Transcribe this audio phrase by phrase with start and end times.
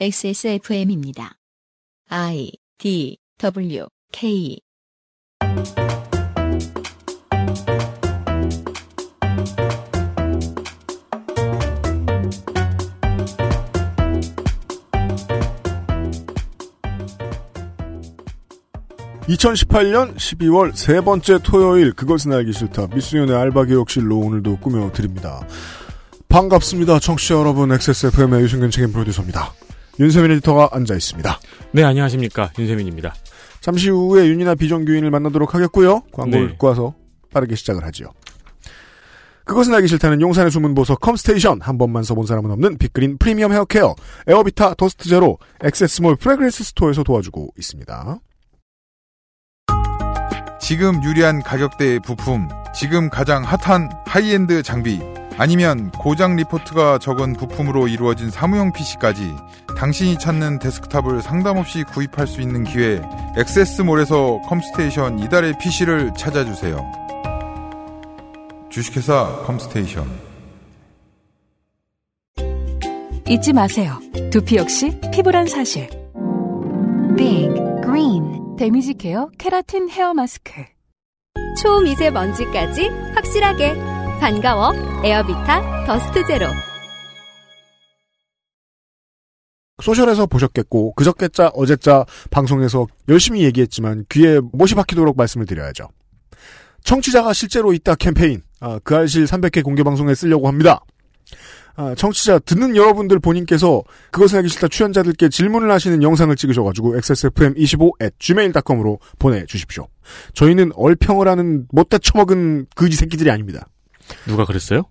[0.00, 1.38] XSFM입니다.
[2.08, 4.58] I D W K.
[19.28, 22.88] (2018년 12월) 세 번째 토요일 그것은 알기 싫다.
[22.88, 25.46] 미스윤의 알바 기록실로 오늘도 꾸며드립니다.
[26.28, 27.70] 반갑습니다 청취자 여러분.
[27.70, 29.52] XSFM의 유승균 책임 프로듀서입니다
[29.98, 31.40] 윤세민 에디터가 앉아 있습니다.
[31.72, 32.50] 네, 안녕하십니까.
[32.58, 33.14] 윤세민입니다.
[33.60, 36.02] 잠시 후에 윤이나 비정규인을 만나도록 하겠고요.
[36.12, 36.56] 광고를 네.
[36.60, 36.94] 와서
[37.32, 38.12] 빠르게 시작을 하죠
[39.44, 41.60] 그것은 알기 싫다는 용산의 숨은 보석 컴스테이션.
[41.60, 43.94] 한 번만 써본 사람은 없는 빅그린 프리미엄 헤어케어.
[44.26, 45.38] 에어비타 더스트 제로.
[45.64, 48.18] 액세스몰 프레그랜스 스토어에서 도와주고 있습니다.
[50.60, 55.00] 지금 유리한 가격대의 부품, 지금 가장 핫한 하이엔드 장비,
[55.36, 59.34] 아니면 고장 리포트가 적은 부품으로 이루어진 사무용 PC까지
[59.76, 63.02] 당신이 찾는 데스크탑을 상담 없이 구입할 수 있는 기회,
[63.36, 66.78] 액세스몰에서 컴스테이션 이달의 PC를 찾아주세요.
[68.70, 70.06] 주식회사 컴스테이션.
[73.28, 73.98] 잊지 마세요.
[74.30, 75.88] 두피 역시 피부란 사실.
[77.16, 80.64] Big Green damage care 케라틴 hair mask.
[81.60, 83.74] 초미세먼지까지 확실하게
[84.20, 84.72] 반가워
[85.04, 86.46] 에어비타 더스트 제로
[89.82, 95.88] 소셜에서 보셨겠고 그저께자 어제자 방송에서 열심히 얘기했지만 귀에 못이 박히도록 말씀을 드려야죠.
[96.84, 100.80] 청취자가 실제로 있다 캠페인 아, 그 알실 300회 공개 방송에 쓰려고 합니다.
[101.74, 109.88] 아, 청취자 듣는 여러분들 본인께서 그것은 알기 싫다 출연자들께 질문을 하시는 영상을 찍으셔가지고 xsfm25@gmail.com으로 보내주십시오.
[110.34, 113.66] 저희는 얼평을 하는 못다 처먹은 그지 새끼들이 아닙니다.
[114.26, 114.82] 누가 그랬어요?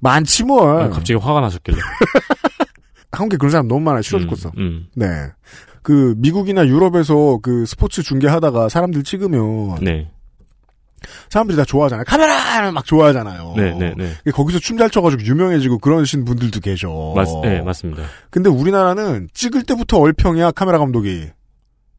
[0.00, 0.82] 많지 뭘.
[0.82, 1.78] 아, 갑자기 화가 나셨길래.
[3.16, 4.02] 한국에 그런 사람 너무 많아요.
[4.02, 4.52] 싫어 죽겠어.
[4.58, 5.06] 음, 네.
[5.82, 9.40] 그 미국이나 유럽에서 그 스포츠 중계하다가 사람들 찍으면
[9.78, 9.84] 음.
[9.84, 10.10] 네.
[11.30, 12.04] 사람들이 다 좋아하잖아요.
[12.06, 13.54] 카메라 막 좋아하잖아요.
[13.56, 14.32] 네, 네, 네.
[14.32, 17.12] 거기서 춤 잘 춰가지고 유명해지고 그러신 분들도 계셔.
[17.14, 18.02] 맞, 네, 맞습니다.
[18.30, 21.28] 근데 우리나라는 찍을 때부터 얼평이야 카메라 감독이.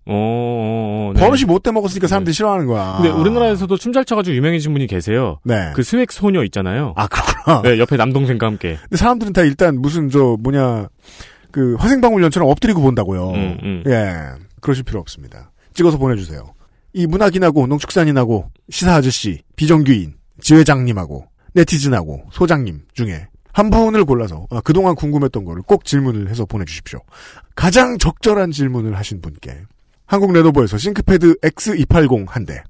[0.09, 1.19] 어, 네.
[1.19, 2.95] 버릇이 못돼 먹었으니까 사람들이 싫어하는 거야.
[2.97, 5.40] 근데 우리나라에서도 춤 잘 춰가지고 유명해진 분이 계세요.
[5.44, 5.72] 네.
[5.75, 6.94] 그 스웩 소녀 있잖아요.
[6.95, 7.62] 아 그렇구나.
[7.63, 8.78] 네, 옆에 남동생과 함께.
[8.84, 10.88] 근데 사람들은 다 일단 무슨 저 뭐냐
[11.51, 13.29] 그 화생방울연처럼 엎드리고 본다고요.
[13.31, 13.84] 음, 음.
[13.88, 14.13] 예,
[14.62, 15.51] 그러실 필요 없습니다.
[15.73, 16.53] 찍어서 보내주세요.
[16.94, 24.94] 이 문학인하고 농축산인하고 시사 아저씨, 비정규인, 지회장님하고 네티즌하고 소장님 중에 한 분을 골라서 아, 그동안
[24.94, 27.00] 궁금했던 거를 꼭 질문을 해서 보내주십시오.
[27.56, 29.62] 가장 적절한 질문을 하신 분께
[30.07, 32.63] 한국 레노버에서 싱크패드 X280 한 대.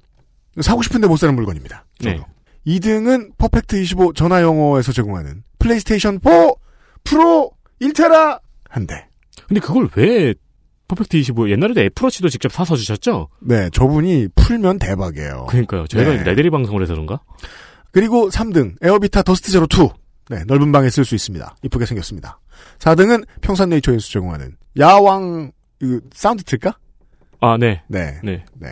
[0.59, 1.85] 사고 싶은데 못 사는 물건입니다.
[2.01, 2.19] 네.
[2.65, 6.51] 2등은 퍼펙트 25 전화 영어에서 제공하는 플레이스테이션 4
[7.03, 9.07] 프로 1테라 한 대.
[9.47, 10.33] 근데 그걸 왜
[10.87, 13.29] 퍼펙트 25 옛날에도 애플워치도 직접 사서 주셨죠?
[13.41, 15.45] 네, 저분이 풀면 대박이에요.
[15.49, 15.85] 그러니까요.
[15.87, 16.23] 저희가 네.
[16.23, 17.21] 레데리 방송을 해서 그런가?
[17.91, 19.89] 그리고 3등 에어비타 더스트 제로 2.
[20.29, 21.55] 네, 넓은 방에 쓸 수 있습니다.
[21.63, 22.39] 이쁘게 생겼습니다.
[22.79, 26.77] 4등은 평산네이처에서 제공하는 야왕 그 사운드 틀까?
[27.39, 27.81] 아, 네.
[27.87, 28.19] 네.
[28.23, 28.43] 네.
[28.55, 28.69] 네.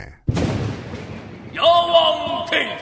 [1.53, 2.75] 여왕 테이프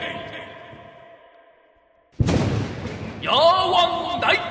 [3.23, 4.41] 여왕 나이트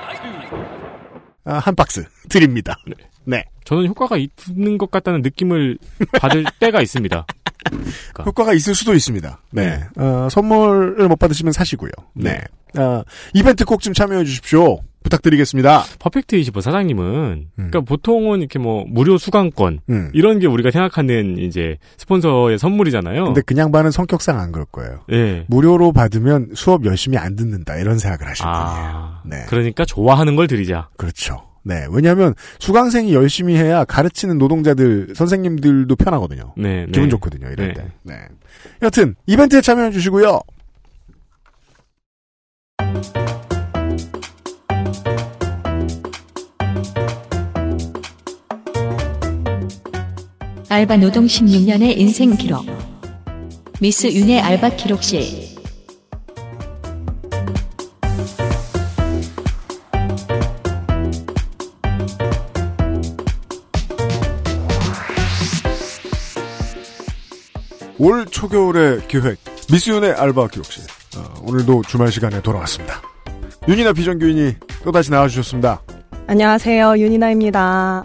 [1.44, 2.76] 아, 한 박스 드립니다.
[3.24, 3.44] 네.
[3.64, 5.78] 저는 효과가 있는 것 같다는 느낌을
[6.20, 7.26] 받을 때가 있습니다.
[7.64, 8.22] 그러니까.
[8.24, 9.40] 효과가 있을 수도 있습니다.
[9.52, 9.80] 네.
[9.96, 11.90] 어, 선물을 못 받으시면 사시고요.
[12.14, 12.40] 네.
[12.78, 13.02] 어,
[13.34, 14.80] 이벤트 꼭 좀 참여해 주십시오.
[15.12, 15.84] 부탁드리겠습니다.
[15.98, 20.10] 퍼펙트 25 사장님은 그러니까 보통은 이렇게 뭐 무료 수강권 음.
[20.14, 23.24] 이런 게 우리가 생각하는 이제 스폰서의 선물이잖아요.
[23.24, 25.00] 근데 그냥 반은 성격상 안 그럴 거예요.
[25.12, 25.44] 예.
[25.48, 28.60] 무료로 받으면 수업 열심히 안 듣는다 이런 생각을 하실 분이에요.
[28.64, 29.44] 아, 네.
[29.48, 30.88] 그러니까 좋아하는 걸 드리자.
[30.96, 31.42] 그렇죠.
[31.64, 31.86] 네.
[31.90, 36.54] 왜냐하면 수강생이 열심히 해야 가르치는 노동자들 선생님들도 편하거든요.
[36.56, 37.08] 네, 기분 네.
[37.10, 37.48] 좋거든요.
[37.50, 37.74] 이럴 네.
[37.74, 37.86] 때.
[38.02, 38.14] 네.
[38.82, 40.40] 여튼 이벤트에 참여해 주시고요.
[50.72, 52.64] 알바 노동 16년의 인생 기록.
[53.78, 55.22] 미스 윤의 알바 기록실.
[67.98, 69.36] 올 초겨울의 기획
[69.70, 70.84] 미스 윤의 알바 기록실.
[71.18, 73.02] 어, 오늘도 주말 시간에 돌아왔습니다.
[73.68, 74.54] 윤이나 비정규인이
[74.84, 75.82] 또다시 나와주셨습니다.
[76.28, 76.96] 안녕하세요.
[76.96, 78.04] 윤이나입니다.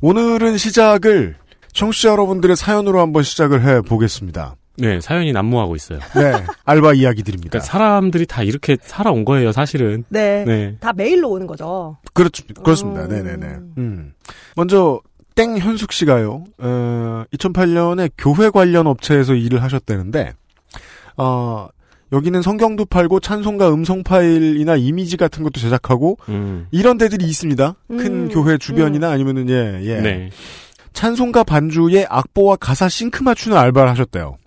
[0.00, 1.34] 오늘은 시작을
[1.76, 4.56] 청취자 여러분들의 사연으로 한번 시작을 해 보겠습니다.
[4.78, 5.98] 네, 사연이 난무하고 있어요.
[6.16, 6.32] 네,
[6.64, 7.50] 알바 이야기들입니다.
[7.50, 10.04] 그러니까 사람들이 다 이렇게 살아온 거예요, 사실은.
[10.08, 10.44] 네.
[10.46, 10.76] 네.
[10.80, 11.98] 다 메일로 오는 거죠.
[12.14, 13.04] 그렇죠, 그렇습니다.
[13.04, 13.08] 음.
[13.08, 13.46] 네네네.
[13.78, 14.14] 음.
[14.54, 15.00] 먼저
[15.34, 16.44] 땡 현숙 씨가요.
[16.58, 20.32] 어, 2008년에 교회 관련 업체에서 일을 하셨다는데,
[21.18, 21.68] 어,
[22.12, 26.68] 여기는 성경도 팔고 찬송가 음성 파일이나 이미지 같은 것도 제작하고 음.
[26.70, 27.74] 이런 데들이 있습니다.
[27.88, 28.28] 큰 음.
[28.28, 30.00] 교회 주변이나 아니면은 예 예.
[30.00, 30.30] 네.
[31.00, 34.38] 찬송가 반주에 악보와 가사 싱크 맞추는 알바를 하셨대요.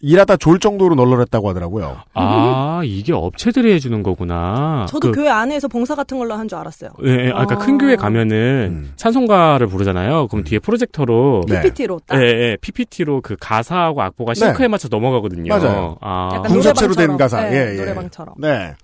[0.00, 1.98] 일하다 졸 정도로 널널했다고 하더라고요.
[2.14, 4.84] 아, 이게 업체들이 해주는 거구나.
[4.88, 6.90] 저도 그, 교회 안에서 봉사 같은 걸로 한 줄 알았어요.
[7.04, 7.58] 예, 예, 아, 그러니까 아.
[7.58, 8.92] 큰 교회 가면은 음.
[8.96, 10.26] 찬송가를 부르잖아요.
[10.28, 11.60] 그럼 뒤에 프로젝터로 네.
[11.62, 12.20] PPT로 딱.
[12.20, 15.48] 예, 예, PPT로 그 가사하고 악보가 싱크에 맞춰 넘어가거든요.
[15.56, 15.96] 맞아요.
[16.00, 17.18] 아, 약간 분석체로 된 노래방처럼.
[17.44, 17.50] 가사.
[17.50, 17.76] 네, 예, 예.
[17.78, 18.34] 노래방처럼.
[18.38, 18.74] 네.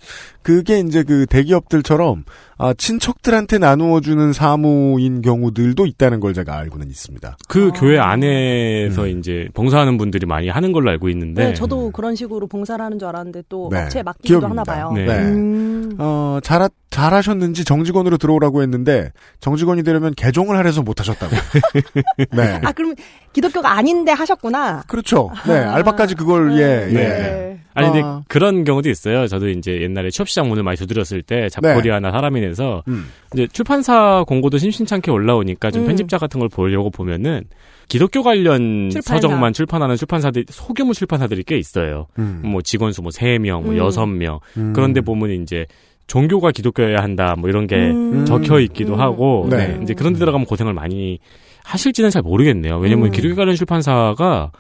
[0.42, 2.24] 그게 이제 그 대기업들처럼
[2.58, 7.36] 아, 친척들한테 나누어주는 사무인 경우들도 있다는 걸 제가 알고는 있습니다.
[7.48, 7.78] 그 아.
[7.78, 9.18] 교회 안에서 음.
[9.18, 11.46] 이제 봉사하는 분들이 많이 하는 걸로 알고 있는데.
[11.46, 14.62] 네, 저도 그런 식으로 봉사를 하는 줄 알았는데 또 네, 업체에 맡기기도 기업입니다.
[14.62, 14.92] 하나 봐요.
[14.94, 15.06] 네.
[15.06, 15.18] 네.
[15.24, 15.96] 음.
[15.98, 19.10] 어, 잘, 잘하셨는지 정직원으로 들어오라고 했는데
[19.40, 21.34] 정직원이 되려면 개종을 하래서 못하셨다고.
[22.30, 22.60] 네.
[22.62, 22.94] 아, 그럼
[23.32, 24.84] 기독교가 아닌데 하셨구나.
[24.86, 25.30] 그렇죠.
[25.46, 25.58] 네.
[25.58, 25.74] 아.
[25.74, 27.61] 알바까지 그걸 예, 예.
[27.74, 27.82] 네.
[27.82, 28.22] 아니 근데 아.
[28.28, 29.26] 그런 경우도 있어요.
[29.26, 33.06] 저도 이제 옛날에 취업시장 문을 많이 두드렸을 때 잡코리아나 사람인에서 음.
[33.32, 35.86] 이제 출판사 공고도 심심찮게 올라오니까 좀 음.
[35.86, 37.44] 편집자 같은 걸 보려고 보면은
[37.88, 39.16] 기독교 관련 출판사.
[39.16, 42.06] 서적만 출판하는 출판사들 소규모 출판사들이 꽤 있어요.
[42.18, 42.40] 음.
[42.44, 43.78] 뭐 직원 수뭐 3명, 뭐 음.
[43.78, 44.40] 6명.
[44.56, 44.72] 음.
[44.74, 45.66] 그런데 보면 이제
[46.06, 48.24] 종교가 기독교여야 한다 뭐 이런 게 음.
[48.26, 49.00] 적혀 있기도 음.
[49.00, 49.68] 하고 네.
[49.68, 49.80] 네.
[49.82, 51.18] 이제 그런 데 들어가면 고생을 많이
[51.64, 52.78] 하실지는 잘 모르겠네요.
[52.78, 53.10] 왜냐면 음.
[53.12, 54.50] 기독교 관련 출판사가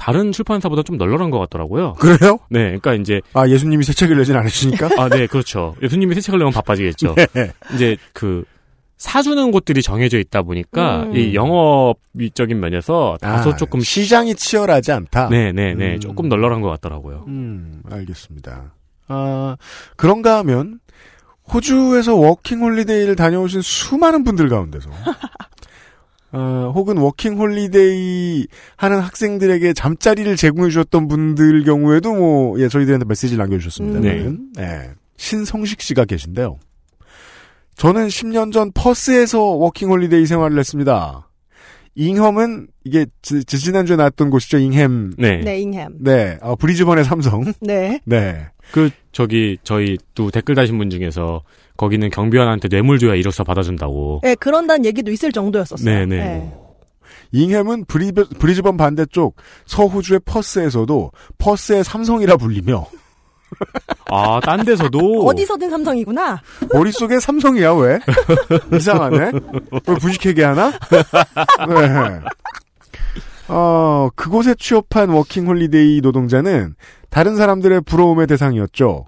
[0.00, 1.92] 다른 출판사보다 좀 널널한 것 같더라고요.
[2.00, 2.38] 그래요?
[2.48, 4.88] 네, 그러니까 이제 아, 예수님이 새 책을 내진 않으시니까?
[4.96, 5.76] 아, 네, 그렇죠.
[5.82, 7.16] 예수님이 새 책을 내면 바빠지겠죠.
[7.34, 7.52] 네.
[7.74, 8.44] 이제 그
[8.96, 11.16] 사주는 곳들이 정해져 있다 보니까 음.
[11.16, 15.28] 이 영업적인 면에서 다소 아, 조금 시장이 치열하지 않다.
[15.28, 16.00] 네, 네, 네, 음.
[16.00, 17.26] 조금 널널한 것 같더라고요.
[17.28, 18.72] 음, 알겠습니다.
[19.08, 19.56] 아,
[19.96, 20.80] 그런가 하면
[21.52, 24.88] 호주에서 워킹 홀리데이를 다녀오신 수많은 분들 가운데서
[26.32, 28.46] 어, 혹은 워킹 홀리데이
[28.76, 33.98] 하는 학생들에게 잠자리를 제공해 주셨던 분들 경우에도 뭐 예, 저희들한테 메시지를 남겨 주셨습니다.
[33.98, 34.52] 음.
[34.54, 34.90] 네.
[35.16, 36.58] 신성식 씨가 계신데요.
[37.76, 41.29] 저는 10년 전 퍼스에서 워킹 홀리데이 생활을 했습니다.
[42.00, 44.56] 잉햄은 이게 지, 지난주에 나왔던 곳이죠.
[44.56, 45.12] 잉햄.
[45.18, 45.42] 네.
[45.44, 45.98] 네, 잉햄.
[46.00, 46.38] 네.
[46.40, 47.44] 어, 브리즈번의 삼성.
[47.60, 48.00] 네.
[48.06, 48.46] 네.
[48.72, 51.42] 그 저기 저희 또 댓글 다신 분 중에서
[51.76, 54.20] 거기는 경비원한테 뇌물 줘야 이력서 받아준다고.
[54.22, 55.84] 네, 그런다는 얘기도 있을 정도였었어요.
[55.84, 56.50] 네, 네.
[57.32, 59.36] 잉햄은 브리, 브리즈번 반대쪽
[59.66, 62.86] 서호주의 퍼스에서도 퍼스의 삼성이라 불리며
[64.10, 66.40] 아, 딴 데서도 어디서든 삼성이구나.
[66.72, 67.98] 머릿속에 삼성이야 왜?
[68.76, 69.32] 이상하네.
[69.86, 70.70] 왜 분식회계 하나?
[71.68, 72.20] 네.
[73.48, 76.74] 어, 그곳에 취업한 워킹 홀리데이 노동자는
[77.10, 79.06] 다른 사람들의 부러움의 대상이었죠.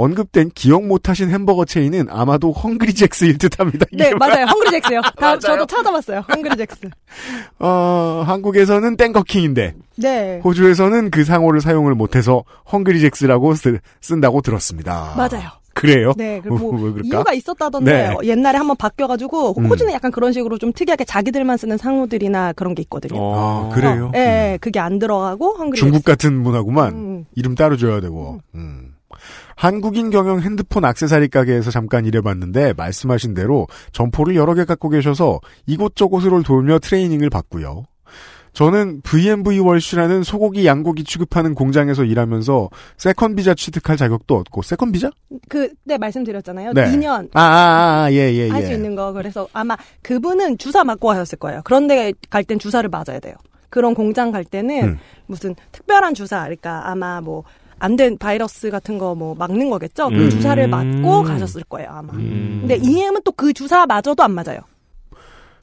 [0.00, 3.84] 언급된 기억 못하신 햄버거 체인은 아마도 헝그리잭스일 듯합니다.
[3.92, 4.46] 네, 맞아요.
[4.46, 5.02] 헝그리잭스요.
[5.02, 5.40] 다 맞아요.
[5.40, 6.24] 저도 찾아봤어요.
[6.26, 6.88] 헝그리잭스.
[7.60, 10.40] 어, 한국에서는 버거킹인데 네.
[10.42, 15.12] 호주에서는 그 상호를 사용을 못해서 헝그리잭스라고 쓰, 쓴다고 들었습니다.
[15.18, 15.50] 맞아요.
[15.74, 16.12] 그래요?
[16.16, 17.02] 네, 그 뭐, 왜 그럴까?
[17.04, 18.28] 이유가 있었다던데 네.
[18.28, 19.66] 옛날에 한번 바뀌어가지고 음.
[19.66, 23.20] 호주는 약간 그런 식으로 좀 특이하게 자기들만 쓰는 상호들이나 그런 게 있거든요.
[23.20, 24.10] 어, 아, 그래요?
[24.14, 26.94] 예, 예, 그게 안 들어가고 헝그리 중국 같은 문화구만.
[26.94, 27.24] 음.
[27.34, 28.40] 이름 따로 줘야 되고.
[28.54, 28.89] 음.
[29.60, 36.30] 한국인 경영 핸드폰 악세사리 가게에서 잠깐 일해봤는데 말씀하신 대로 점포를 여러 개 갖고 계셔서 이곳저곳을
[36.42, 37.84] 돌며 트레이닝을 받고요.
[38.54, 45.10] 저는 V&V Walsh라는 소고기 양고기 취급하는 공장에서 일하면서 second 비자 취득할 자격도 얻고 second 비자?
[45.50, 46.72] 그, 네, 말씀드렸잖아요.
[46.72, 46.84] 네.
[46.86, 48.48] 2년 아, 아, 아, 예, 예, 예.
[48.48, 49.12] 할 수 있는 거.
[49.12, 51.60] 그래서 아마 그분은 주사 맞고 하셨을 거예요.
[51.64, 53.34] 그런데 갈 땐 주사를 맞아야 돼요.
[53.68, 54.98] 그런 공장 갈 때는 음.
[55.26, 57.44] 무슨 특별한 주사, 그러니까 아마 뭐
[57.80, 60.08] 안 된 바이러스 같은 거 뭐 막는 거겠죠.
[60.08, 60.30] 그 음.
[60.30, 62.12] 주사를 맞고 가셨을 거예요, 아마.
[62.14, 62.58] 음.
[62.66, 64.60] 근데 잉햄은 또 그 주사 맞아도 안 맞아요.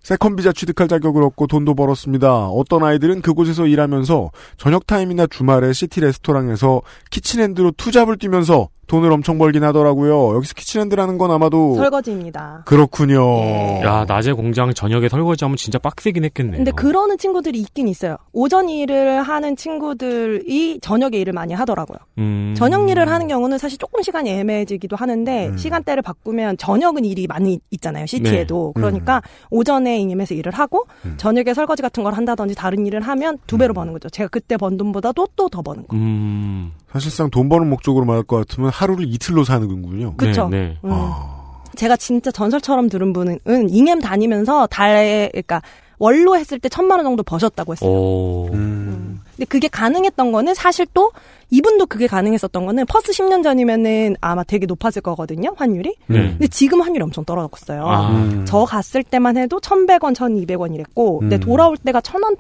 [0.04, 2.48] second 비자 취득할 자격을 얻고 돈도 벌었습니다.
[2.48, 9.38] 어떤 아이들은 그곳에서 일하면서 저녁 타임이나 주말에 city 레스토랑에서 kitchen hand로 투잡을 뛰면서 돈을 엄청
[9.38, 10.36] 벌긴 하더라고요.
[10.36, 12.63] 여기서 kitchen hand라는 건 아마도 설거지입니다.
[12.65, 13.22] 그렇군요.
[13.39, 13.82] 예.
[13.84, 16.58] 야, 낮에 공장 저녁에 설거지하면 진짜 빡세긴 했겠네요.
[16.58, 18.17] 근데 그러는 친구들이 있긴 있어요.
[18.34, 21.98] 오전 일을 하는 친구들이 저녁에 일을 많이 하더라고요.
[22.17, 22.53] 음.
[22.58, 25.58] 저녁 일을 하는 경우는 사실 조금 시간이 애매해지기도 하는데 음.
[25.58, 28.82] 시간대를 바꾸면 저녁은 일이 많이 있잖아요 city에도 네.
[28.82, 31.15] 그러니까 오전에 잉햄에서 일을 하고 음.
[31.17, 34.77] 저녁에 설거지 같은 걸 한다든지 다른 일을 하면 두 배로 버는 거죠 제가 그때 번
[34.77, 36.72] 돈보다도 또 더 버는 거 음.
[36.91, 40.15] 사실상 돈 버는 목적으로 말할 것 같으면 하루를 이틀로 사는군요.
[40.17, 40.48] 그쵸.
[40.50, 40.77] 네, 네.
[40.86, 40.89] 음.
[40.94, 43.39] 아, 제가 진짜 전설처럼 들은 분은
[43.70, 45.62] 잉햄 다니면서 달에 그러니까
[46.00, 48.50] 월로 했을 때 천만 원 정도 버셨다고 했어요 오.
[48.53, 49.20] 음.
[49.36, 51.12] 근데 그게 가능했던 거는 사실 또
[51.50, 55.96] 이분도 그게 가능했었던 거는 퍼스 10년 전이면은 아마 되게 높았을 거거든요 환율이.
[56.08, 56.29] 네.
[56.29, 57.86] 근데 지금 환율이 엄청 떨어졌어요.
[57.86, 58.10] 아.
[58.12, 58.46] 음.
[58.48, 61.39] 저 갔을 때만 해도 1,100원, 1,200원 이랬고, 근데 음.
[61.39, 62.38] 돌아올 때가 1,000원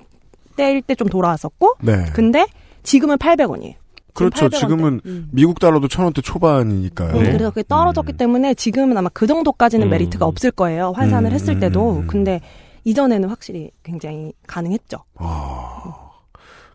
[0.55, 2.05] 대일 때 좀 돌아왔었고, 네.
[2.13, 2.45] 근데
[2.83, 3.75] 지금은 800원이에요.
[4.17, 4.49] 그렇죠.
[4.49, 5.29] 지금은 음.
[5.31, 7.15] 미국 달러도 천 원대 초반이니까요.
[7.15, 8.17] 음, 그래서 그게 떨어졌기 음.
[8.17, 9.89] 때문에 지금은 아마 그 정도까지는 음.
[9.91, 10.91] 메리트가 없을 거예요.
[10.95, 11.97] 환산을 음, 했을 때도.
[11.97, 12.07] 음.
[12.07, 12.41] 근데
[12.83, 14.97] 이전에는 확실히 굉장히 가능했죠.
[15.15, 16.07] 아.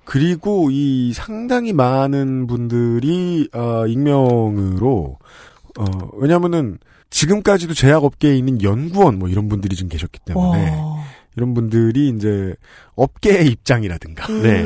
[0.05, 5.19] 그리고 이 상당히 많은 분들이 어, 익명으로
[5.79, 5.85] 어,
[6.15, 6.79] 왜냐면은
[7.11, 11.05] 지금까지도 제약업계에 있는 연구원 뭐 이런 분들이 좀 계셨기 때문에 와.
[11.37, 12.55] 이런 분들이 이제
[12.95, 14.63] 업계의 입장이라든가 네.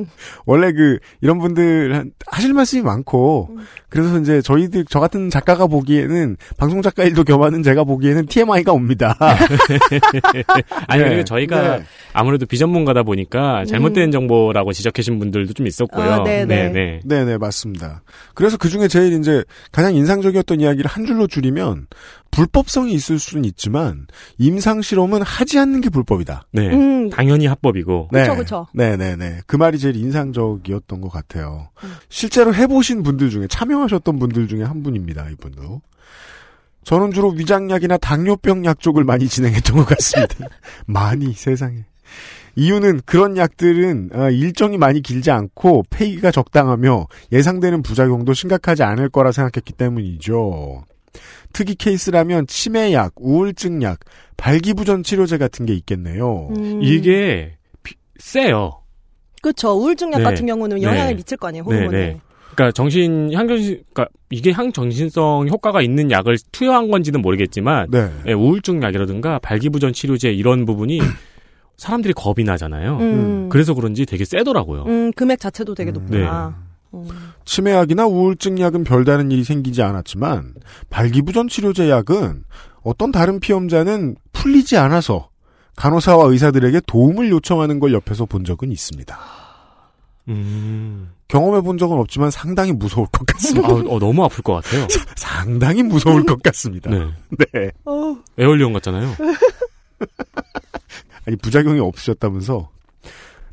[0.00, 0.06] 음,
[0.46, 3.58] 원래 그 이런 분들 한- 하실 말씀이 많고 음.
[3.88, 9.16] 그래서 이제 저희들 저 같은 작가가 보기에는 방송 작가 일도 겸하는 제가 보기에는 TMI가 옵니다.
[10.86, 11.08] 아니 네.
[11.08, 11.84] 그리고 저희가 네.
[12.12, 16.10] 아무래도 비전문가다 보니까 잘못된 정보라고 지적하신 분들도 좀 있었고요.
[16.10, 16.68] 아, 네, 네.
[16.68, 17.00] 네.
[17.04, 18.02] 네네 맞습니다.
[18.34, 19.42] 그래서 그 중에 제일 이제
[19.72, 21.86] 가장 인상적이었던 이야기를 한 줄로 줄이면
[22.30, 26.46] 불법성이 있을 수는 있지만 임상 실험은 하지 않는 게 불법이다.
[26.52, 26.68] 네.
[26.68, 28.10] 음, 당연히 합법이고.
[28.12, 28.22] 네.
[28.22, 28.66] 그쵸, 그쵸.
[28.74, 29.38] 네네 네.
[29.46, 31.70] 그 말이 제일 인상적이었던 것 같아요.
[31.82, 31.94] 음.
[32.10, 35.80] 실제로 해보신 분들 중에, 참여 하셨던 분들 중에 한 분입니다, 이분도.
[36.84, 40.48] 저는 주로 위장약이나 당뇨병 약 쪽을 많이 진행했던 것 같습니다.
[40.86, 41.84] 많이, 세상에.
[42.56, 49.30] 이유는 그런 약들은 아, 일정이 많이 길지 않고 폐기가 적당하며 예상되는 부작용도 심각하지 않을 거라
[49.32, 50.84] 생각했기 때문이죠.
[51.52, 54.00] 특이 케이스라면 치매약, 우울증약,
[54.36, 56.48] 발기부전 치료제 같은 게 있겠네요.
[56.56, 56.80] 음.
[56.82, 58.82] 이게 비- 세요.
[59.42, 59.70] 그쵸.
[59.78, 60.24] 우울증약 네.
[60.24, 61.14] 같은 경우는 영향을 네.
[61.14, 61.98] 미칠 거 아니에요, 네, 호르몬에.
[61.98, 62.20] 네.
[62.54, 68.10] 그러니까 정신 향정신 그러니까 이게 향정신성 효과가 있는 약을 투여한 건지는 모르겠지만 네.
[68.26, 71.00] 예, 우울증 약이라든가 발기부전 치료제 이런 부분이
[71.76, 72.98] 사람들이 겁이 나잖아요.
[72.98, 73.48] 음.
[73.48, 74.84] 그래서 그런지 되게 세더라고요.
[74.86, 75.94] 음, 금액 자체도 되게 음.
[75.94, 76.56] 높구나.
[76.94, 77.06] 음.
[77.44, 80.54] 치매약이나 우울증 약은 별다른 일이 생기지 않았지만
[80.90, 82.44] 발기부전 치료제 약은
[82.82, 85.28] 어떤 다른 피험자는 풀리지 않아서
[85.76, 89.16] 간호사와 의사들에게 도움을 요청하는 걸 옆에서 본 적은 있습니다.
[90.28, 91.10] 음.
[91.28, 93.68] 경험해 본 적은 없지만 상당히 무서울 것 같습니다.
[93.68, 94.86] 아, 어, 너무 아플 것 같아요.
[95.16, 96.90] 상당히 무서울 것 같습니다.
[96.90, 97.06] 네.
[97.52, 97.70] 네.
[97.84, 99.14] 어, 에어리온 같잖아요.
[101.26, 102.70] 아니 부작용이 없으셨다면서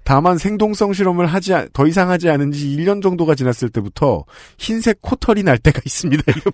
[0.05, 4.24] 다만 생동성 실험을 하지 않- 더 이상 하지 않은 지 1년 정도가 지났을 때부터
[4.58, 6.24] 흰색 코털이 날 때가 있습니다.
[6.38, 6.51] 이거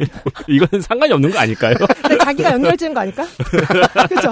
[0.48, 1.76] 이건 상관이 없는 거 아닐까요?
[2.24, 3.26] 자기가 연결 지은 거 아닐까?
[4.08, 4.32] 그죠?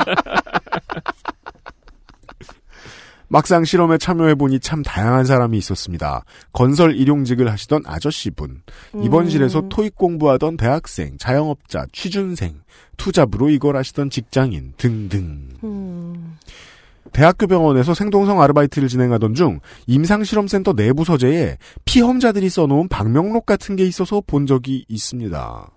[3.29, 6.23] 막상 실험에 참여해보니 참 다양한 사람이 있었습니다.
[6.51, 8.63] 건설 일용직을 하시던 아저씨분,
[9.01, 9.69] 입원실에서 음.
[9.69, 12.61] 토익 공부하던 대학생, 자영업자, 취준생,
[12.97, 15.49] 투잡으로 이걸 하시던 직장인 등등.
[15.63, 16.37] 음.
[17.11, 24.21] 대학교 병원에서 생동성 아르바이트를 진행하던 중 임상실험센터 내부 서재에 피험자들이 써놓은 방명록 같은 게 있어서
[24.25, 25.69] 본 적이 있습니다.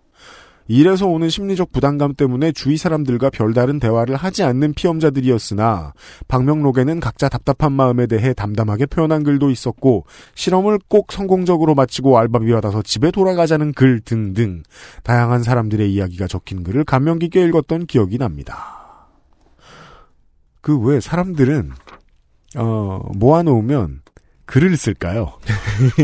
[0.69, 5.92] 일에서 오는 심리적 부담감 때문에 주위 사람들과 별다른 대화를 하지 않는 피험자들이었으나
[6.28, 12.83] 방명록에는 각자 답답한 마음에 대해 담담하게 표현한 글도 있었고 실험을 꼭 성공적으로 마치고 알바비 받아서
[12.83, 14.62] 집에 돌아가자는 글 등등
[15.02, 19.09] 다양한 사람들의 이야기가 적힌 글을 감명 깊게 읽었던 기억이 납니다.
[20.61, 21.73] 그왜 사람들은
[22.57, 24.01] 어 모아놓으면
[24.46, 25.34] 글을 쓸까요?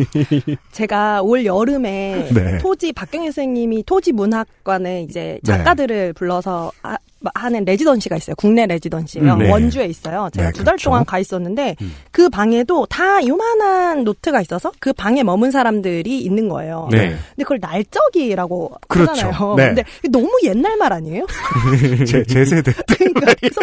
[0.72, 2.58] 제가 올 여름에 네.
[2.58, 5.52] 토지 박경일 선생님이 토지 문학관에 이제 네.
[5.52, 6.96] 작가들을 불러서 하,
[7.34, 8.36] 하는 레지던시가 있어요.
[8.36, 9.34] 국내 레지던시예요.
[9.34, 9.50] 음, 네.
[9.50, 10.28] 원주에 있어요.
[10.32, 10.84] 제가 네, 두달 그렇죠.
[10.84, 11.94] 동안 가 있었는데 음.
[12.12, 16.88] 그 방에도 다 요만한 노트가 있어서 그 방에 머문 사람들이 있는 거예요.
[16.92, 17.08] 네.
[17.08, 19.10] 근데 그걸 날적이라고 그렇죠.
[19.10, 19.54] 하잖아요.
[19.56, 19.74] 네.
[19.74, 21.26] 근데 너무 옛날 말 아니에요?
[22.06, 23.60] 제, 제 세대 때 그러니까 그래서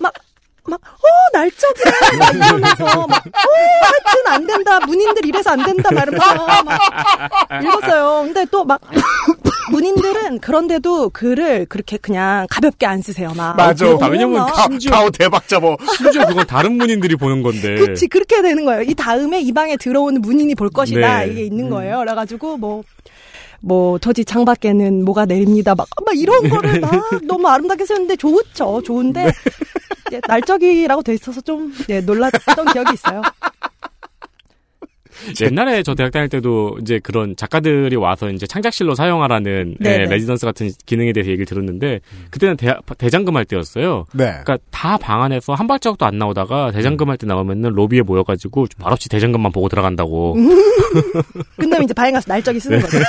[0.00, 0.12] 막,
[0.70, 1.06] 막, 어,
[1.38, 2.18] 날적이야.
[2.18, 3.50] 막 이러면서, 막, 어,
[3.82, 4.80] 하여튼 안 된다.
[4.80, 5.90] 문인들 이래서 안 된다.
[5.92, 6.80] 막 이러면서 막
[7.62, 8.22] 읽었어요.
[8.24, 8.80] 근데 또 막,
[9.70, 13.32] 문인들은 그런데도 글을 그렇게 그냥 가볍게 안 쓰세요.
[13.36, 13.56] 막.
[13.56, 13.86] 맞아.
[13.88, 14.52] 어, 아, 왜냐면 막.
[14.52, 15.76] 가- 가오 대박 잡어.
[15.96, 17.76] 심지어 그건 다른 문인들이 보는 건데.
[17.76, 18.82] 그치, 그렇게 되는 거예요.
[18.82, 21.20] 이 다음에 이 방에 들어오는 문인이 볼 것이다.
[21.20, 21.28] 네.
[21.32, 21.98] 이게 있는 거예요.
[21.98, 22.82] 그래가지고, 뭐,
[23.60, 25.74] 뭐, 토지 창밖에는 뭐가 내립니다.
[25.74, 26.90] 막, 막 이런 거를 막
[27.26, 28.82] 너무 아름답게 쓰는데 좋죠.
[28.82, 29.32] 좋은데,
[30.12, 33.22] 예, 날적이라고 돼 있어서 좀, 예, 놀랐던 기억이 있어요.
[35.40, 39.76] 옛날에 저 대학 다닐 때도 이제 그런 작가들이 와서 이제 창작실로 사용하라는.
[39.84, 42.00] 예, 레지던스 같은 기능에 대해서 얘기를 들었는데
[42.30, 44.06] 그때는 대, 대장금 할 때였어요.
[44.12, 44.24] 네.
[44.44, 49.08] 그러니까 다 방 안에서 한 발자국도 안 나오다가 대장금 할 때 나오면은 로비에 모여가지고 말없이
[49.08, 50.36] 대장금만 보고 들어간다고.
[51.58, 52.98] 끝나면 이제 방에 가서 날적이 쓰는 거죠.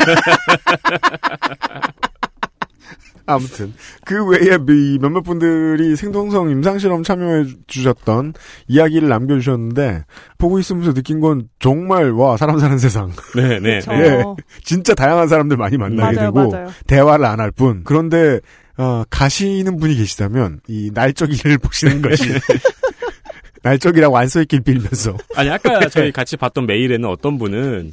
[3.26, 3.74] 아무튼
[4.06, 8.34] 그 외에 이 몇몇 분들이 생동성 임상실험 참여해 주셨던
[8.68, 10.06] 이야기를 남겨주셨는데
[10.38, 13.80] 보고 있으면서 느낀 건 정말 와 사람 사는 세상 네, 네.
[13.80, 13.92] 그쵸.
[13.94, 14.24] 예.
[14.64, 16.70] 진짜 다양한 사람들 많이 만나게 맞아요, 되고 맞아요.
[16.88, 17.82] 대화를 안 할 뿐.
[17.84, 18.40] 그런데
[18.78, 22.24] 어, 가시는 분이 계시다면 이 날짜기를 보시는 것이
[23.64, 27.92] 날짜기라고 안 써있길 빌면서 아니 아까 저희 같이 봤던 메일에는 어떤 분은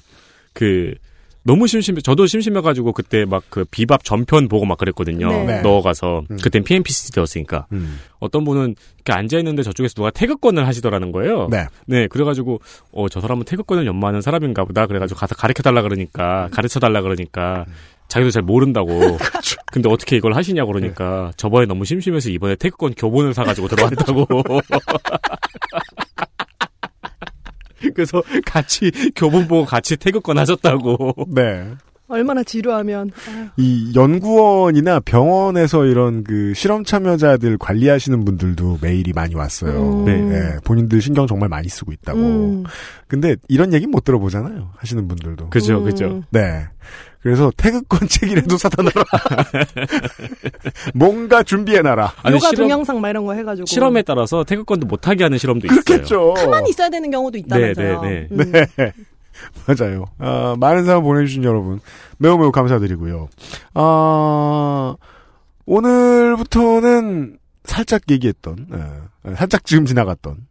[0.55, 0.95] 그
[1.49, 5.29] 너무 심심해 저도 심심해가지고 그때 막 그 비밥 전편 보고 막 그랬거든요.
[5.29, 5.45] 네.
[5.47, 5.63] 네.
[5.63, 6.37] 넣어가서 음.
[6.43, 7.99] 그땐 PNPC 되었으니까 음.
[8.19, 11.49] 어떤 분은 이렇게 앉아 있는데 저쪽에서 누가 태극권을 하시더라는 거예요.
[11.87, 12.07] 네.
[12.09, 12.61] 그래가지고
[12.93, 14.87] 어 저 사람은 태극권을 연마하는 사람인가 보다.
[14.87, 17.65] 그래가지고 가서 가르쳐 달라 그러니까 가르쳐 달라 그러니까
[18.09, 19.17] 자기도 잘 모른다고.
[19.73, 24.27] 근데 어떻게 이걸 하시냐 고 그러니까 저번에 너무 심심해서 이번에 태극권 교본을 사가지고 들어왔다고.
[27.95, 31.15] 그래서 같이 교본 보고 같이 태극권 하셨다고.
[31.29, 31.73] 네.
[32.09, 33.11] 얼마나 지루하면.
[33.29, 33.47] 아유.
[33.59, 40.01] 이 연구원이나 병원에서 이런 그 실험 참여자들 관리하시는 분들도 메일이 많이 왔어요.
[40.01, 40.05] 음.
[40.07, 40.13] 네.
[40.15, 42.19] 예, 본인들 신경 정말 많이 쓰고 있다고.
[42.19, 42.65] 음.
[43.07, 44.71] 근데 이런 얘기 못 들어보잖아요.
[44.77, 45.51] 하시는 분들도.
[45.51, 45.85] 그죠, 음.
[45.85, 46.23] 그죠.
[46.31, 46.67] 네.
[47.21, 49.05] 그래서 태극권 책이라도 사다 놔라.
[50.95, 52.13] 뭔가 준비해놔라.
[52.23, 53.67] 아니, 요가 실험- 동영상 막 이런 거 해가지고.
[53.67, 55.81] 실험에 따라서 태극권도 못하게 하는 실험도 있어요.
[55.85, 56.35] 그렇겠죠.
[56.35, 58.01] 가만히 있어야 되는 경우도 있다면서요.
[58.03, 58.53] 네, 네, 음.
[58.53, 58.67] 네.
[59.67, 60.05] 맞아요.
[60.19, 61.81] 아, 많은 사람 보내주신 여러분
[62.19, 63.29] 매우 매우 감사드리고요.
[63.75, 64.95] 아,
[65.67, 68.67] 오늘부터는 살짝 얘기했던,
[69.29, 70.47] 예, 살짝 지금 지나갔던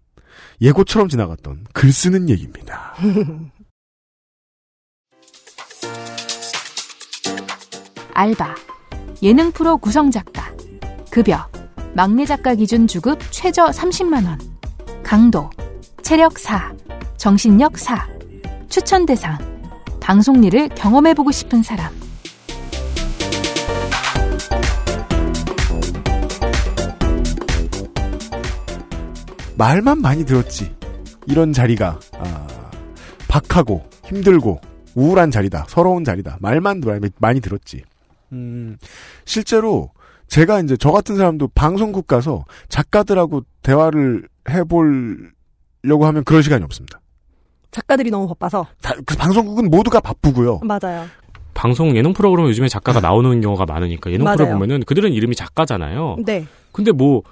[0.61, 2.93] 예고처럼 지나갔던 글 쓰는 얘기입니다.
[8.17, 8.55] 알바,
[9.21, 10.51] 예능 프로 구성 작가,
[11.11, 11.47] 급여,
[11.93, 14.39] 막내 작가 기준 주급 최저 30만 원,
[15.03, 15.51] 강도,
[16.01, 16.73] 체력 4,
[17.17, 18.07] 정신력 4,
[18.69, 19.37] 추천 대상,
[19.99, 21.93] 방송 일을 경험해보고 싶은 사람.
[29.57, 30.75] 말만 많이 들었지.
[31.27, 32.47] 이런 자리가 아,
[33.27, 34.59] 박하고 힘들고
[34.95, 35.65] 우울한 자리다.
[35.69, 36.39] 서러운 자리다.
[36.41, 36.81] 말만
[37.19, 37.83] 많이 들었지.
[38.33, 38.77] 음,
[39.25, 39.91] 실제로
[40.27, 46.99] 제가 이제 저 같은 사람도 방송국 가서 작가들하고 대화를 해보려고 하면 그럴 시간이 없습니다.
[47.71, 48.67] 작가들이 너무 바빠서.
[48.81, 50.59] 다, 그 방송국은 모두가 바쁘고요.
[50.63, 51.05] 맞아요.
[51.53, 54.53] 방송 예능 프로그램 요즘에 작가가 나오는 경우가 많으니까 예능 프로 맞아요.
[54.53, 56.17] 보면은 그들은 이름이 작가잖아요.
[56.25, 56.45] 네.
[56.71, 57.23] 근데 뭐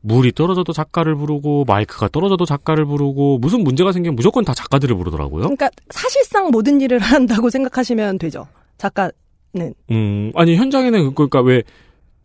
[0.00, 5.42] 물이 떨어져도 작가를 부르고 마이크가 떨어져도 작가를 부르고 무슨 문제가 생기면 무조건 다 작가들을 부르더라고요.
[5.44, 8.46] 그러니까 사실상 모든 일을 한다고 생각하시면 되죠.
[8.78, 9.10] 작가는.
[9.90, 11.62] 음 아니 현장에는 그러니까 왜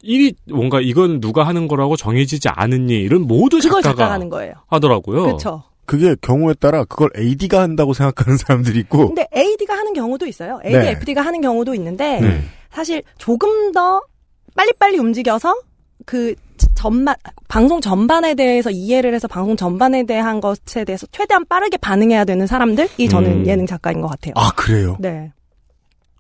[0.02, 4.54] 일이 뭔가 이건 누가 하는 거라고 정해지지 않은 일은 모두 작가가 작가가 하는 거예요.
[4.68, 5.24] 하더라고요.
[5.24, 5.64] 그렇죠.
[5.86, 10.60] 그게 경우에 따라 그걸 AD가 한다고 생각하는 사람들이 있고 근데 AD가 하는 경우도 있어요.
[10.64, 10.92] AD, 네.
[10.92, 12.42] FD가 하는 경우도 있는데 네.
[12.70, 14.02] 사실 조금 더
[14.56, 15.56] 빨리빨리 움직여서
[16.06, 16.36] 그
[16.76, 17.16] 전반
[17.48, 23.10] 방송 전반에 대해서 이해를 해서 방송 전반에 대한 것에 대해서 최대한 빠르게 반응해야 되는 사람들이
[23.10, 23.48] 저는 음.
[23.48, 24.34] 예능 작가인 것 같아요.
[24.36, 24.96] 아 그래요?
[25.00, 25.32] 네,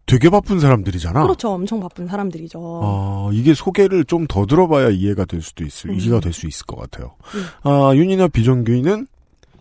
[0.10, 1.22] 되게 바쁜 사람들이잖아.
[1.22, 1.50] 그렇죠.
[1.52, 2.82] 엄청 바쁜 사람들이죠.
[2.84, 6.00] 아, 이게 소개를 좀 더 들어봐야 이해가 될 수도 있을, 음.
[6.00, 7.15] 이해가 될 수 있을 것 같아요.
[7.36, 7.45] 음.
[7.63, 9.08] 아, 윤이나 비정규인은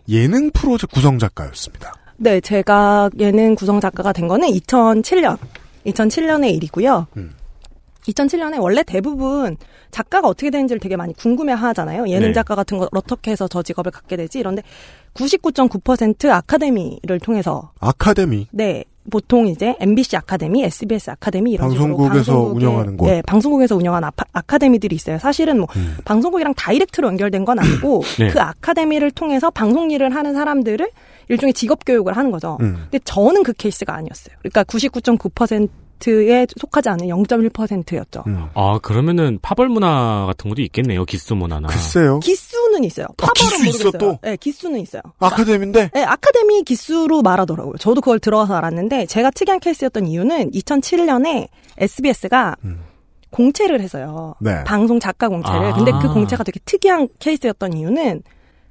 [0.09, 1.93] 예능 프로 구성 작가였습니다.
[2.17, 5.37] 네, 제가 예능 구성 작가가 된 거는 2007년,
[5.85, 7.07] 2007년의 일이고요.
[7.17, 7.33] 음.
[8.07, 9.55] 2007년에 원래 대부분
[9.91, 12.07] 작가가 어떻게 되는지를 되게 많이 궁금해 하잖아요.
[12.09, 12.33] 예능 네.
[12.33, 14.39] 작가 같은 걸 어떻게 해서 저 직업을 갖게 되지?
[14.39, 14.63] 이런데
[15.13, 18.47] 99.9% 아카데미를 통해서 아카데미.
[18.51, 23.05] 네, 보통 이제 MBC 아카데미, SBS 아카데미 이런 방송국에서 식으로 방송국에- 운영하는 곳.
[23.09, 25.17] 네, 방송국에서 운영하는 아파- 아카데미들이 있어요.
[25.17, 25.97] 사실은 뭐 음.
[26.05, 28.29] 방송국이랑 direct로 연결된 건 아니고 네.
[28.29, 30.87] 그 아카데미를 통해서 방송 일을 하는 사람들을
[31.29, 32.57] 일종의 직업 교육을 하는 거죠.
[32.61, 32.75] 음.
[32.83, 34.35] 근데 저는 그 케이스가 아니었어요.
[34.39, 35.69] 그러니까 99.9%
[36.07, 38.23] 에 속하지 않은 0.1%였죠.
[38.27, 38.47] 음.
[38.53, 41.05] 아 그러면은 파벌 문화 같은 것도 있겠네요.
[41.05, 41.67] 기수 문화나.
[41.67, 42.19] 글쎄요.
[42.19, 43.07] 기수는 있어요.
[43.17, 43.99] 파벌은 기수 있어, 모르겠어요.
[43.99, 44.19] 또?
[44.21, 45.01] 네, 기수는 있어요.
[45.19, 45.91] 아카데미인데?
[45.93, 47.75] 네, 아카데미 기수로 말하더라고요.
[47.77, 52.81] 저도 그걸 들어와서 알았는데 제가 특이한 케이스였던 이유는 2007년에 SBS가 음.
[53.31, 54.35] 공채를 해서요.
[54.39, 54.63] 네.
[54.63, 55.59] 방송 작가 공채를.
[55.59, 55.75] 아.
[55.75, 58.23] 근데 그 공채가 되게 특이한 케이스였던 이유는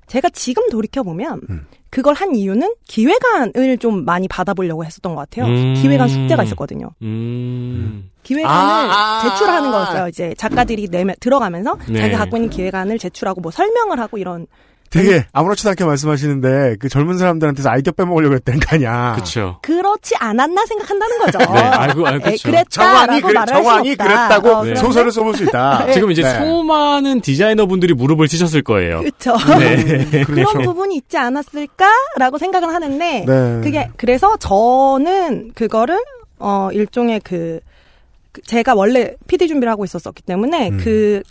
[0.07, 1.67] 제가 지금 돌이켜 보면 음.
[1.91, 5.47] 그걸 한 이유는 기획안을 좀 많이 받아보려고 했었던 것 같아요.
[5.47, 5.75] 음.
[5.75, 6.91] 기획안 숙제가 있었거든요.
[7.03, 8.11] 음.
[8.23, 9.21] 기획안을 아, 아.
[9.23, 10.09] 제출하는 거였어요.
[10.09, 12.01] 이제 작가들이 내면 들어가면서 네.
[12.01, 14.47] 자기가 갖고 있는 기획안을 제출하고 뭐 설명을 하고 이런
[14.91, 19.15] 되게 아무렇지도 않게 말씀하시는데 그 젊은 사람들한테서 아이디어 빼먹으려고 했다는 거 아니야.
[19.17, 19.59] 그쵸.
[19.63, 21.39] 그렇지 않았나 생각한다는 거죠.
[21.53, 22.25] 네, 알고, 알고.
[22.43, 23.97] 그랬다라고 정황이, 할 정황이.
[23.97, 24.75] 그랬다고 어, 네.
[24.77, 25.93] 소설을 써볼 수 있다.
[25.93, 26.39] 지금 이제 네.
[26.39, 29.03] 수많은 디자이너 분들이 무릎을 치셨을 거예요.
[29.03, 29.37] 그쵸.
[29.59, 30.25] 네.
[30.25, 30.53] 그렇죠.
[30.53, 33.61] 그런 부분이 있지 않았을까라고 생각은 하는데 네.
[33.63, 35.99] 그게 그래서 저는 그거를
[36.39, 37.61] 어 일종의 그그
[38.47, 40.81] 제가 원래 PD 준비를 하고 있었었기 때문에 음.
[40.83, 41.23] 그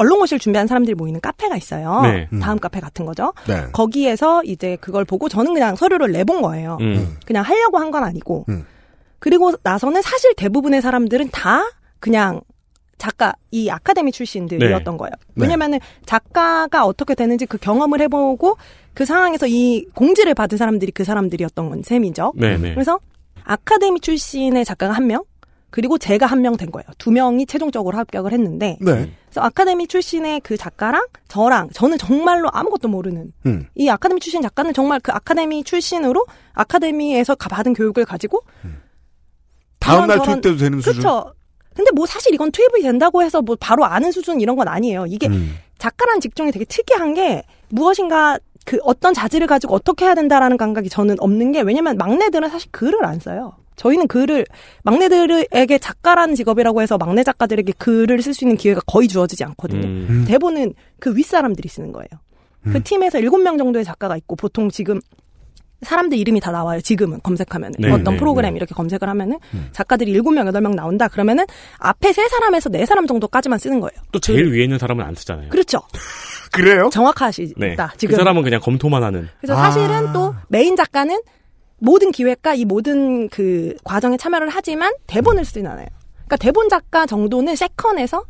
[0.00, 2.00] 언론고시를 준비한 사람들이 모이는 카페가 있어요.
[2.02, 2.28] 네.
[2.32, 2.40] 음.
[2.40, 3.32] 다음 카페 같은 거죠.
[3.46, 3.66] 네.
[3.72, 6.78] 거기에서 이제 그걸 보고 저는 그냥 서류를 내본 거예요.
[6.80, 7.16] 음.
[7.26, 8.46] 그냥 하려고 한 건 아니고.
[8.48, 8.64] 음.
[9.18, 11.62] 그리고 나서는 사실 대부분의 사람들은 다
[11.98, 12.40] 그냥
[12.98, 15.10] 작가 이 아카데미 출신들이었던 거예요.
[15.34, 15.42] 네.
[15.44, 18.56] 왜냐면은 작가가 어떻게 되는지 그 경험을 해보고
[18.94, 22.32] 그 상황에서 이 공지를 받은 사람들이 그 사람들이었던 건 셈이죠.
[22.36, 22.74] 네네.
[22.74, 22.98] 그래서
[23.44, 25.24] 아카데미 출신의 작가가 한 명,
[25.70, 26.84] 그리고 제가 한 명 된 거예요.
[26.98, 29.10] 두 명이 최종적으로 합격을 했는데, 네.
[29.26, 33.66] 그래서 아카데미 출신의 그 작가랑 저랑 저는 정말로 아무것도 모르는 음.
[33.74, 38.42] 이 아카데미 출신 작가는 정말 그 아카데미 출신으로 아카데미에서 가- 받은 교육을 가지고
[39.78, 41.00] 다음 날 이런 투입 돼도 되는 수준.
[41.00, 41.34] 그렇죠.
[41.74, 45.06] 근데 뭐 사실 이건 투입이 된다고 해서 뭐 바로 아는 수준 이런 건 아니에요.
[45.06, 45.54] 이게 음.
[45.78, 51.16] 작가라는 직종이 되게 특이한 게 무엇인가 그 어떤 자질을 가지고 어떻게 해야 된다라는 감각이 저는
[51.18, 53.54] 없는 게 왜냐면 막내들은 사실 글을 안 써요.
[53.80, 54.44] 저희는 글을
[54.82, 59.86] 막내들에게 작가라는 직업이라고 해서 막내 작가들에게 글을 쓸 수 있는 기회가 거의 주어지지 않거든요.
[59.86, 60.06] 음.
[60.10, 60.24] 음.
[60.28, 62.08] 대본은 그 윗사람들이 쓰는 거예요.
[62.62, 62.82] 그 음.
[62.84, 65.00] 팀에서 일곱 명 정도의 작가가 있고 보통 지금
[65.80, 66.82] 사람들 이름이 다 나와요.
[66.82, 68.58] 지금은 검색하면은 네, 어떤 네, 프로그램 네.
[68.58, 69.70] 이렇게 검색을 하면은 음.
[69.72, 71.08] 작가들이 일곱 명 여덟 명 나온다.
[71.08, 71.46] 그러면은
[71.78, 73.98] 앞에 세 사람에서 네 사람 정도까지만 쓰는 거예요.
[74.12, 75.48] 또 제일 위에 있는 사람은 안 쓰잖아요.
[75.48, 75.80] 그렇죠.
[76.52, 76.90] 그래요?
[76.92, 77.54] 정확하시다.
[77.56, 77.76] 네.
[77.96, 79.26] 지금 그 사람은 그냥 검토만 하는.
[79.40, 79.70] 그래서 아.
[79.70, 81.18] 사실은 또 메인 작가는
[81.80, 85.86] 모든 기획과 이 모든 그 과정에 참여를 하지만 대본을 쓰진 않아요.
[86.14, 88.24] 그러니까 대본 작가 정도는 세컨에서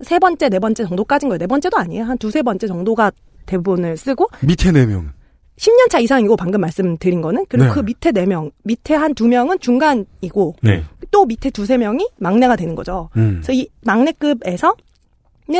[0.00, 1.38] 세 번째, 네 번째 정도까지인 거예요.
[1.38, 2.04] 네 번째도 아니에요.
[2.04, 3.12] 한 두세 번째 정도가
[3.46, 5.12] 대본을 쓰고 밑에 네 명.
[5.56, 7.72] 10년 차 이상이고 방금 말씀드린 거는 그리고 네.
[7.72, 10.84] 그 밑에 네 명, 밑에 한 두 명은 중간이고 네.
[11.10, 13.08] 또 밑에 두세 명이 막내가 되는 거죠.
[13.16, 13.40] 음.
[13.42, 14.74] 그래서 이 막내급에서는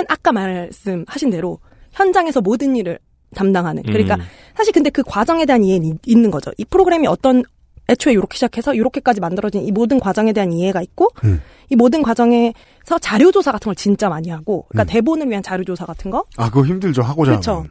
[0.08, 1.60] 아까 말씀하신 대로
[1.92, 2.98] 현장에서 모든 일을
[3.36, 3.82] 담당하는.
[3.84, 4.20] 그러니까 음.
[4.56, 6.50] 사실 근데 그 과정에 대한 이해는 이- 있는 거죠.
[6.58, 7.44] 이 프로그램이 어떤
[7.88, 11.40] 애초에 이렇게 시작해서 이렇게까지 만들어진 이 모든 과정에 대한 이해가 있고 음.
[11.70, 14.92] 이 모든 과정에서 자료 조사 같은 걸 진짜 많이 하고 그러니까 음.
[14.92, 17.02] 대본을 위한 자료 조사 같은 거 아, 그거 힘들죠.
[17.02, 17.64] 하고자 그렇죠.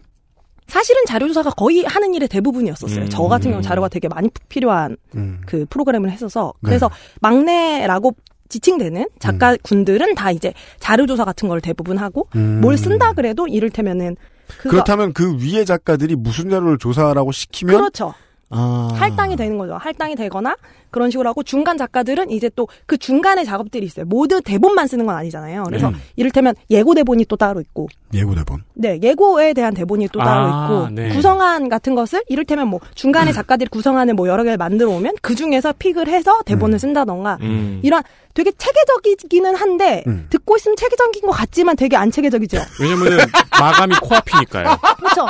[0.67, 3.01] 사실은 자료 조사가 거의 하는 일의 대부분이었었어요.
[3.03, 3.09] 음.
[3.09, 5.41] 저 같은 경우 자료가 되게 많이 필요한 음.
[5.45, 6.69] 그 프로그램을 했어서 네.
[6.69, 6.89] 그래서
[7.21, 8.13] 막내라고
[8.49, 12.61] 지칭되는 작가 군들은 다 이제 자료 조사 같은 걸 대부분 하고 음.
[12.61, 14.15] 뭘 쓴다 그래도 이를테면은
[14.57, 18.13] 그렇다면 그 위에 작가들이 무슨 자료를 조사하라고 시키면 그렇죠.
[18.55, 18.89] 아.
[18.95, 19.75] 할당이 되는 거죠.
[19.75, 20.55] 할당이 되거나
[20.91, 24.05] 그런 식으로 하고 중간 작가들은 이제 또 그 중간에 작업들이 있어요.
[24.05, 25.63] 모두 대본만 쓰는 건 아니잖아요.
[25.63, 25.97] 그래서 네.
[26.15, 28.63] 이를테면 예고 대본이 또 따로 있고, 예고 대본.
[28.75, 31.09] 네 예고에 대한 대본이 또 따로 아, 있고 네.
[31.09, 35.73] 구성안 같은 것을 이를테면 뭐 중간에 작가들이 구성안을 뭐 여러 개를 만들어 오면 그 중에서
[35.79, 37.79] 픽을 해서 대본을 쓴다던가 음.
[37.83, 40.27] 이런 되게 체계적이기는 한데 음.
[40.29, 42.57] 듣고 있으면 체계적인 것 같지만 되게 안 체계적이죠.
[42.79, 43.19] 왜냐면은
[43.59, 44.77] 마감이 코앞이니까요.
[44.97, 45.27] 그렇죠.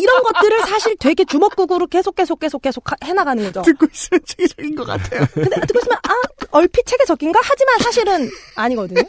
[0.00, 3.62] 이런 것들을 사실 되게 주먹구구로 계속 계속 계속 계속 하- 해나가는 거죠.
[3.62, 5.24] 듣고 있으면 체계적인 것 같아요.
[5.32, 6.10] 근데 듣고 있으면 아
[6.50, 9.02] 얼핏 체계적인가 하지만 사실은 아니거든요.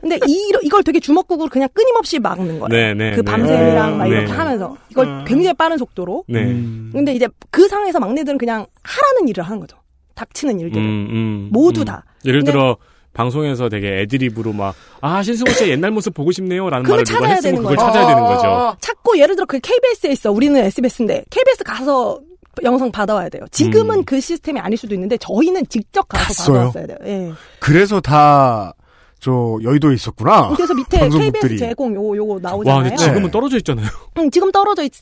[0.00, 2.68] 근데 이 이걸 되게 주먹구구로 그냥 끊임없이 막는 거예요.
[2.68, 3.10] 네, 네.
[3.14, 3.22] 그 네.
[3.22, 4.16] 밤샘이랑 막 네.
[4.16, 6.24] 이렇게 하면서 이걸 굉장히 빠른 속도로.
[6.28, 6.40] 네.
[6.44, 6.90] 음.
[6.92, 9.76] 근데 이제 그 상황에서 막내들은 그냥 하라는 일을 하는 거죠.
[10.14, 11.84] 닥치는 일들을 음, 음, 모두 음.
[11.84, 12.04] 다.
[12.24, 12.76] 예를 근데- 들어
[13.12, 17.18] 방송에서 되게 애드립으로 막 아 신승호 씨의 옛날 모습 보고 싶네요 라는 그걸 말을 누가
[17.20, 17.92] 찾아야 했으면 되는 그걸 거예요.
[17.92, 18.76] 찾아야 되는 거죠.
[18.80, 20.30] 찾고 예를 들어 그 KBS에 있어.
[20.32, 22.20] 우리는 SBS인데 KBS 가서
[22.62, 23.42] 영상 받아와야 돼요.
[23.50, 24.04] 지금은 음.
[24.04, 26.56] 그 시스템이 아닐 수도 있는데 저희는 직접 가서 갔어요?
[26.70, 26.98] 받아왔어야 돼요.
[27.06, 27.32] 예.
[27.58, 28.74] 그래서 다,
[29.20, 30.50] 저, 여의도에 있었구나.
[30.54, 31.40] 그래서 밑에 방송국들이.
[31.54, 32.82] KBS 제공 요거 요거 와, 나오잖아요.
[32.82, 33.30] 근데 지금은 네.
[33.30, 33.86] 떨어져 있잖아요.
[34.18, 34.92] 응, 지금 떨어져 있.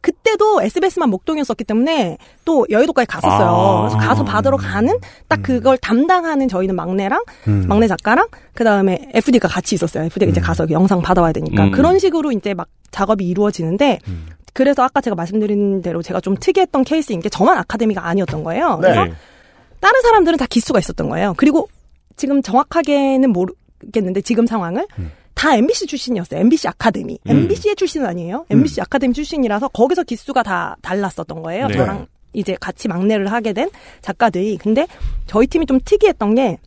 [0.00, 3.48] 그때도 SBS만 목동이었었기 때문에 또 여의도까지 갔었어요.
[3.48, 3.80] 아.
[3.82, 7.64] 그래서 가서 받으러 가는 딱 그걸 담당하는 저희는 막내랑 음.
[7.68, 10.04] 막내 작가랑 그 다음에 FD가 같이 있었어요.
[10.04, 10.42] FD가 이제 음.
[10.42, 11.70] 가서 영상 받아와야 되니까 음.
[11.70, 14.26] 그런 식으로 이제 막 작업이 이루어지는데 음.
[14.52, 18.78] 그래서 아까 제가 말씀드린 대로 제가 좀 특이했던 케이스인 게 저만 아카데미가 아니었던 거예요.
[18.80, 19.12] 그래서 네.
[19.80, 21.34] 다른 사람들은 다 기수가 있었던 거예요.
[21.36, 21.68] 그리고
[22.16, 25.12] 지금 정확하게는 모르겠는데 지금 상황을 음.
[25.36, 26.40] 다 MBC 출신이었어요.
[26.40, 27.18] MBC 아카데미.
[27.26, 27.30] 음.
[27.30, 28.46] MBC의 출신은 아니에요.
[28.50, 31.68] MBC 아카데미 출신이라서 거기서 기수가 다 달랐었던 거예요.
[31.68, 31.74] 네.
[31.76, 33.70] 저랑 이제 같이 막내를 하게 된
[34.00, 34.56] 작가들이.
[34.56, 34.86] 근데
[35.26, 36.58] 저희 팀이 좀 특이했던 게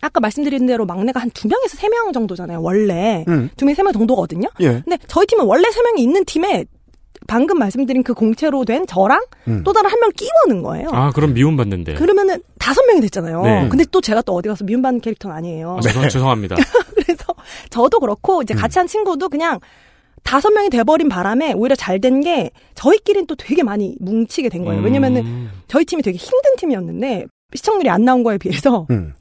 [0.00, 2.60] 아까 말씀드린 대로 막내가 한 두 명에서 세 명 정도잖아요.
[2.62, 3.50] 원래 음.
[3.56, 4.48] 두 명, 세 명 정도거든요.
[4.60, 4.80] 예.
[4.84, 6.64] 근데 저희 팀은 원래 세 명이 있는 팀에
[7.26, 9.62] 방금 말씀드린 그 공채로 된 저랑 음.
[9.64, 10.88] 또 다른 한 명 끼워는 거예요.
[10.92, 11.94] 아 그럼 미움 받는데.
[11.94, 13.42] 그러면은 다섯 명이 됐잖아요.
[13.42, 13.68] 네.
[13.68, 15.76] 근데 또 제가 또 어디 가서 미움받는 캐릭터는 아니에요.
[15.78, 16.56] 아, 죄송, 죄송합니다.
[16.94, 17.24] 그래서
[17.70, 19.60] 저도 그렇고 이제 같이 한 친구도 그냥
[20.24, 24.80] 다섯 명이 돼버린 바람에 오히려 잘 된 게 저희끼리는 또 되게 많이 뭉치게 된 거예요.
[24.82, 25.50] 왜냐면은 음.
[25.68, 29.14] 저희 팀이 되게 힘든 팀이었는데 시청률이 안 나온 거에 비해서 음.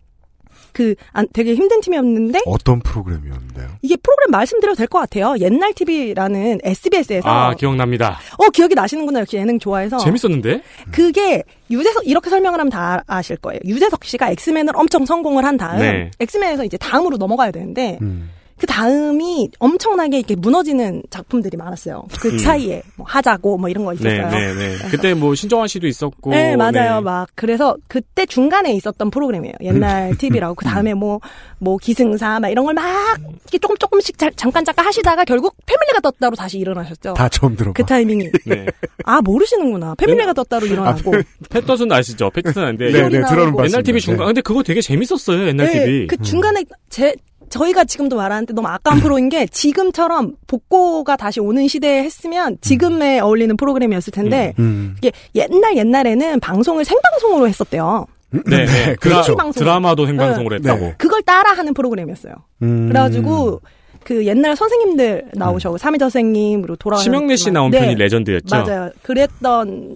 [0.74, 3.68] 그 안- 되게 힘든 팀이었는데 어떤 프로그램이었는데요?
[3.82, 5.36] 이게 프로그램 말씀드려도 될 것 같아요.
[5.40, 8.20] 옛날 TV라는 SBS에서 아, 기억납니다.
[8.38, 10.62] 어 기억이 나시는구나 역시 예능 좋아해서 재밌었는데?
[10.92, 13.60] 그게 유재석 이렇게 설명을 하면 다 아실 거예요.
[13.66, 16.12] 유재석 씨가 엑스맨을 엄청 성공을 한 다음 네.
[16.20, 18.30] 엑스맨에서 이제 다음으로 넘어가야 되는데 음.
[18.62, 22.06] 그 다음이 엄청나게 이렇게 무너지는 작품들이 많았어요.
[22.20, 22.38] 그 음.
[22.38, 24.30] 사이에 뭐 하자고 뭐 이런 거 네, 있었어요.
[24.30, 24.76] 네, 네.
[24.92, 26.30] 그때 뭐 신정환 씨도 있었고.
[26.30, 26.72] 네, 맞아요.
[26.98, 27.02] 네.
[27.02, 29.56] 막 그래서 그때 중간에 있었던 프로그램이에요.
[29.64, 34.64] 옛날 TV라고 그 다음에 뭐뭐 기승사 막 이런 걸 막 이렇게 조금 조금씩 자- 잠깐
[34.64, 37.16] 잠깐 하시다가 결국 패밀리가 떴다로 다시 일어나셨죠.
[37.16, 37.74] 다 처음 들어봐.
[37.74, 38.68] 그 타이밍이 네.
[39.06, 39.96] 아 모르시는구나.
[39.96, 41.14] 패밀리가 떴다로 일어나고
[41.50, 42.30] 패터슨 아시죠?
[42.30, 42.92] 패터슨 아는데.
[42.92, 43.10] 네, 네.
[43.10, 43.64] 들어는 봤습니다.
[43.66, 44.20] 옛날 TV 중간.
[44.20, 44.26] 네.
[44.28, 45.48] 근데 그거 되게 재밌었어요.
[45.48, 46.08] 옛날 네, TV.
[46.08, 47.16] 그 중간에 제
[47.52, 53.56] 저희가 지금도 말하는데 너무 아까운 프로인 게 지금처럼 복고가 다시 오는 시대에 했으면 지금에 어울리는
[53.56, 54.96] 프로그램이었을 텐데 음.
[54.98, 58.08] 이게 옛날 옛날에는 방송을 생방송으로 했었대요.
[58.32, 58.96] 네, 네.
[59.00, 59.36] 그렇죠.
[59.36, 60.70] 드라, 드라마도 생방송으로 네.
[60.70, 60.94] 했다고.
[60.98, 62.34] 그걸 따라하는 프로그램이었어요.
[62.64, 62.88] 음.
[62.88, 63.62] 그래가지고
[64.04, 68.56] 그 옛날 선생님들 나오셔고 삼희저 선생님 으로 돌아가는 심영래 씨 나온 네, 편이 레전드였죠.
[68.56, 68.90] 맞아요.
[69.04, 69.96] 그랬던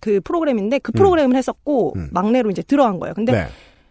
[0.00, 2.08] 그 프로그램인데 그 프로그램을 했었고 음.
[2.12, 3.14] 막내로 이제 들어간 거예요.
[3.14, 3.46] 근데 네.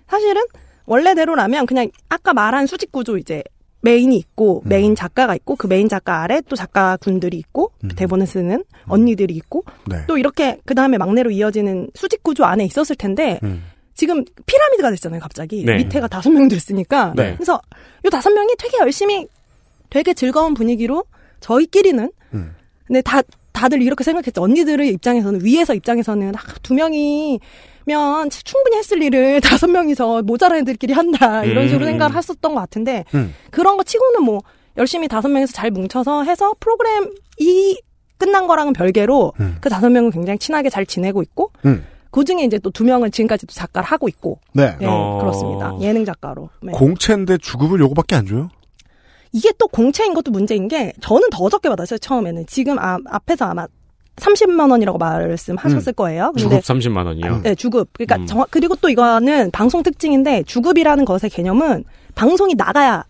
[0.07, 0.43] 사실은
[0.85, 3.43] 원래대로라면 그냥 아까 말한 수직 구조 이제
[3.85, 4.69] main이 있고 음.
[4.69, 7.89] 메인 작가가 있고 그 메인 작가 아래 또 작가군들이 있고 음.
[7.95, 10.03] 대본을 쓰는 언니들이 있고 네.
[10.07, 13.63] 또 이렇게 그 다음에 막내로 이어지는 수직 구조 안에 있었을 텐데 음.
[13.93, 15.77] 지금 피라미드가 됐잖아요 갑자기 네.
[15.77, 17.35] 밑에가 다섯 명 됐으니까 네.
[17.35, 17.61] 그래서
[18.03, 19.27] 요 다섯 명이 되게 열심히
[19.91, 21.03] 되게 즐거운 분위기로
[21.39, 22.55] 저희끼리는 음.
[22.87, 23.21] 근데 다
[23.51, 27.39] 다들 이렇게 생각했죠 언니들의 입장에서는 위에서 입장에서는 아, 두 명이
[27.85, 31.91] 면 충분히 했을 일을 다섯 명이서 모자란 애들끼리 한다 이런 식으로 음.
[31.91, 33.33] 생각을 했었던 것 같은데 음.
[33.51, 34.41] 그런 거 치고는 뭐
[34.77, 37.77] 열심히 다섯 명이서 잘 뭉쳐서 해서 프로그램이
[38.17, 39.57] 끝난 거랑은 별개로 음.
[39.61, 41.85] 그 다섯 명은 굉장히 친하게 잘 지내고 있고 음.
[42.11, 44.75] 그 중에 이제 또 두 명은 지금까지도 작가를 하고 있고 네.
[44.79, 45.17] 네, 어.
[45.19, 46.71] 그렇습니다 예능 작가로 네.
[46.71, 48.49] 공채인데 주급을 요거밖에 안 줘요?
[49.33, 53.67] 이게 또 공채인 것도 문제인 게 저는 더 적게 받았어요 처음에는 지금 아, 앞에서 아마
[54.17, 57.41] 30만 원이라고 말씀하셨을 거예요 근데 주급 30만 원이요.
[57.43, 57.89] 네, 주급.
[57.93, 58.25] 그러니까 음.
[58.25, 61.83] 정- 그리고 또 이거는 방송 특징인데 주급이라는 것의 개념은
[62.15, 63.03] 방송이 나가야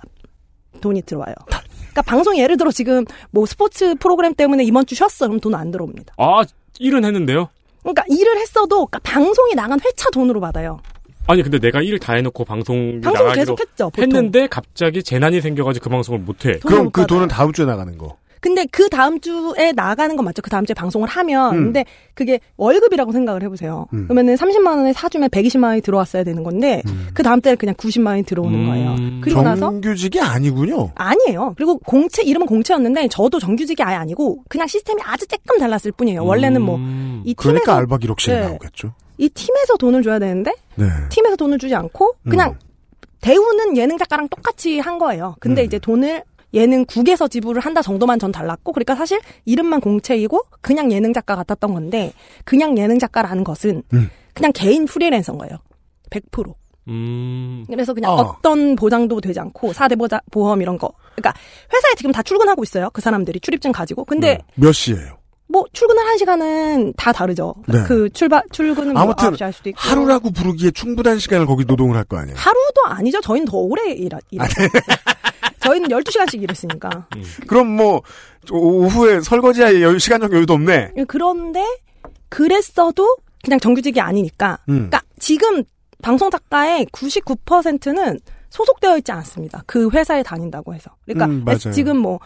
[0.82, 1.36] 돈이 들어와요.
[1.46, 5.28] 그러니까 방송이 예를 들어 지금 뭐 스포츠 프로그램 때문에 이번 주 쉬었어.
[5.28, 6.16] 그럼 돈 안 들어옵니다.
[6.18, 6.42] 아,
[6.80, 7.50] 일은 했는데요?
[7.84, 10.80] 그러니까 일을 했어도 그러니까 방송이 나간 회차 돈으로 받아요.
[11.28, 13.90] 아니, 근데 내가 일다 해놓고 방송 방송 나가기로 계속 했죠.
[13.90, 14.04] 보통.
[14.04, 16.60] 했는데 갑자기 재난이 생겨가지고 그 방송을 못해.
[16.60, 17.08] 그럼 못그 받아요.
[17.08, 18.18] 돈은 다음 주에 나가는 거.
[18.40, 20.42] 근데 그 다음 주에 나가는 건 맞죠.
[20.42, 21.56] 그 다음 주에 방송을 하면.
[21.56, 21.64] 음.
[21.66, 23.88] 근데 그게 월급이라고 생각을 해보세요.
[23.94, 24.06] 음.
[24.06, 26.82] 그러면은 30만 원에 사주면 120만 원이 들어왔어야 되는 건데
[27.14, 28.68] 그 다음 때는 그냥 90만 원이 들어오는 음.
[28.68, 28.96] 거예요.
[29.22, 30.92] 그리고 나서 정규직이 아니군요.
[30.96, 31.54] 아니에요.
[31.56, 36.24] 그리고 공채 이름은 공채였는데 저도 정규직이 아예 아니고 그냥 시스템이 아주 조금 달랐을 뿐이에요.
[36.24, 37.24] 원래는 뭐이 음.
[37.38, 38.48] 그러니까 팀에서 알바 기록실에 네.
[38.48, 38.94] 나오겠죠.
[39.18, 40.86] 이 팀에서 돈을 줘야 되는데 네.
[41.10, 42.60] 팀에서 돈을 주지 않고 그냥 음.
[43.22, 45.36] 대우는 예능 작가랑 똑같이 한 거예요.
[45.40, 45.66] 근데 음.
[45.66, 51.36] 이제 돈을 예능국에서 지불을 한다 정도만 전 달랐고 그러니까 사실 이름만 공채이고 그냥 예능 작가
[51.36, 52.14] 같았던 건데
[52.46, 54.10] 그냥 예능 작가라는 것은 음.
[54.34, 55.58] 그냥 개인 프리랜서인 거예요.
[56.12, 56.54] 100%.
[56.88, 57.66] 음.
[57.68, 58.16] 그래서 그냥 어.
[58.22, 58.38] 어.
[58.42, 60.92] 떤 보장도 되지 않고 사대 보자 보험 이런 거.
[61.16, 61.34] 그러니까
[61.74, 62.90] 회사에 지금 다 출근하고 있어요.
[62.94, 64.06] 그 사람들이 출입증 가지고.
[64.06, 65.18] 근데 몇 시예요?
[65.48, 67.54] 뭐 출근을 한 시간은 다 다르죠.
[67.68, 67.84] 네.
[67.88, 69.80] 그 출발 출근은 뭐 아무튼 9시 할 수도 있고.
[69.80, 72.36] 하루라고 부르기에 충분한 시간을 거기 노동을 할 거 아니에요.
[72.38, 73.22] 하루도 아니죠.
[73.22, 74.48] 저희는 더 오래 일하, 일하.
[74.48, 74.68] 네.
[75.66, 77.08] 저희는 12시간씩 일했으니까.
[77.48, 78.02] 그럼 뭐
[78.52, 80.92] 오후에 설거지할 여유, 시간적 여유도 없네.
[81.08, 81.66] 그런데
[82.30, 84.60] 그랬어도 그냥 정규직이 아니니까.
[84.70, 84.90] 음.
[84.90, 85.64] 그러니까 지금
[86.02, 89.64] 방송 작가의 99%는 소속되어 있지 않습니다.
[89.66, 90.92] 그 회사에 다닌다고 해서.
[91.06, 91.74] 그러니까 음, 맞아요.
[91.74, 92.20] 지금 뭐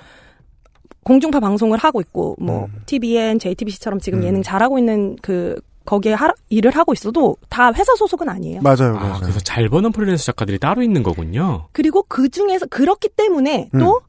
[1.04, 2.82] 공중파 방송을 하고 있고 뭐 음.
[2.86, 4.23] TVN, JTBC처럼 지금 음.
[4.25, 8.62] 예능 잘하고 있는 그 거기에 하, 일을 하고 있어도 다 회사 소속은 아니에요.
[8.62, 9.19] 맞아요, 아, 맞아요.
[9.21, 11.67] 그래서 잘 버는 프리랜서 작가들이 따로 있는 거군요.
[11.71, 13.80] 그리고 그 중에서 그렇기 때문에 음.
[13.80, 13.99] 또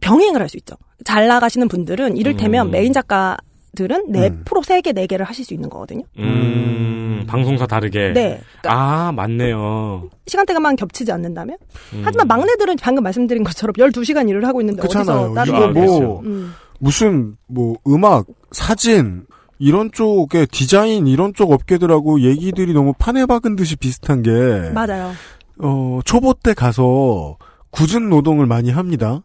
[0.00, 0.76] 병행을 할 수 있죠.
[1.04, 2.70] 잘 나가시는 분들은 이를테면 음.
[2.70, 3.36] 메인 작가
[3.74, 4.42] 들은 네 음.
[4.44, 6.04] 프로 3개, 4개를 하실 수 있는 거거든요.
[6.20, 8.12] 음, 방송사 다르게.
[8.12, 8.40] 네.
[8.60, 10.08] 그러니까 아, 맞네요.
[10.28, 11.58] 시간대가만 겹치지 않는다면?
[11.94, 12.02] 음.
[12.04, 15.32] 하지만 막내들은 방금 말씀드린 것처럼 12시간 일을 하고 있는데 그렇잖아요.
[15.32, 16.20] 어디서 따로 이거 아, 뭐.
[16.20, 16.54] 음.
[16.78, 19.26] 무슨 뭐 음악, 사진
[19.58, 24.30] 이런 쪽에 디자인 이런 쪽 업계들하고 얘기들이 너무 판에 박은 듯이 비슷한 게
[24.74, 25.12] 맞아요.
[25.58, 27.36] 어, 초보 때 가서
[27.70, 29.22] 굳은 노동을 많이 합니다.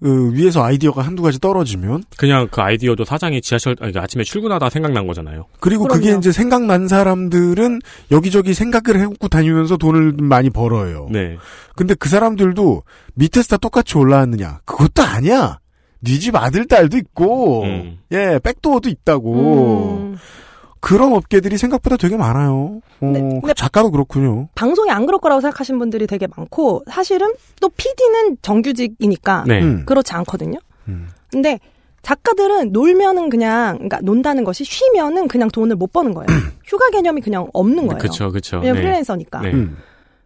[0.00, 5.06] 그 위에서 아이디어가 한두 가지 떨어지면 그냥 그 아이디어도 사장이 지하철, 아니, 아침에 출근하다 생각난
[5.06, 5.46] 거잖아요.
[5.60, 6.18] 그리고 그게 그럼요.
[6.18, 11.08] 이제 생각난 사람들은 여기저기 생각을 해갖고 다니면서 돈을 많이 벌어요.
[11.10, 11.38] 네.
[11.74, 12.82] 근데 그 사람들도
[13.14, 14.60] 밑에서 다 똑같이 올라왔느냐?
[14.66, 15.60] 그것도 아니야.
[16.04, 17.98] 네 집 아들 딸도 있고, 음.
[18.12, 19.32] 예, 백도어도 있다고.
[20.00, 20.16] 음.
[20.80, 22.80] 그런 업계들이 생각보다 되게 많아요.
[23.00, 24.48] 어, 네, 그 근데- 작가도 그렇군요.
[24.54, 29.62] 방송이 안 그럴 거라고 생각하시는 분들이 되게 많고 사실은 또 PD는 정규직이니까 네.
[29.62, 29.84] 음.
[29.86, 30.58] 그렇지 않거든요.
[30.88, 31.08] 음.
[31.30, 31.58] 근데
[32.02, 36.26] 작가들은 놀면은 그냥 그러니까 논다는 것이 쉬면은 그냥 돈을 못 버는 거예요.
[36.66, 37.98] 휴가 개념이 그냥 없는 거예요.
[37.98, 38.58] 그쵸, 그쵸.
[38.58, 38.82] 왜냐면 네.
[38.82, 39.40] 프리랜서니까.
[39.40, 39.52] 네.
[39.54, 39.78] 음.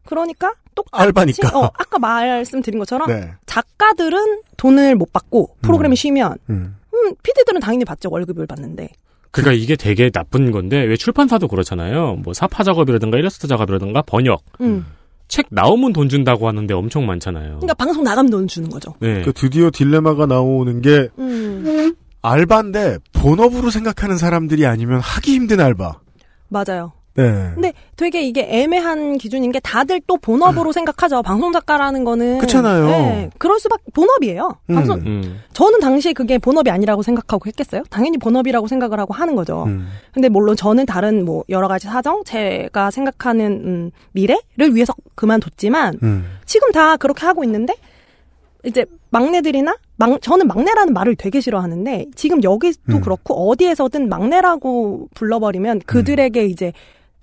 [0.08, 1.58] 그러니까 똑같이 알바니까.
[1.58, 3.30] 어, 아까 말씀드린 것처럼 네.
[3.44, 6.76] 작가들은 돈을 못 받고 프로그램이 쉬면 음.
[6.94, 8.08] 음, PD들은 당연히 받죠.
[8.10, 8.88] 월급을 받는데.
[9.30, 12.20] 그러니까 이게 되게 나쁜 건데 왜 출판사도 그렇잖아요.
[12.24, 14.86] 뭐 사파 작업이라든가 일러스트 작업이라든가 번역 음.
[15.28, 17.56] 책 나오면 돈 준다고 하는데 엄청 많잖아요.
[17.56, 18.94] 그러니까 방송 나가면 돈 주는 거죠.
[19.00, 19.20] 네.
[19.20, 21.94] 그 드디어 딜레마가 나오는 게 음.
[22.22, 26.00] 알바인데 본업으로 생각하는 사람들이 아니면 하기 힘든 알바.
[26.48, 26.92] 맞아요.
[27.18, 27.50] 네.
[27.52, 31.22] 근데 되게 이게 애매한 기준인 게 다들 또 본업으로 생각하죠.
[31.22, 32.86] 방송 작가라는 거는 그렇잖아요.
[32.86, 34.56] 네, 그럴 수밖에 본업이에요.
[34.70, 34.74] 음.
[34.74, 35.40] 방송 음.
[35.52, 37.82] 저는 당시에 그게 본업이 아니라고 생각하고 했겠어요.
[37.90, 39.64] 당연히 본업이라고 생각을 하고 하는 거죠.
[39.64, 39.88] 음.
[40.12, 46.38] 근데 물론 저는 다른 뭐 여러 가지 사정, 제가 생각하는 음, 미래를 위해서 그만뒀지만 음.
[46.46, 47.74] 지금 다 그렇게 하고 있는데
[48.64, 53.00] 이제 막내들이나 막 저는 막내라는 말을 되게 싫어하는데 지금 여기도 음.
[53.00, 56.72] 그렇고 어디에서든 막내라고 불러버리면 그들에게 이제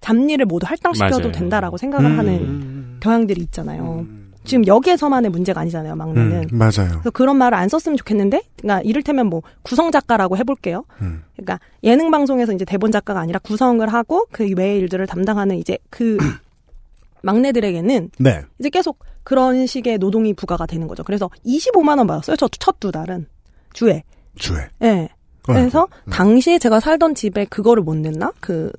[0.05, 1.31] 잡일을 모두 할당시켜도 맞아요.
[1.31, 2.19] 된다라고 생각을 음.
[2.19, 2.97] 하는 음.
[2.99, 4.05] 경향들이 있잖아요.
[4.07, 4.31] 음.
[4.43, 6.49] 지금 여기에서만의 문제가 아니잖아요, 막내는.
[6.51, 6.57] 음.
[6.57, 6.89] 맞아요.
[6.89, 10.83] 그래서 그런 말을 안 썼으면 좋겠는데, 그러니까 이를테면 뭐 구성 작가라고 해볼게요.
[11.01, 11.23] 음.
[11.35, 16.17] 그러니까 예능 방송에서 이제 대본 작가가 아니라 구성을 하고 그 외의 일들을 담당하는 이제 그
[17.23, 18.41] 막내들에게는 네.
[18.59, 21.03] 이제 계속 그런 식의 노동이 부과가 되는 거죠.
[21.03, 22.35] 그래서 25만 원 받았어요.
[22.35, 23.25] 저 첫 두 달은
[23.73, 24.03] 주에.
[24.35, 24.67] 주에.
[24.83, 25.09] 예.
[25.41, 28.31] 그래서 당시에 제가 살던 집에 그거를 못 냈나?
[28.39, 28.71] 그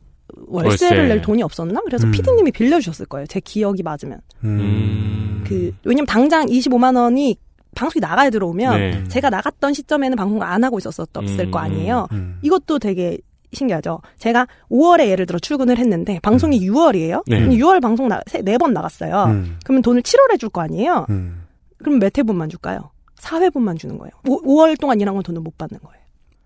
[0.46, 1.14] 월세를 월세.
[1.14, 1.80] 낼 돈이 없었나?
[1.84, 2.10] 그래서 음.
[2.12, 3.26] 피디님이 빌려주셨을 거예요.
[3.26, 4.20] 제 기억이 맞으면.
[4.44, 5.44] 음.
[5.46, 7.36] 그 왜냐면 당장 25만 원이
[7.74, 9.04] 방송이 나가야 들어오면 네.
[9.08, 11.50] 제가 나갔던 시점에는 방송을 안 하고 있었을 음.
[11.50, 12.08] 거 아니에요.
[12.12, 12.38] 음.
[12.42, 13.18] 이것도 되게
[13.52, 14.00] 신기하죠.
[14.18, 17.22] 제가 5월에 예를 들어 출근을 했는데 방송이 6월이에요.
[17.26, 17.46] 네.
[17.48, 18.08] 6월 방송
[18.42, 19.24] 네번 나갔어요.
[19.24, 19.58] 음.
[19.64, 21.06] 그러면 돈을 7월에 줄 거 아니에요.
[21.10, 21.42] 음.
[21.78, 22.90] 그럼 몇 회분만 줄까요?
[23.20, 24.10] 4회분만 주는 거예요.
[24.26, 26.02] 5, 월 동안 일한 건 돈을 못 받는 거예요.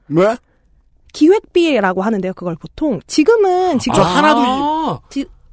[0.08, 0.36] 왜?
[1.12, 2.32] 기획비라고 하는데요.
[2.34, 5.00] 그걸 보통 지금은 지금 저 하나도 아,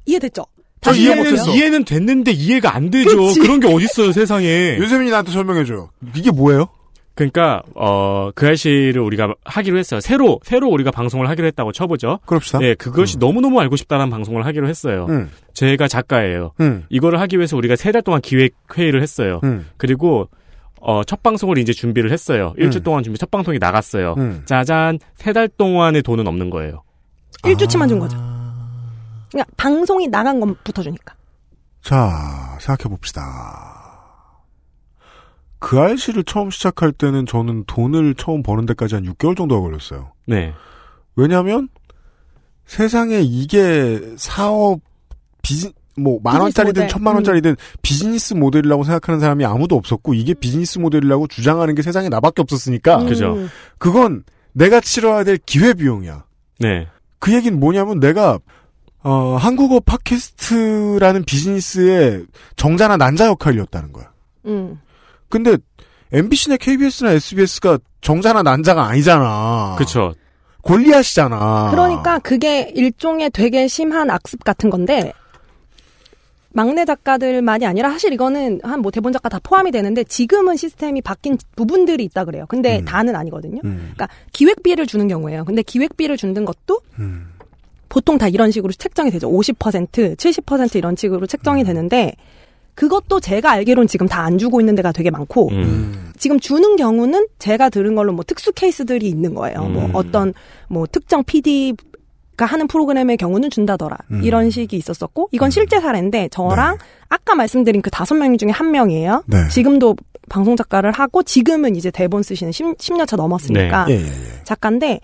[0.06, 0.44] 이해됐죠?
[0.80, 1.50] 저 이해 이해는, 못했어.
[1.54, 3.16] 이해는 됐는데 이해가 안 되죠.
[3.16, 3.40] 그치.
[3.40, 4.76] 그런 게 어딨어요, 세상에.
[4.78, 5.90] 유세민이 나한테 설명해줘요.
[6.14, 6.68] 이게 뭐예요?
[7.16, 9.98] 그러니까 어, 그 아이씨를 우리가 하기로 했어요.
[9.98, 12.20] 새로 새로 우리가 방송을 하기로 했다고 쳐보죠.
[12.26, 12.60] 그럽시다.
[12.60, 15.06] 네, 그것이 너무 너무 알고 싶다는 방송을 하기로 했어요.
[15.08, 15.28] 음.
[15.52, 16.52] 제가 작가예요.
[16.60, 16.84] 음.
[16.90, 19.40] 이거를 하기 위해서 우리가 세 달 동안 기획 회의를 했어요.
[19.42, 19.66] 음.
[19.78, 20.28] 그리고
[20.80, 22.54] 어, 첫 방송을 이제 준비를 했어요.
[22.56, 22.82] 일주 음.
[22.82, 24.14] 동안 준비 첫 방송이 나갔어요.
[24.18, 24.42] 음.
[24.46, 26.82] 짜잔, 세 달 동안의 돈은 없는 거예요.
[27.44, 28.16] 일주치만 준 거죠.
[29.30, 31.14] 그러니까 방송이 나간 것부터 주니까.
[31.82, 33.22] 자, 생각해 봅시다.
[35.60, 40.12] 그 알씨를 처음 시작할 때는 저는 돈을 처음 버는 데까지 한 6개월 정도가 걸렸어요.
[40.26, 40.52] 네.
[41.16, 41.68] 왜냐면,
[42.64, 44.80] 세상에 이게 사업,
[45.42, 46.88] 비즈, 뭐, 만 원짜리든 모델.
[46.88, 52.42] 천만 원짜리든 비즈니스 모델이라고 생각하는 사람이 아무도 없었고, 이게 비즈니스 모델이라고 주장하는 게 세상에 나밖에
[52.42, 53.08] 없었으니까, 음.
[53.08, 53.36] 그죠.
[53.78, 56.24] 그건 내가 치러야 될 기회 비용이야.
[56.60, 56.86] 네.
[57.18, 58.38] 그 얘기는 뭐냐면 내가
[59.02, 64.10] 어, 한국어 팟캐스트라는 비즈니스의 정자나 난자 역할이었다는 거야.
[64.46, 64.80] 음.
[65.28, 65.56] 근데
[66.12, 69.76] MBC나 KBS나 SBS가 정자나 난자가 아니잖아.
[69.78, 70.14] 그쵸.
[70.62, 71.70] 골리앗이잖아.
[71.70, 75.12] 그러니까 그게 일종의 되게 심한 악습 같은 건데
[76.58, 81.36] 막내 작가들만이 아니라 사실 이거는 한 뭐 대본 작가 다 포함이 되는데 지금은 시스템이 바뀐
[81.54, 82.46] 부분들이 있다 그래요.
[82.48, 82.84] 근데 음.
[82.84, 83.60] 다는 아니거든요.
[83.64, 85.44] 음, 그러니까 기획비를 주는 경우에요.
[85.44, 87.28] 근데 기획비를 주는 것도 음,
[87.88, 89.28] 보통 다 이런 식으로 책정이 되죠.
[89.30, 92.14] 50%, 70% 이런 식으로 책정이 되는데
[92.74, 95.54] 그것도 제가 알기로는 지금 다 안 주고 있는 데가 되게 많고 음.
[95.62, 99.62] 음, 지금 주는 경우는 제가 들은 걸로 뭐 특수 케이스들이 있는 거예요.
[99.62, 99.90] 뭐 음.
[99.94, 100.34] 어떤
[100.68, 101.76] 뭐 특정 PD가
[102.44, 103.96] 하는 프로그램의 경우는 준다더라.
[104.10, 104.22] 음.
[104.22, 109.24] 이런 식이 있었었고 이건 실제 사례인데 저랑 아까 말씀드린 그 다섯 명 중에 한 명이에요.
[109.26, 109.48] 네.
[109.48, 109.96] 지금도
[110.28, 114.44] 방송 작가를 하고 지금은 이제 대본 쓰시는 10, 10년 차 넘었으니까 예, 예, 예.
[114.44, 115.00] 작가인데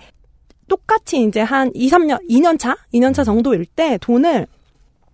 [0.68, 2.76] 똑같이 이제 한 2, 3년, 2년 차?
[2.92, 4.46] 2년 차 정도일 때 돈을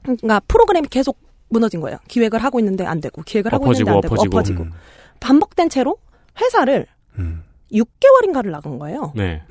[0.02, 1.98] 그러니까 프로그램이 계속 무너진 거예요.
[2.09, 4.38] 기획을 하고 있는데 안 되고 기획을 하고 있는데 엎어지고, 안 되고 엎어지고.
[4.38, 4.72] 엎어지고 음,
[5.20, 5.96] 반복된 채로
[6.40, 6.87] 회사를
[7.18, 7.42] 음.
[7.72, 9.12] 6개월인가를 나간 거예요.
[9.14, 9.42] 네.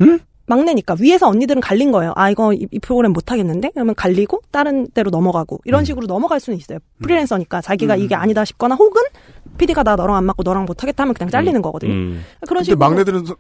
[0.50, 2.12] 막내니까 위에서 언니들은 갈린 거예요.
[2.16, 5.86] 아 이거 이, 이 프로그램 못 하겠는데 그러면 갈리고 다른 데로 넘어가고 이런 음.
[5.86, 6.80] 식으로 넘어갈 수는 있어요.
[7.02, 9.02] 프리랜서니까 자기가 이게 아니다 싶거나 혹은
[9.58, 11.94] PD가 나 너랑 안 맞고 너랑 못 하겠다 하면 그냥 잘리는 거거든요.
[11.94, 12.24] 음.
[12.48, 13.36] 그런 근데 식으로 막내들은 서-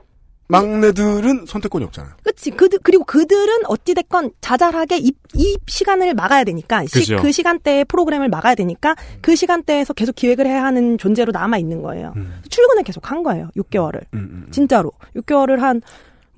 [0.51, 2.13] 막내들은 선택권이 없잖아요.
[2.23, 2.49] 그치.
[2.49, 7.15] 그, 그리고 그들은 어찌됐건 자잘하게 이, 이 시간을 막아야 되니까, 시-.
[7.15, 12.13] 그 시간대에 프로그램을 막아야 되니까, 그 시간대에서 계속 기획을 해야 하는 존재로 남아있는 거예요.
[12.15, 13.49] 음, 출근을 계속 한 거예요.
[13.57, 14.01] 6개월을.
[14.15, 14.47] 음, 음.
[14.49, 14.91] 진짜로.
[15.15, 15.81] 6개월을 한,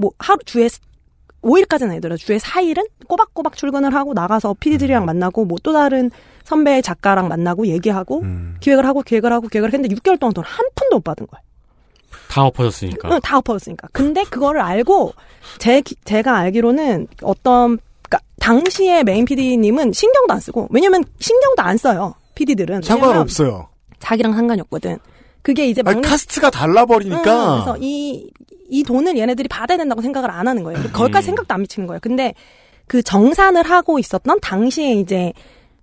[0.02, 0.68] 뭐, 하루, 주에
[1.44, 4.56] 5일까지는 아니더라도 주에 4일은 꼬박꼬박 출근을 하고 나가서 음.
[4.60, 6.12] PD들이랑 만나고 뭐 또 다른
[6.44, 8.58] 선배 작가랑 만나고 얘기하고 음.
[8.60, 11.42] 기획을 하고 기획을 하고 기획을 했는데 6개월 동안 돈 한 푼도 못 받은 거예요.
[12.30, 13.10] 다 엎어졌으니까.
[13.12, 13.88] 응, 다 엎어졌으니까.
[13.92, 15.14] 근데 그거를 알고
[15.60, 21.78] 제 기- 제가 알기로는 어떤 그러니까 당시에 main PD님은 신경도 안 쓰고 왜냐면 신경도 안
[21.78, 22.16] 써요.
[22.36, 23.68] PD들은 상관없어요.
[24.00, 24.98] 자기랑 상관이 없거든.
[25.42, 27.18] 그게 이제 아니, 막내 카스트가 달라버리니까.
[27.58, 28.30] 응, 그래서 이,
[28.70, 30.82] 이 돈을 얘네들이 받아야 된다고 생각을 안 하는 거예요.
[30.94, 31.30] 거기까지 음.
[31.30, 32.00] 생각도 안 미치는 거예요.
[32.02, 32.34] 근데
[32.88, 35.34] 그 정산을 하고 있었던 당시에 이제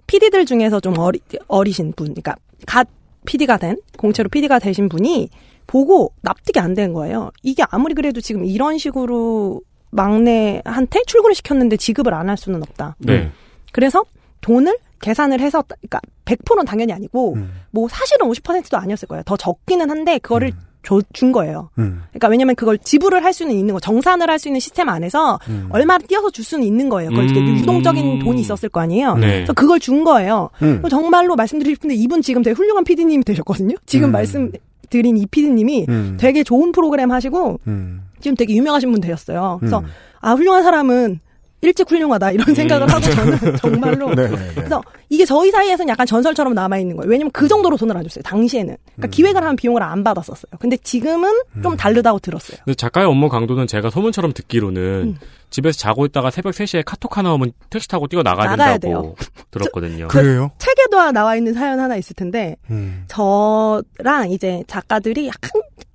[0.07, 2.37] PD들 중에서 좀 어리, 어리신 분, 그러니까
[2.67, 2.89] 갓
[3.27, 5.29] PD가 된, 공채로 PD가 되신 분이
[5.67, 7.31] 보고 납득이 안 된 거예요.
[7.43, 12.97] 이게 아무리 그래도 지금 이런 식으로 막내한테 출근을 시켰는데 지급을 안 할 수는 없다.
[12.99, 13.31] 네.
[13.73, 14.03] 그래서
[14.41, 17.51] 돈을 계산을 해서, 그러니까 100%는 당연히 아니고, 음.
[17.71, 19.23] 뭐 사실은 50%도 아니었을 거예요.
[19.25, 21.71] 더 적기는 한데 그거를 줘- 준 거예요.
[21.79, 22.03] 음.
[22.11, 25.69] 그러니까 왜냐면 그걸 지불을 할 수는 있는 거, 정산을 할 수 있는 시스템 안에서 음.
[25.71, 27.11] 얼마를 띄어서 줄 수는 있는 거예요.
[27.11, 27.57] 그걸 음.
[27.59, 29.15] 유동적인 돈이 있었을 거 아니에요.
[29.17, 29.27] 네.
[29.39, 30.51] 그래서 그걸 준 거예요.
[30.63, 30.81] 음.
[30.89, 33.75] 정말로 말씀드리고 싶은데 이분 지금 되게 훌륭한 PD님이 되셨거든요.
[33.87, 34.13] 지금 음.
[34.13, 34.53] 말씀
[34.89, 36.17] 드린 이 PD님이 음.
[36.19, 38.03] 되게 좋은 프로그램 하시고 음.
[38.21, 39.59] 지금 되게 유명하신 분 되셨어요.
[39.61, 39.87] 그래서 음.
[40.21, 41.21] 아 훌륭한 사람은
[41.61, 44.51] 일찍 훌륭하다 이런 생각을 하고 저는 정말로 네, 네, 네.
[44.55, 47.11] 그래서 이게 저희 사이에서는 약간 전설처럼 남아 있는 거예요.
[47.11, 48.23] 왜냐면 그 정도로 돈을 안 줬어요.
[48.23, 48.77] 당시에는.
[48.85, 49.11] 그러니까 음.
[49.11, 50.53] 기획을 하면 비용을 안 받았었어요.
[50.61, 51.33] 근데 지금은
[51.63, 52.59] 좀 다르다고 들었어요.
[52.65, 55.19] 근데 작가의 업무 강도는 제가 소문처럼 듣기로는 음.
[55.51, 59.17] 집에서 자고 있다가 새벽 3시에 카톡 하나 오면 택시 타고 뛰어 나가야 나가야 된다고
[59.51, 60.09] 들었거든요.
[60.09, 60.51] 그래요?
[60.59, 63.05] 책에도 나와 있는 사연 하나 있을 텐데 음.
[63.09, 65.51] 저랑 이제 작가들이 약간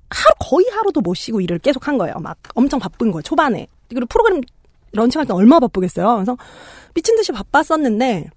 [0.10, 2.16] 하루 거의 하루도 못 쉬고 일을 계속 한 거예요.
[2.20, 3.22] 막 엄청 바쁜 거예요.
[3.22, 3.68] 초반에.
[3.90, 4.42] 그리고 프로그램
[4.94, 6.16] 런칭할 때 얼마나 바쁘겠어요.
[6.16, 6.38] 그래서
[6.94, 8.30] 미친 듯이 바빴었는데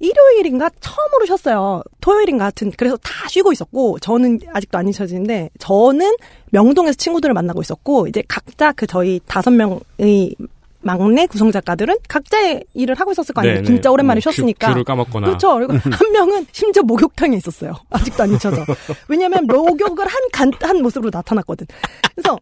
[0.00, 1.82] 일요일인가 처음으로 쉬었어요.
[2.00, 6.16] 토요일인가 하여튼 그래서 다 쉬고 있었고 저는 아직도 안 잊혀지는데 저는
[6.50, 10.34] 명동에서 친구들을 만나고 있었고 이제 각자 그 저희 다섯 명의
[10.80, 13.56] 막내 구성 작가들은 각자의 일을 하고 있었을 거 아니에요.
[13.56, 13.66] 네네.
[13.66, 14.66] 진짜 오랜만에 뭐 쉬었으니까.
[14.66, 15.26] 큐, 큐를 까먹거나.
[15.26, 15.54] 그렇죠.
[15.54, 17.72] 그리고 한 명은 심지어 목욕탕에 있었어요.
[17.88, 18.62] 아직도 안 잊혀져.
[19.08, 21.66] 왜냐면 목욕을 한 간, 한 모습으로 나타났거든.
[22.14, 22.38] 그래서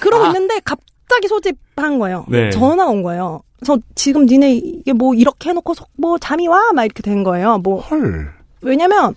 [0.00, 0.80] 그러고 있는데 갑
[1.10, 2.24] 자기 소집한 거예요.
[2.28, 2.50] 네.
[2.50, 3.42] 전화가 온 거예요.
[3.66, 6.72] 저 지금 니네 이게 뭐 이렇게 해놓고 속- 뭐 잠이 와?
[6.72, 7.58] 막 이렇게 된 거예요.
[7.58, 8.32] 뭐, 헐.
[8.62, 9.14] 왜냐면,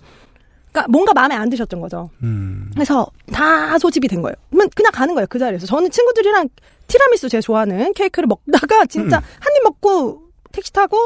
[0.72, 2.10] 그니까 뭔가 마음에 안 드셨던 거죠.
[2.22, 2.70] 음.
[2.74, 4.34] 그래서 다 소집이 된 거예요.
[4.50, 5.26] 그러면 그냥 가는 거예요.
[5.30, 5.66] 그 자리에서.
[5.66, 6.48] 저는 친구들이랑
[6.88, 10.22] 티라미수 제가 좋아하는 케이크를 먹다가 진짜 한입 먹고
[10.52, 10.96] 택시 타고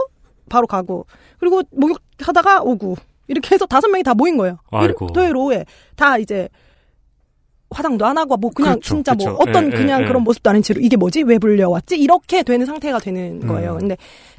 [0.49, 1.07] 바로 가고
[1.39, 2.97] 그리고 목욕하다가 오고
[3.29, 4.59] 이렇게 해서 다섯 명이 다 모인 거예요.
[4.71, 5.07] 아이고.
[5.07, 5.67] 일- 토요일 오후에
[5.97, 6.49] 다 이제
[7.71, 9.43] 화장도 안 하고 뭐 그냥 그렇죠, 진짜 뭐 그렇죠.
[9.43, 10.25] 어떤 예, 그냥 예, 그런 예.
[10.25, 13.75] 모습도 아닌 채로 이게 뭐지 왜 불려왔지 이렇게 되는 상태가 되는 거예요.
[13.75, 13.79] 음.
[13.79, 13.97] 근데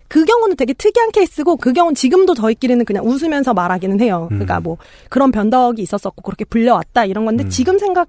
[0.08, 4.26] 그 경우는 되게 특이한 케이스고 그 경우는 지금도 저희끼리는 그냥 웃으면서 말하기는 해요.
[4.30, 4.64] 그러니까 음.
[4.64, 4.78] 뭐
[5.10, 7.50] 그런 변덕이 있었었고 그렇게 불려왔다 이런 건데 음.
[7.50, 8.08] 지금 생각해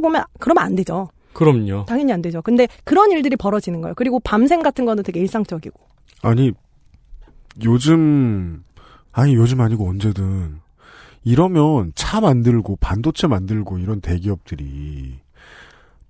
[0.00, 1.10] 보면 그러면 안 되죠.
[1.34, 1.84] 그럼요.
[1.86, 2.42] 당연히 안 되죠.
[2.42, 3.94] 근데 그런 일들이 벌어지는 거예요.
[3.96, 5.78] 그리고 밤샘 같은 거는 되게 일상적이고.
[6.22, 6.52] 아니
[7.64, 8.64] 요즘
[9.12, 10.60] 아니 요즘 아니고 언제든
[11.24, 15.20] 이러면 차 만들고 반도체 만들고 이런 대기업들이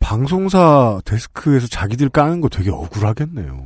[0.01, 3.65] 방송사 데스크에서 자기들 까는 거 되게 억울하겠네요.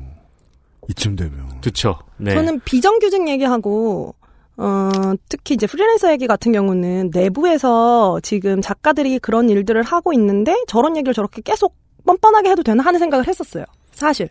[0.89, 1.61] 이쯤 되면.
[1.61, 1.99] 그쵸.
[2.19, 2.35] 네.
[2.35, 4.15] 저는 비정규직 얘기하고
[4.59, 4.91] 어,
[5.29, 11.13] 특히 이제 프리랜서 얘기 같은 경우는 내부에서 지금 작가들이 그런 일들을 하고 있는데 저런 얘기를
[11.13, 11.75] 저렇게 계속
[12.05, 13.65] 뻔뻔하게 해도 되나 하는 생각을 했었어요.
[13.93, 14.29] 사실.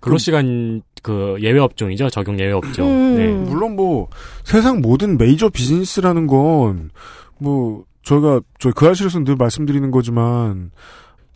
[0.00, 2.10] 근로시간 그 예외 업종이죠.
[2.10, 2.88] 적용 예외 업종.
[2.88, 3.16] 음.
[3.16, 3.28] 네.
[3.28, 4.08] 물론 뭐
[4.44, 6.90] 세상 모든 메이저 비즈니스라는 건
[7.38, 10.70] 뭐 저희가 저희 그 아실에서 늘 말씀드리는 거지만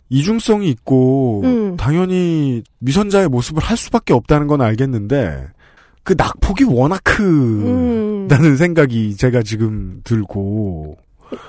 [0.09, 1.77] 이중성이 있고 음.
[1.77, 5.47] 당연히 미선자의 모습을 할 수밖에 없다는 건 알겠는데
[6.03, 8.27] 그 낙폭이 워낙 음.
[8.27, 10.97] 크다는 생각이 제가 지금 들고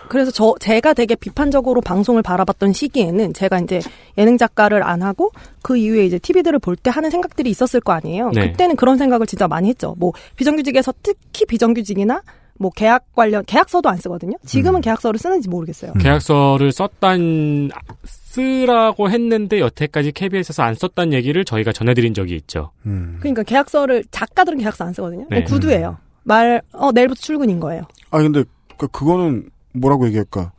[0.09, 3.80] 그래서 저 제가 되게 비판적으로 방송을 바라봤던 시기에는 제가 이제
[4.18, 5.30] 예능 작가를 안 하고
[5.62, 8.30] 그 이후에 이제 TV들을 볼 때 하는 생각들이 있었을 거 아니에요.
[8.35, 8.51] 네.
[8.51, 9.95] 그때는 그런 생각을 진짜 많이 했죠.
[9.99, 12.22] 뭐 비정규직에서 특히 비정규직이나
[12.59, 14.37] 뭐 계약 관련 계약서도 안 쓰거든요.
[14.47, 14.80] 지금은 음.
[14.80, 15.93] 계약서를 쓰는지 모르겠어요.
[15.95, 17.70] 계약서를 썼단
[18.05, 22.70] 쓰라고 했는데 여태까지 KBS에서 안 썼단 얘기를 저희가 전해드린 적이 있죠.
[22.87, 23.16] 음.
[23.20, 25.26] 그러니까 계약서를 작가들은 계약서 안 쓰거든요.
[25.30, 25.45] 네.
[25.45, 25.99] 구두예요.
[26.22, 27.82] 말 어 내일부터 출근인 거예요.
[28.11, 28.45] 아 근데
[28.78, 30.53] 그 그거는 뭐라고 얘기할까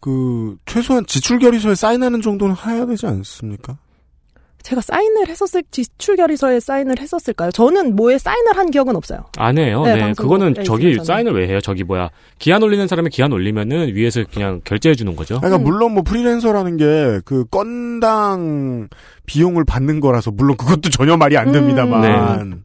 [0.00, 3.76] 그 최소한 지출 결의서에 사인하는 정도는 해야 되지 않습니까?
[4.62, 7.50] 제가 사인을 했었을 지출 결의서에 사인을 했었을까요?
[7.50, 9.24] 저는 뭐에 사인을 한 기억은 없어요.
[9.36, 9.82] 안 해요.
[9.84, 10.12] 네, 네.
[10.16, 11.04] 그거는 저기 저는.
[11.04, 11.60] 사인을 왜 해요?
[11.60, 12.10] 저기 뭐야.
[12.38, 15.38] 기한 올리는 사람이 기한 올리면은 위에서 그냥 결제해 주는 거죠.
[15.40, 15.64] 그러니까 음.
[15.64, 18.88] 물론 뭐 프리랜서라는 게 그 건당
[19.26, 22.62] 비용을 받는 거라서 물론 그것도 전혀 말이 안 됩니다만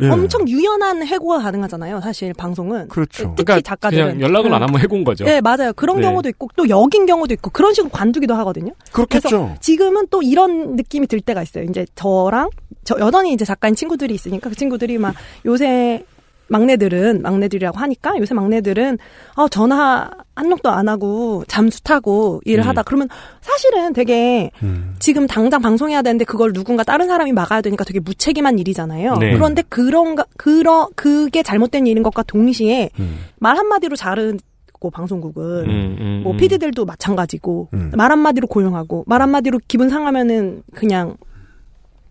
[0.00, 0.08] 예.
[0.08, 2.00] 엄청 유연한 해고가 가능하잖아요.
[2.00, 2.88] 사실 방송은.
[2.88, 3.34] 그렇죠.
[3.36, 4.04] 특히 그러니까 작가들은.
[4.04, 4.68] 그냥 연락을 안 응.
[4.68, 5.24] 하면 해고인 거죠.
[5.24, 5.72] 네, 맞아요.
[5.74, 6.02] 그런 네.
[6.02, 8.72] 경우도 있고 또 여긴 경우도 있고 그런 식으로 관두기도 하거든요.
[8.92, 9.56] 그렇겠죠.
[9.60, 11.64] 지금은 또 이런 느낌이 들 때가 있어요.
[11.64, 12.50] 이제 저랑
[12.84, 16.04] 저 여전히 이제 작가인 친구들이 있으니까 그 친구들이 막 요새
[16.48, 18.98] 막내들은 막내들이라고 하니까 요새 막내들은
[19.36, 22.68] 아 전화 한 통도 안 하고 잠수 타고 일을 음.
[22.68, 23.08] 하다 그러면
[23.40, 24.94] 사실은 되게 음.
[24.98, 29.16] 지금 당장 방송해야 되는데 그걸 누군가 다른 사람이 막아야 되니까 되게 무책임한 일이잖아요.
[29.16, 29.32] 네.
[29.32, 33.18] 그런데 그런가 그러 그게 잘못된 일인 것과 동시에 음.
[33.38, 36.36] 말 한마디로 자르고 방송국은 음, 음, 뭐 음.
[36.36, 37.92] PD들도 마찬가지고 음.
[37.94, 41.16] 말 한마디로 고용하고 말 한마디로 기분 상하면은 그냥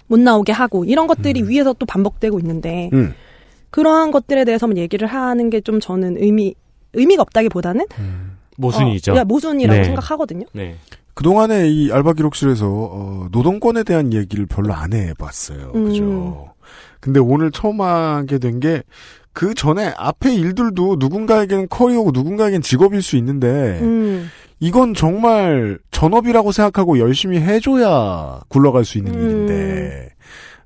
[0.08, 3.14] 못 나오게 하고 이런 것들이 위에서 또 반복되고 있는데 음.
[3.70, 6.56] 그러한 것들에 대해서만 얘기를 하는 게 좀 저는 의미
[6.94, 7.86] 의미가 없다기보다는
[8.58, 9.14] 모순이죠.
[9.14, 9.84] 어, 야, 모순이라고 네.
[9.84, 10.46] 생각하거든요.
[10.54, 10.76] 네.
[11.14, 15.72] 그동안에 이 알바 기록실에서 어, 노동권에 대한 얘기를 별로 안 해봤어요.
[15.76, 15.86] 음.
[15.86, 16.54] 그죠?
[17.00, 18.84] 근데 오늘 처음 하게 된 게
[19.34, 24.32] 그 전에 앞에 일들도 누군가에게는 커리어고 누군가에겐 직업일 수 있는데 음.
[24.60, 29.20] 이건 정말 전업이라고 생각하고 열심히 해줘야 굴러갈 수 있는 음.
[29.20, 30.10] 일인데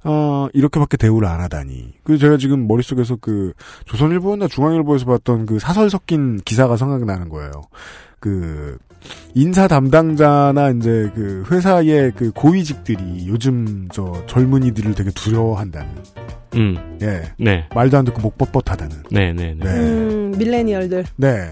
[0.03, 1.93] 어, 이렇게밖에 대우를 안 하다니.
[2.03, 3.53] 그래서 제가 지금 머릿속에서 그
[3.85, 7.51] 조선일보나 중앙일보에서 봤던 그 사설 섞인 기사가 생각나는 거예요.
[8.19, 8.77] 그
[9.33, 15.89] 인사 담당자나 이제 그 회사의 그 고위직들이 요즘 저 젊은이들을 되게 두려워한다는.
[16.55, 16.97] 음.
[17.01, 17.23] 예.
[17.39, 17.67] 네.
[17.73, 19.07] 말도 안 듣고 목 뻣뻣하다는.
[19.11, 19.63] 네, 네, 네.
[19.63, 19.69] 네.
[19.69, 21.05] 음, 밀레니얼들.
[21.15, 21.51] 네.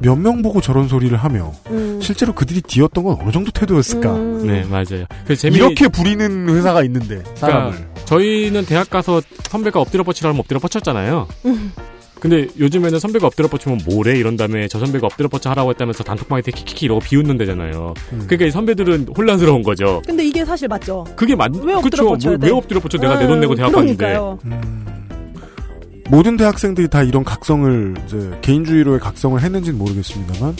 [0.00, 1.98] 몇 명 보고 저런 소리를 하며 음.
[2.02, 4.14] 실제로 그들이 뒤었던 건 어느 정도 태도였을까?
[4.14, 4.46] 음.
[4.46, 5.04] 네, 맞아요.
[5.26, 7.70] 그 재미 이렇게 부리는 회사가 있는데 사람을.
[7.72, 11.26] 그러니까 저희는 대학 가서 선배가 엎드려 뻗치라면 엎드려 뻗쳤잖아요.
[11.46, 11.72] 음.
[12.20, 16.42] 근데 요즘에는 선배가 엎드려 뻗치면 뭐래 이런 다음에 저 선배가 엎드려 뻗쳐 하라고 했다면서 단톡방에
[16.42, 17.94] 키키키 이러고 비웃는 데잖아요.
[18.12, 18.24] 음.
[18.26, 20.02] 그러니까 이 선배들은 혼란스러운 거죠.
[20.04, 21.04] 근데 이게 사실 맞죠.
[21.14, 22.08] 그게 맞, 왜 엎드려 그쵸.
[22.08, 22.46] 뻗쳐야 뭐, 돼?
[22.48, 23.96] 왜 엎드려 뻗쳐 내가 내 돈 내고 대학 갔는데.
[23.96, 24.38] 그러니까요.
[24.46, 24.97] 음.
[26.10, 30.56] 모든 대학생들이 다 이런 각성을 이제 개인주의로의 각성을 했는지는 모르겠습니다만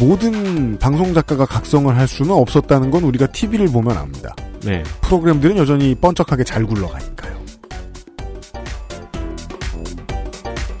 [0.00, 4.34] 모든 방송 작가가 각성을 할 수는 없었다는 건 우리가 TV를 보면 압니다.
[4.64, 4.82] 네.
[5.02, 7.38] 프로그램들은 여전히 번쩍하게 잘 굴러가니까요.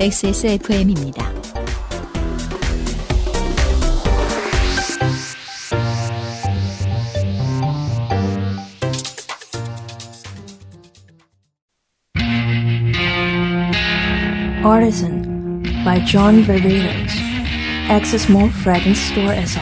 [0.00, 1.47] XSFM입니다.
[14.68, 17.14] Artisan by John Varvatos.
[17.88, 19.60] Access Mall Fragrance Store에서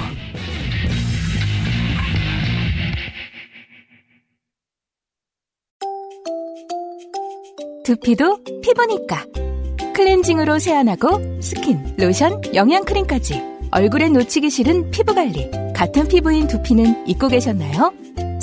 [7.85, 9.25] 두피도 피부니까.
[9.95, 13.41] 클렌징으로 세안하고 스킨, 로션, 영양크림까지.
[13.71, 15.73] 얼굴에 놓치기 싫은 피부관리.
[15.73, 17.93] 같은 피부인 두피는 잊고 계셨나요?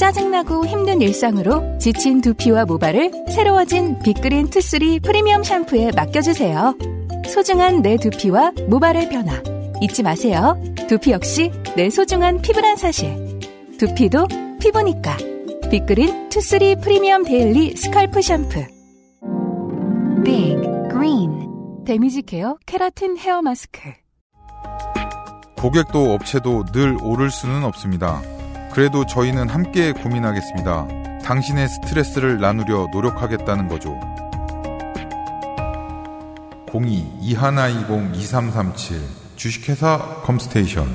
[0.04, 6.76] 짜증나고 힘든 일상으로 지친 두피와 모발을 새로워진 빅그린 투쓰리 프리미엄 샴푸에 맡겨주세요.
[7.30, 9.42] 소중한 내 두피와 모발의 변화.
[9.80, 10.62] 잊지 마세요.
[10.90, 13.40] 두피 역시 내 소중한 피부란 사실.
[13.80, 14.28] 두피도
[14.60, 15.16] 피부니까.
[15.72, 18.60] 빅그린 Two Three 프리미엄 daily scalp 샴푸.
[20.26, 20.58] Big
[20.92, 21.86] Green.
[21.86, 23.80] damage care 케라틴 헤어 마스크.
[25.56, 28.22] 고객도 업체도 늘 오를 수는 없습니다.
[28.74, 30.88] 그래도 저희는 함께 고민하겠습니다.
[31.24, 34.00] 당신의 스트레스를 나누려 노력하겠다는 거죠.
[36.70, 39.00] 02-2120-2337
[39.36, 40.88] 주식회사 컴스테이션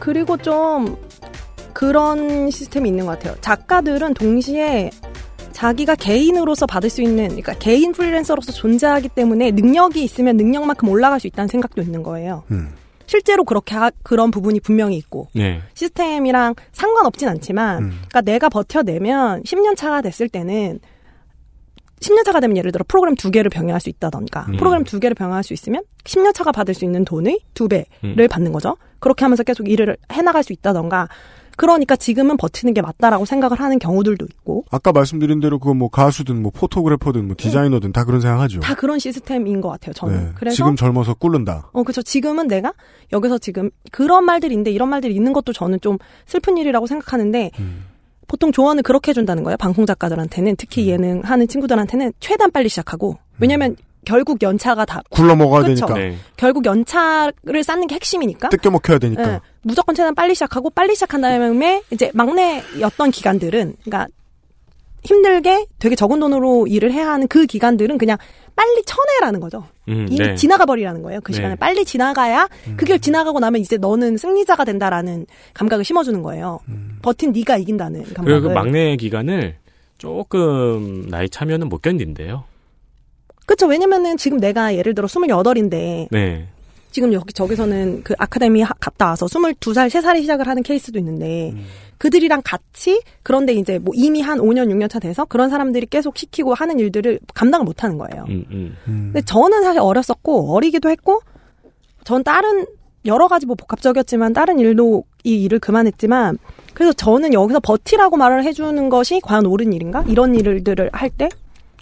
[0.00, 0.96] 그리고 좀
[1.72, 3.36] 그런 시스템이 있는 것 같아요.
[3.40, 4.90] 작가들은 동시에
[5.52, 11.26] 자기가 개인으로서 받을 수 있는, 그러니까 개인 프리랜서로서 존재하기 때문에 능력이 있으면 능력만큼 올라갈 수
[11.26, 12.44] 있다는 생각도 있는 거예요.
[12.50, 12.70] 음.
[13.06, 15.60] 실제로 그렇게 하- 그런 부분이 분명히 있고 네.
[15.74, 17.88] 시스템이랑 상관없진 않지만, 음.
[18.08, 20.80] 그러니까 내가 버텨내면 10년 차가 됐을 때는
[22.00, 24.56] 10년 차가 되면 예를 들어 프로그램 두 개를 병행할 수 있다던가 음.
[24.56, 28.16] 프로그램 두 개를 병행할 수 있으면 10년 차가 받을 수 있는 돈의 두 배를 음.
[28.28, 28.76] 받는 거죠.
[28.98, 31.08] 그렇게 하면서 계속 일을 해나갈 수 있다던가
[31.56, 36.50] 그러니까 지금은 버티는 게 맞다라고 생각을 하는 경우들도 있고 아까 말씀드린 대로 그뭐 가수든 뭐
[36.54, 38.60] 포토그래퍼든 뭐 디자이너든 다 그런 생각하죠.
[38.60, 39.92] 다 그런 시스템인 것 같아요.
[39.94, 40.30] 저는 네.
[40.34, 41.68] 그래서 지금 젊어서 꿀른다.
[41.72, 42.02] 어, 그렇죠.
[42.02, 42.72] 지금은 내가
[43.12, 47.84] 여기서 지금 그런 말들인데 이런 말들이 있는 것도 저는 좀 슬픈 일이라고 생각하는데 음.
[48.28, 49.56] 보통 조언을 그렇게 해준다는 거예요.
[49.58, 55.62] 방송 작가들한테는 특히 예능 하는 친구들한테는 최대한 빨리 시작하고 왜냐면 결국 연차가 다 굴러 먹어야
[55.62, 55.86] 그쵸.
[55.86, 55.94] 되니까.
[55.94, 56.16] 네.
[56.36, 59.34] 결국 연차를 쌓는 게 핵심이니까 뜯겨 먹혀야 되니까.
[59.34, 64.08] 예, 무조건 최대한 빨리 시작하고 빨리 시작한 다음에 이제 막내였던 기간들은 그러니까
[65.04, 68.18] 힘들게 되게 적은 돈으로 일을 해야 하는 그 기간들은 그냥
[68.54, 69.66] 빨리 쳐내라는 거죠.
[69.88, 70.34] 음, 이미 네.
[70.36, 71.20] 지나가 버리라는 거예요.
[71.22, 71.36] 그 네.
[71.36, 76.60] 시간을 빨리 지나가야 그게 지나가고 나면 이제 너는 승리자가 된다라는 감각을 심어주는 거예요.
[77.00, 78.24] 버틴 네가 이긴다는 감각을.
[78.24, 79.56] 그리고 그 막내 기간을
[79.98, 82.44] 조금 나이 차면은 못 견딘대요.
[83.46, 83.66] 그렇죠.
[83.66, 86.48] 왜냐면은 지금 내가 예를 들어 28인데 네.
[86.92, 91.64] 지금 여기 저기서는 그 아카데미 하- 갔다 와서 22살, 3살에 시작을 하는 케이스도 있는데 음.
[91.98, 96.52] 그들이랑 같이 그런데 이제 뭐 이미 한 5년, 6년 차 돼서 그런 사람들이 계속 시키고
[96.54, 98.24] 하는 일들을 감당을 못 하는 거예요.
[98.28, 98.76] 음, 음.
[98.86, 101.20] 근데 저는 사실 어렸었고 어리기도 했고
[102.04, 102.66] 전 다른
[103.06, 106.38] 여러 가지 뭐 복합적이었지만 다른 일도 이 일을 그만했지만
[106.74, 111.28] 그래서 저는 여기서 버티라고 말을 해주는 것이 과연 옳은 일인가 이런 일들을 할 때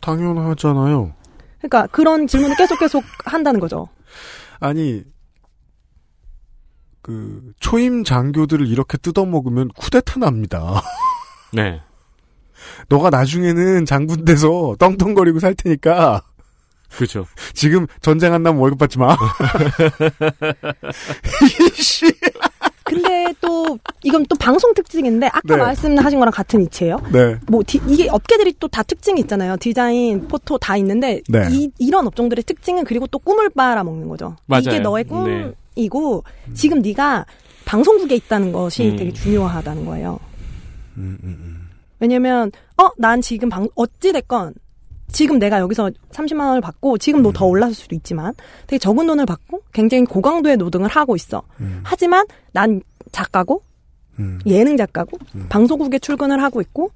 [0.02, 1.12] 당연하잖아요.
[1.58, 3.88] 그러니까 그런 질문을 계속 계속 한다는 거죠.
[4.60, 5.02] 아니
[7.02, 10.82] 그 초임 장교들을 이렇게 뜯어먹으면 쿠데타 납니다.
[11.52, 11.80] 네.
[12.88, 16.22] 너가 나중에는 장군 돼서 떵떵거리고 살 테니까
[16.94, 17.26] 그렇죠.
[17.54, 19.16] 지금 전쟁 안 나면 월급 받지 마.
[21.78, 22.06] 이씨.
[22.90, 25.56] 근데 또 이건 또 방송 특징인데 아까 네.
[25.56, 26.96] 말씀하신 거랑 같은 이치예요.
[27.12, 27.36] 네.
[27.46, 29.56] 뭐 디- 이게 업계들이 또 다 특징이 있잖아요.
[29.58, 31.48] 디자인, 포토 다 있는데 네.
[31.50, 34.36] 이, 이런 업종들의 특징은 그리고 또 꿈을 빨아먹는 거죠.
[34.58, 34.80] 이게 맞아요.
[34.82, 35.52] 너의 네.
[35.74, 36.24] 꿈이고
[36.54, 37.26] 지금 네가
[37.64, 38.96] 방송국에 있다는 것이 음.
[38.96, 40.18] 되게 중요하다는 거예요.
[40.96, 41.68] 음, 음, 음.
[42.00, 44.54] 왜냐면 어 난 지금 방 어찌 됐건
[45.12, 47.50] 지금 내가 여기서 30만 원을 받고 지금 너더 음.
[47.50, 48.32] 올랐을 수도 있지만
[48.66, 51.42] 되게 적은 돈을 받고 굉장히 고강도의 노동을 하고 있어.
[51.60, 51.80] 음.
[51.84, 52.80] 하지만 난
[53.12, 53.62] 작가고
[54.18, 54.38] 음.
[54.46, 56.90] 예능 작가고 방송국에 출근을 하고 있고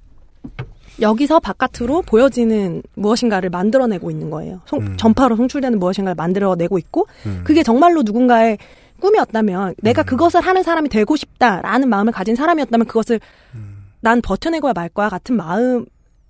[1.01, 4.61] 여기서 바깥으로 보여지는 무엇인가를 만들어내고 있는 거예요.
[4.67, 4.97] 송- 음.
[4.97, 7.43] 전파로 송출되는 무엇인가를 만들어내고 있고 음.
[7.45, 8.59] 그게 정말로 누군가의
[9.01, 13.19] 꿈이었다면 내가 그것을 하는 사람이 되고 싶다라는 마음을 가진 사람이었다면 그것을
[13.55, 13.85] 음.
[14.01, 15.85] 난 버텨내고야 말 거야 같은 마음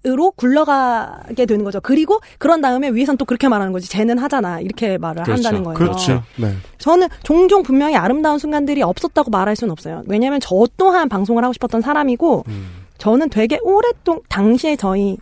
[0.07, 1.81] 으로 굴러가게 되는 거죠.
[1.81, 3.89] 그리고 그런 다음에 위에선 또 그렇게 말하는 거지.
[3.89, 4.61] 쟤는 하잖아.
[4.61, 5.33] 이렇게 말을 그렇죠.
[5.33, 5.79] 한다는 거예요.
[5.79, 6.23] 그렇죠.
[6.37, 6.55] 네.
[6.79, 10.03] 저는 종종 분명히 아름다운 순간들이 없었다고 말할 수는 없어요.
[10.07, 12.67] 왜냐하면 저 또한 방송을 하고 싶었던 사람이고 음.
[12.99, 15.17] 저는 되게 오랫동 당시에 저희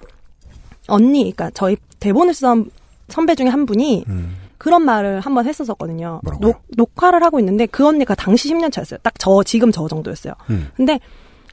[0.88, 2.70] 언니, 그러니까 저희 대본을 쓰던
[3.08, 4.36] 선배 중에 한 분이 음.
[4.58, 6.20] 그런 말을 한 번 했었었거든요.
[6.40, 8.98] 녹, 녹화를 하고 있는데 그 언니가 당시 10년 차였어요.
[9.02, 10.34] 딱 저 지금 저 정도였어요.
[10.50, 10.68] 음.
[10.76, 10.98] 근데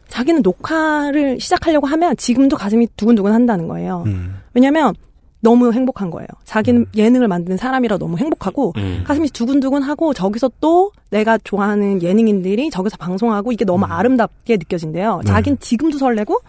[0.10, 4.03] 자기는 녹화를 시작하려고 하면 지금도 가슴이 두근두근 한다는 거예요.
[4.07, 4.36] 음.
[4.53, 4.93] 왜냐면
[5.41, 6.28] 너무 행복한 거예요.
[6.43, 9.03] 자기는 예능을 만드는 사람이라 너무 행복하고 음.
[9.05, 15.22] 가슴이 두근두근하고 저기서 또 내가 좋아하는 예능인들이 저기서 방송하고 이게 너무 아름답게 느껴진대요.
[15.24, 15.32] 네.
[15.32, 16.39] 자긴 지금도 설레고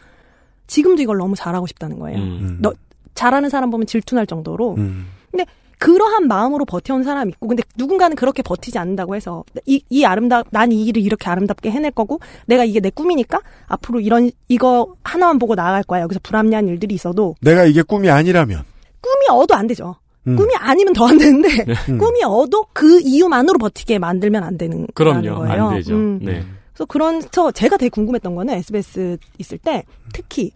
[0.67, 2.19] 지금도 이걸 너무 잘하고 싶다는 거예요.
[2.19, 2.59] 음.
[2.61, 2.73] 너
[3.15, 4.75] 잘하는 사람 보면 질투날 정도로.
[4.79, 5.07] 음.
[5.31, 5.45] 근데
[5.81, 10.71] 그러한 마음으로 버텨온 사람이 있고 근데 누군가는 그렇게 버티지 않는다고 해서 이, 이 아름답 난
[10.71, 15.55] 이 일을 이렇게 아름답게 해낼 거고 내가 이게 내 꿈이니까 앞으로 이런 이거 하나만 보고
[15.55, 18.63] 나아갈 거야 여기서 불합리한 일들이 있어도 내가 이게 꿈이 아니라면.
[19.01, 20.37] 꿈이 얻어 안 되죠 음.
[20.37, 21.49] 꿈이 아니면 더 안 되는데
[21.89, 21.97] 음.
[21.99, 25.35] 꿈이 얻어 그 이유만으로 버티게 만들면 안 되는 그럼요.
[25.37, 25.69] 거예요.
[25.69, 25.95] 안 되죠.
[25.95, 26.19] 음.
[26.23, 26.45] 네.
[26.75, 30.53] 그래서 그런 저 제가 되게 궁금했던 거는 SBS 있을 때 특히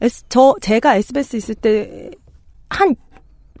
[0.00, 2.10] S, 저 제가 SBS 있을 때
[2.70, 2.94] 한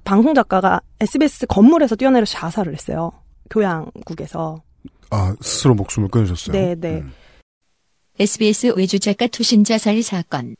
[0.08, 3.12] 방송 작가가 SBS 건물에서 뛰어내려서 자살을 했어요.
[3.50, 4.62] 교양국에서.
[5.10, 6.52] 아, 스스로 목숨을 끊으셨어요.
[6.56, 7.00] 네, 네.
[7.02, 7.12] 음.
[8.18, 10.56] SBS 외주 작가 투신 자살 사건.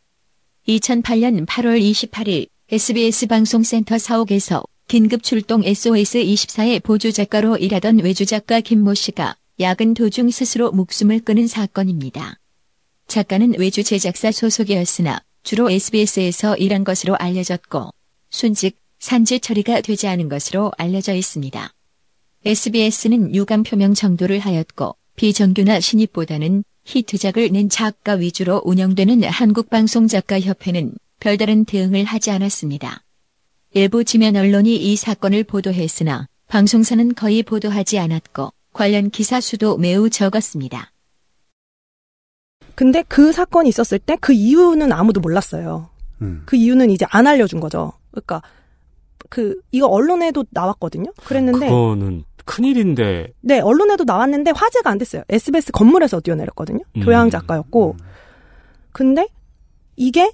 [0.68, 8.92] 2008년 8월 28일 SBS 방송센터 사옥에서 긴급 출동 SOS24의 보조 작가로 일하던 외주 작가 김모
[8.92, 12.34] 씨가 야근 도중 스스로 목숨을 끊은 사건입니다.
[13.06, 17.88] 작가는 외주 제작사 소속이었으나 주로 SBS에서 일한 것으로 알려졌고
[18.28, 21.72] 순직, 산지 처리가 되지 않은 것으로 알려져 있습니다.
[22.44, 32.04] SBS는 유감 표명 정도를 하였고 비정규나 신입보다는 히트작을 낸 작가 위주로 운영되는 한국방송작가협회는 별다른 대응을
[32.04, 33.02] 하지 않았습니다.
[33.74, 40.92] 일부 지면 언론이 이 사건을 보도했으나 방송사는 거의 보도하지 않았고 관련 기사 수도 매우 적었습니다.
[42.74, 45.90] 근데 그 사건이 있었을 때 그 이유는 아무도 몰랐어요.
[46.22, 46.42] 음.
[46.46, 47.92] 그 이유는 이제 안 알려준 거죠.
[48.12, 48.42] 그러니까
[49.28, 51.12] 그 이거 언론에도 나왔거든요.
[51.24, 55.22] 그랬는데 그거는 큰일인데 네 언론에도 나왔는데 화제가 안 됐어요.
[55.28, 56.80] SBS 건물에서 뛰어내렸거든요.
[56.96, 57.02] 음.
[57.02, 57.96] 교양 작가였고
[58.92, 59.28] 근데
[59.96, 60.32] 이게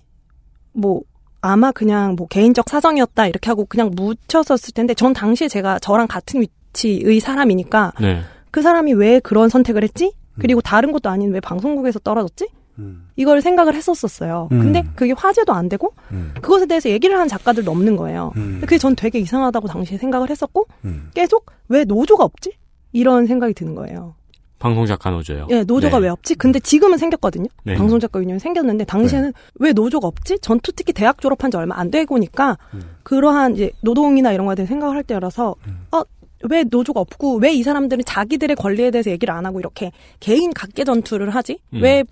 [0.73, 1.03] 뭐
[1.41, 6.41] 아마 그냥 뭐 개인적 사정이었다 이렇게 하고 그냥 묻혔었을 텐데 전 당시에 제가 저랑 같은
[6.41, 8.23] 위치의 사람이니까 네.
[8.51, 10.13] 그 사람이 왜 그런 선택을 했지?
[10.39, 12.49] 그리고 다른 것도 아닌 왜 방송국에서 떨어졌지?
[12.79, 13.09] 음.
[13.17, 14.49] 이걸 생각을 했었었어요.
[14.53, 14.61] 음.
[14.61, 16.33] 근데 그게 화제도 안 되고 음.
[16.35, 18.33] 그것에 대해서 얘기를 하는 작가들도 없는 거예요.
[18.37, 18.59] 음.
[18.61, 21.11] 그게 전 되게 이상하다고 당시에 생각을 했었고 음.
[21.15, 22.53] 계속 왜 노조가 없지?
[22.93, 24.15] 이런 생각이 드는 거예요.
[24.59, 25.47] 방송 작가 노조요.
[25.51, 26.05] 예, 노조가 네.
[26.05, 26.37] 왜 없지?
[26.37, 27.49] 근데 지금은 생겼거든요.
[27.65, 27.75] 네.
[27.75, 30.39] 방송 작가 유니언이 생겼는데 당시에는 왜 노조가 없지?
[30.41, 32.57] 전 또 특히 대학 졸업한 지 얼마 안 되고니까
[33.03, 35.55] 그러한 이제 노동이나 이런 거에 대해 생각을 할 때라서
[35.93, 36.03] 어,
[36.49, 40.85] 왜 노조가 없고 왜 이 사람들은 자기들의 권리에 대해서 얘기를 안 하고 이렇게 개인 각계
[40.85, 41.59] 전투를 하지?
[41.75, 41.83] 음.
[41.83, 42.05] 왜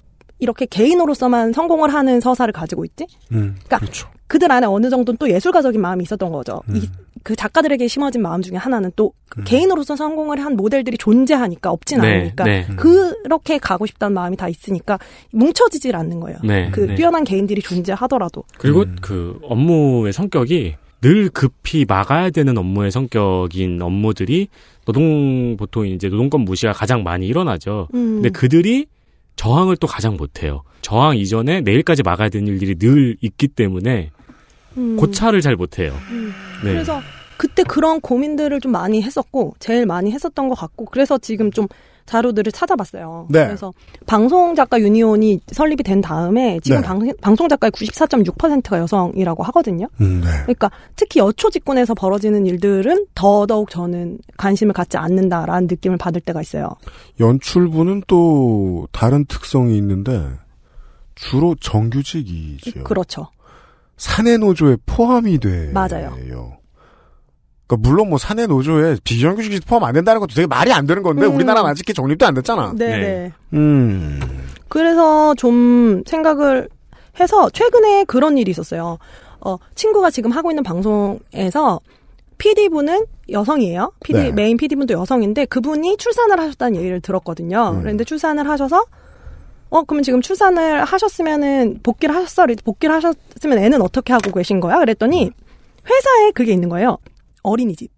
[0.42, 3.06] 이렇게 개인으로서만 성공을 하는 서사를 가지고 있지?
[3.30, 4.08] 음, 그러니까 그렇죠.
[4.26, 6.62] 그들 안에 어느 정도는 또 예술가적인 마음이 있었던 거죠.
[6.74, 6.88] 이,
[7.22, 9.12] 그 작가들에게 심어진 마음 중에 하나는 또
[9.44, 12.66] 개인으로서 성공을 한 모델들이 존재하니까 없진 네, 않으니까 네.
[12.76, 14.98] 그렇게 가고 싶다는 마음이 다 있으니까
[15.30, 16.38] 뭉쳐지질 않는 거예요.
[16.42, 16.96] 네, 그 네.
[16.96, 18.96] 뛰어난 개인들이 존재하더라도 그리고 음.
[19.00, 24.48] 그 업무의 성격이 늘 급히 막아야 되는 업무의 성격인 업무들이
[24.86, 27.86] 노동 보통 이제 노동권 무시가 가장 많이 일어나죠.
[27.94, 28.14] 음.
[28.14, 28.86] 근데 그들이
[29.36, 30.62] 저항을 또 가장 못해요.
[30.82, 34.10] 저항 이전에 내일까지 막아야 되는 일들이 늘 있기 때문에
[34.76, 34.96] 음.
[34.96, 35.92] 고찰을 잘 못해요.
[36.10, 36.32] 음.
[36.64, 36.72] 네.
[36.72, 37.00] 그래서
[37.36, 41.66] 그때 그런 고민들을 좀 많이 했었고 제일 많이 했었던 것 같고 그래서 지금 좀
[42.06, 43.26] 자료들을 찾아봤어요.
[43.30, 43.46] 네.
[43.46, 43.72] 그래서
[44.06, 46.86] 방송 작가 유니온이 설립이 된 다음에 지금 네.
[46.86, 49.86] 방, 방송 작가의 94.6%가 여성이라고 하거든요.
[50.00, 50.30] 음, 네.
[50.42, 56.70] 그러니까 특히 여초 직군에서 벌어지는 일들은 더더욱 저는 관심을 갖지 않는다라는 느낌을 받을 때가 있어요.
[57.20, 60.22] 연출부는 또 다른 특성이 있는데
[61.14, 62.84] 주로 정규직이지요.
[62.84, 63.28] 그렇죠.
[63.96, 65.70] 사내 노조에 포함이 돼요.
[65.72, 66.16] 맞아요.
[67.72, 71.26] 그러니까 물론 뭐 사내 노조에 비정규직이 포함 안 된다는 것도 되게 말이 안 되는 건데
[71.26, 71.34] 음.
[71.34, 72.74] 우리나라는 아직 그 정립도 안 됐잖아.
[72.76, 73.32] 네, 네.
[73.54, 74.20] 음.
[74.68, 76.68] 그래서 좀 생각을
[77.18, 78.98] 해서 최근에 그런 일이 있었어요.
[79.40, 81.80] 어, 친구가 지금 하고 있는 방송에서
[82.38, 83.92] PD분은 여성이에요.
[84.04, 84.32] PD, 네.
[84.32, 87.74] 메인 PD분도 여성인데 그분이 출산을 하셨다는 얘기를 들었거든요.
[87.76, 87.82] 음.
[87.82, 88.84] 그런데 출산을 하셔서
[89.70, 92.46] 어, 그러면 지금 출산을 하셨으면은 복귀를 하셨어.
[92.64, 94.78] 복귀를 하셨으면 애는 어떻게 하고 계신 거야?
[94.78, 95.30] 그랬더니
[95.86, 96.98] 회사에 그게 있는 거예요.
[97.42, 97.90] 어린이집.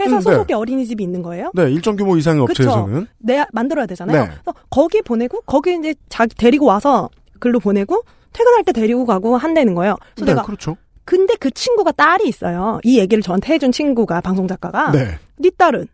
[0.00, 0.22] 회사 음, 네.
[0.22, 1.50] 소속의 어린이집이 있는 거예요.
[1.54, 2.62] 네, 일정 규모 이상의 그쵸.
[2.62, 4.24] 업체에서는 내 만들어야 되잖아요.
[4.24, 4.30] 네.
[4.70, 9.96] 거기 보내고 거기 이제 자기 데리고 와서 글로 보내고 퇴근할 때 데리고 가고 한다는 거예요.
[10.14, 10.76] 그래서 네, 내가 그렇죠.
[11.04, 12.80] 근데 그 친구가 딸이 있어요.
[12.84, 15.18] 이 얘기를 저한테 해준 친구가 방송 작가가 네.
[15.36, 15.86] 네 딸은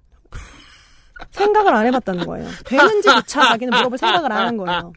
[1.32, 2.46] 생각을 안 해봤다는 거예요.
[2.64, 4.92] 되는지조차 자기는 물어볼 생각을 안 한 거예요.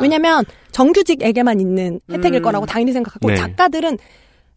[0.00, 2.42] 왜냐면 정규직에게만 있는 혜택일 음.
[2.42, 3.34] 거라고 당연히 생각하고 네.
[3.36, 3.98] 작가들은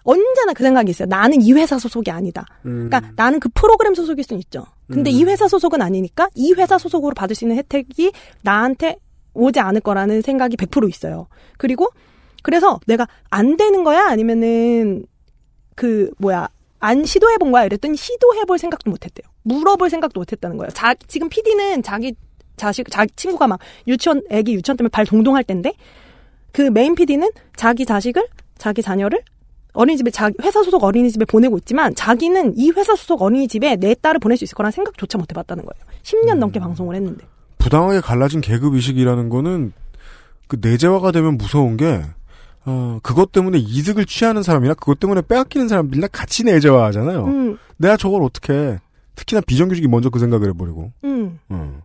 [0.05, 1.07] 언제나 그 생각이 있어요.
[1.07, 2.45] 나는 이 회사 소속이 아니다.
[2.65, 2.87] 음.
[2.89, 4.65] 그러니까 나는 그 프로그램 소속일 수는 있죠.
[4.87, 8.11] 근데 이 회사 소속은 아니니까 이 회사 소속으로 받을 수 있는 혜택이
[8.43, 8.97] 나한테
[9.33, 11.27] 오지 않을 거라는 생각이 100% 있어요.
[11.57, 11.89] 그리고
[12.43, 15.05] 그래서 내가 안 되는 거야 아니면은
[15.75, 16.47] 그 뭐야
[16.79, 19.27] 안 시도해 본 거야 이랬더니 시도해 볼 생각도 못 했대요.
[19.41, 20.69] 물어볼 생각도 못 했다는 거예요.
[20.69, 22.13] 자, 지금 PD는 자기
[22.57, 25.73] 자식 자기 친구가 막 유치원 애기 유치원 때문에 발 동동할 텐데
[26.51, 28.27] 그 메인 PD는 자기 자식을
[28.57, 29.21] 자기 자녀를
[29.75, 34.37] 어린이집에 자기 회사 소속 어린이집에 보내고 있지만 자기는 이 회사 소속 어린이집에 내 딸을 보낼
[34.37, 35.85] 수 있을 거라는 생각조차 못 해봤다는 거예요.
[36.03, 37.25] 10년 넘게 방송을 했는데.
[37.57, 39.73] 부당하게 갈라진 계급 의식이라는 거는
[40.47, 42.01] 그 내재화가 되면 무서운 게
[42.65, 47.25] 어, 그것 때문에 이득을 취하는 사람이나 그것 때문에 빼앗기는 사람들이나 같이 내재화하잖아요.
[47.25, 48.79] 음, 내가 저걸 어떻게 해.
[49.15, 50.91] 특히나 비정규직이 먼저 그 생각을 해버리고.
[51.03, 51.39] 음.
[51.51, 51.81] 음.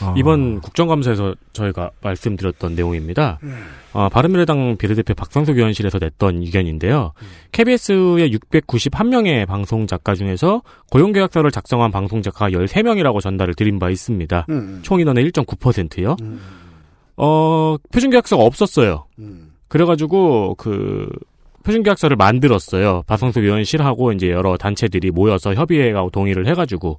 [0.00, 0.14] 아.
[0.16, 3.38] 이번 국정감사에서 저희가 말씀드렸던 내용입니다.
[3.42, 3.64] 음.
[3.92, 7.12] 어, 바른미래당 비례대표 박상석 의원실에서 냈던 의견인데요.
[7.20, 7.26] 음.
[7.52, 14.46] KBS의 691명의 방송 작가 중에서 고용계약서를 작성한 방송 작가가 13명이라고 전달을 드린 바 있습니다.
[14.50, 14.80] 음.
[14.82, 16.16] 총 인원의 1.9%요.
[17.16, 19.06] 어, 표준계약서가 없었어요.
[19.18, 19.52] 음.
[19.68, 21.08] 그래가지고 그
[21.64, 23.02] 표준계약서를 만들었어요.
[23.06, 26.96] 박성석 의원실하고 이제 여러 단체들이 모여서 협의회하고 동의를 해가지고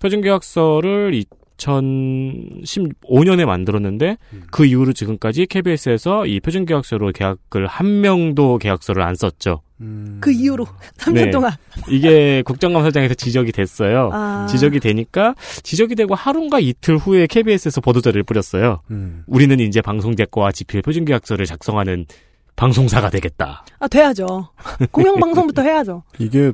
[0.00, 1.12] 표준계약서를
[1.58, 4.18] 2015년에 만들었는데
[4.50, 9.62] 그 이후로 지금까지 KBS에서 이 표준계약서로 계약을 한 명도 계약서를 안 썼죠.
[10.20, 11.30] 그 이후로 3년 네.
[11.30, 11.52] 동안.
[11.88, 14.10] 이게 국정감사장에서 지적이 됐어요.
[14.12, 14.46] 아.
[14.48, 18.80] 지적이 되니까 지적이 되고 하루인가 이틀 후에 KBS에서 보도자를 뿌렸어요.
[18.90, 19.22] 음.
[19.26, 22.06] 우리는 이제 방송제과 지필 표준계약서를 작성하는
[22.56, 23.64] 방송사가 되겠다.
[23.78, 24.48] 아 돼야죠.
[24.90, 26.02] 공영방송부터 해야죠.
[26.18, 26.52] 이게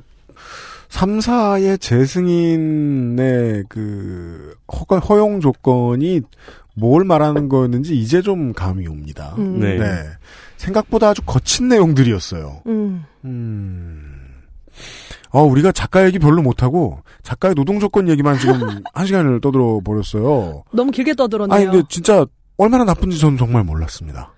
[0.93, 4.55] 3사의 재승인의 그
[5.09, 6.21] 허용 조건이
[6.75, 9.35] 뭘 말하는 거였는지 이제 좀 감이 옵니다.
[9.39, 9.59] 음.
[9.61, 9.79] 네.
[10.59, 12.63] 생각보다 아주 거친 내용들이었어요.
[12.67, 13.05] 음.
[15.31, 18.61] 어, 우리가 작가 얘기 별로 못하고 작가의 노동 조건 얘기만 지금
[18.93, 20.63] 한 시간을 떠들어 버렸어요.
[20.73, 21.55] 너무 길게 떠들었네요.
[21.57, 22.27] 아니 근데 진짜
[22.59, 24.33] 얼마나 나쁜지 저는 정말 몰랐습니다.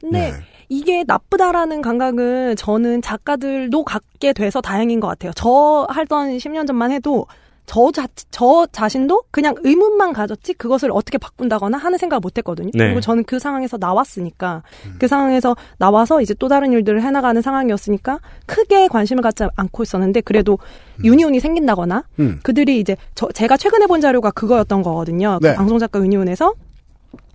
[0.00, 0.49] 근데 네.
[0.70, 5.32] 이게 나쁘다라는 감각을 저는 작가들도 갖게 돼서 다행인 것 같아요.
[5.34, 7.26] 저 하던 10년 전만 해도
[7.66, 12.70] 저 자, 저 자신도 그냥 의문만 가졌지 그것을 어떻게 바꾼다거나 하는 생각을 못 했거든요.
[12.72, 12.86] 네.
[12.86, 14.62] 그리고 저는 그 상황에서 나왔으니까
[14.98, 20.58] 그 상황에서 나와서 이제 또 다른 일들을 해나가는 상황이었으니까 크게 관심을 갖지 않고 있었는데 그래도
[21.02, 22.38] 유니온이 생긴다거나 음.
[22.44, 25.38] 그들이 이제 저 제가 최근에 본 자료가 그거였던 거거든요.
[25.42, 25.54] 그 네.
[25.54, 26.54] 방송작가 유니온에서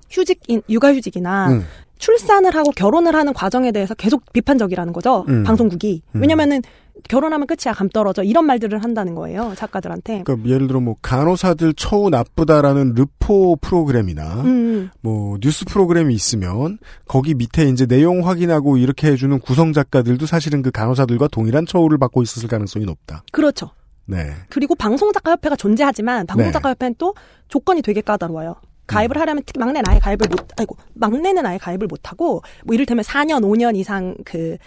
[0.09, 1.65] 휴직인 육아휴직이나 음.
[1.97, 5.25] 출산을 하고 결혼을 하는 과정에 대해서 계속 비판적이라는 거죠.
[5.27, 5.43] 음.
[5.43, 6.01] 방송국이.
[6.15, 6.21] 음.
[6.21, 6.61] 왜냐면은
[7.09, 10.23] 결혼하면 끝이야 감 떨어져 이런 말들을 한다는 거예요 작가들한테.
[10.23, 17.33] 그러니까 예를 들어 뭐 간호사들 처우 나쁘다라는 르포 프로그램이나 음, 뭐 뉴스 프로그램이 있으면 거기
[17.33, 22.49] 밑에 이제 내용 확인하고 이렇게 해주는 구성 작가들도 사실은 그 간호사들과 동일한 처우를 받고 있었을
[22.49, 23.23] 가능성이 높다.
[23.31, 23.69] 그렇죠.
[24.05, 24.33] 네.
[24.49, 27.13] 그리고 방송작가협회가 존재하지만 방송작가협회는 또
[27.47, 28.55] 조건이 되게 까다로워요.
[28.87, 33.41] 가입을 하려면 특히 막내는 아예 가입을 못, 아이고, 막내는 아예 가입을 못하고, 뭐 이를테면 4년,
[33.41, 34.57] 5년 이상 그,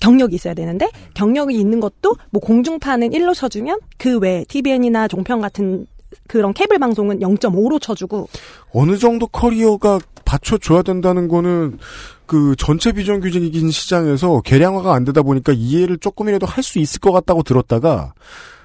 [0.00, 5.86] 경력이 있어야 되는데, 경력이 있는 것도 뭐 공중파는 1로 쳐주면, 그 외에 TVN이나 종편 같은
[6.28, 8.28] 그런 케이블 방송은 0.5로 쳐주고,
[8.72, 11.78] 어느 정도 커리어가 받쳐줘야 된다는 거는
[12.26, 17.42] 그 전체 비정규직인 시장에서 개량화가 안 되다 보니까 이해를 조금이라도 할 수 있을 것 같다고
[17.42, 18.14] 들었다가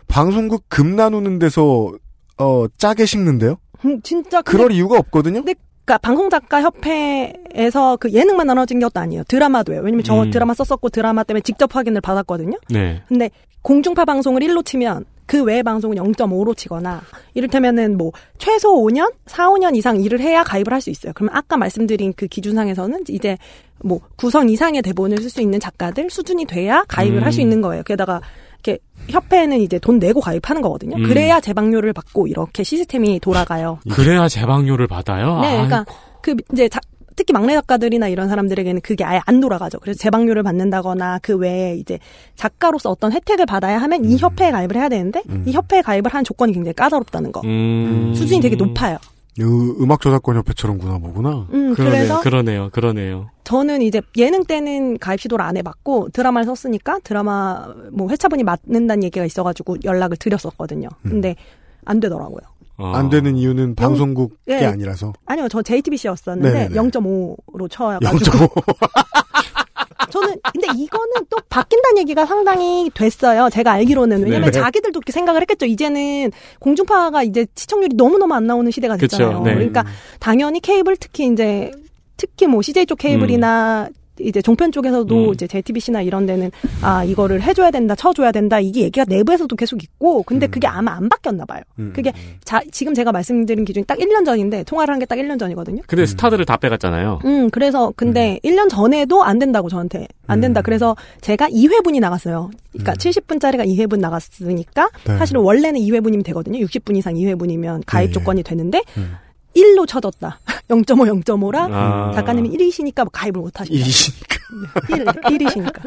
[0.08, 1.92] 방송국 금 나누는 데서
[2.38, 3.58] 어 짜게 식는데요?
[3.86, 4.42] 음, 진짜.
[4.42, 5.44] 근데 그럴 이유가 없거든요.
[5.44, 5.56] 근데
[5.86, 9.24] 그러니까 방송작가 협회에서 그 예능만 나눠진 것도 아니에요.
[9.28, 9.82] 드라마도요.
[9.82, 10.30] 왜냐면 저 음.
[10.30, 12.58] 드라마 썼었고 드라마 때문에 직접 확인을 받았거든요.
[12.70, 13.02] 네.
[13.08, 13.32] 근데
[13.64, 17.02] 공중파 방송을 1로 치면 그 외의 방송은 0.5로 치거나
[17.34, 21.12] 이를테면은 뭐 최소 5년, 4, 5년 이상 일을 해야 가입을 할 수 있어요.
[21.14, 23.38] 그러면 아까 말씀드린 그 기준상에서는 이제
[23.84, 27.24] 뭐 구성 이상의 대본을 쓸 수 있는 작가들 수준이 돼야 가입을 음.
[27.24, 27.84] 할수 있는 거예요.
[27.84, 28.22] 게다가
[28.64, 28.80] 이렇게
[29.10, 30.98] 협회는 이제 돈 내고 가입하는 거거든요.
[30.98, 31.04] 음.
[31.04, 33.80] 그래야 재방료를 받고 이렇게 시스템이 돌아가요.
[33.92, 35.40] 그래야 재방료를 받아요?
[35.42, 35.94] 네, 그러니까 아이고.
[36.22, 36.80] 그 이제 자-
[37.16, 39.78] 특히 막내 작가들이나 이런 사람들에게는 그게 아예 안 돌아가죠.
[39.80, 42.00] 그래서 재방료를 받는다거나 그 외에 이제
[42.36, 46.54] 작가로서 어떤 혜택을 받아야 하면 이 협회에 가입을 해야 되는데 이 협회에 가입을 한 조건이
[46.54, 47.42] 굉장히 까다롭다는 거.
[47.44, 48.14] 음.
[48.16, 48.98] 수준이 되게 높아요.
[49.40, 49.44] 으,
[49.82, 51.48] 음악 저작권 협회처럼구나 보구나.
[51.54, 51.92] 음, 그러네요.
[51.92, 52.70] 그래서 그러네요.
[52.72, 53.30] 그러네요.
[53.44, 59.26] 저는 이제 예능 때는 가입 시도를 안 해봤고 드라마를 썼으니까 드라마 뭐 회차분이 맞는다는 얘기가
[59.26, 60.90] 있어가지고 연락을 드렸었거든요.
[61.04, 61.36] 근데
[61.86, 62.42] 안 되더라고요.
[62.78, 62.94] 어.
[62.94, 64.66] 안 되는 이유는 방송국이 예.
[64.66, 65.14] 아니라서.
[65.26, 66.76] 아니요, 저 JTBC였었는데 네네네.
[66.76, 68.64] 0.5로 쳐가지고 0.5.
[70.10, 73.50] 저는 근데 이거는 또 바뀐다는 얘기가 상당히 됐어요.
[73.50, 74.60] 제가 알기로는 왜냐면 네.
[74.60, 75.66] 자기들도 그렇게 생각을 했겠죠.
[75.66, 79.42] 이제는 공중파가 이제 시청률이 너무 너무 안 나오는 시대가 됐잖아요.
[79.42, 79.54] 네.
[79.54, 79.86] 그러니까
[80.20, 81.72] 당연히 케이블 특히 이제
[82.18, 83.90] 특히 뭐 CJ 쪽 케이블이나
[84.22, 85.34] 이제 종편 쪽에서도 음.
[85.34, 86.52] 이제 JTBC나 이런 데는
[86.82, 91.10] 아 이거를 해줘야 된다, 쳐줘야 된다 이게 얘기가 내부에서도 계속 있고 근데 그게 아마 안
[91.10, 91.62] 바뀌었나 봐요.
[91.80, 91.92] 음.
[91.94, 92.14] 그게
[92.46, 95.82] 자 지금 제가 말씀드린 기준이 딱 1년 전인데 통화를 한 게 딱 1년 전이거든요.
[95.88, 97.22] 근데 스타들을 다 빼갔잖아요.
[97.26, 100.08] 음, 그래서, 근데, 1년 전에도 안 된다고 저한테.
[100.28, 100.62] 안 된다.
[100.62, 100.64] 음.
[100.64, 102.52] 그래서 제가 2회분이 나갔어요.
[102.74, 105.18] 그러니까 70분짜리가 2회분 나갔으니까, 네.
[105.18, 106.60] 사실은 원래는 2회분이면 되거든요.
[106.60, 108.12] 60분 이상 2회분이면 가입 예, 예.
[108.14, 109.14] 조건이 되는데, 음.
[109.56, 110.40] 1로 쳐졌다.
[110.70, 112.12] 0.5, 0.5라, 아.
[112.14, 113.80] 작가님이 1이시니까 뭐 가입을 못 하신다.
[113.80, 114.38] 일이시니까.
[114.90, 115.06] 1,
[115.38, 115.82] 1이시니까.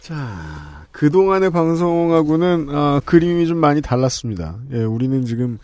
[0.00, 4.58] 자, 그동안의 방송하고는, 아, 그림이 좀 많이 달랐습니다.
[4.72, 5.58] 예, 우리는 지금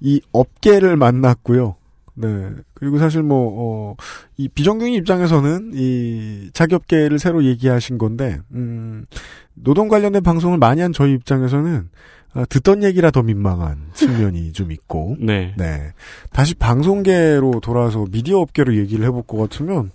[0.00, 1.76] 이 업계를 만났고요.
[2.14, 2.50] 네.
[2.74, 3.96] 그리고 사실 뭐, 어,
[4.36, 9.06] 이 비정규직 입장에서는 이 자기업계를 새로 얘기하신 건데, 음,
[9.54, 11.88] 노동 관련된 방송을 많이 한 저희 입장에서는, 아,
[12.48, 15.54] 듣던 얘기라 더 민망한 측면이 좀 있고, 네.
[15.56, 15.92] 네.
[16.32, 19.90] 다시 방송계로 돌아와서 미디어 업계로 얘기를 해볼 것 같으면,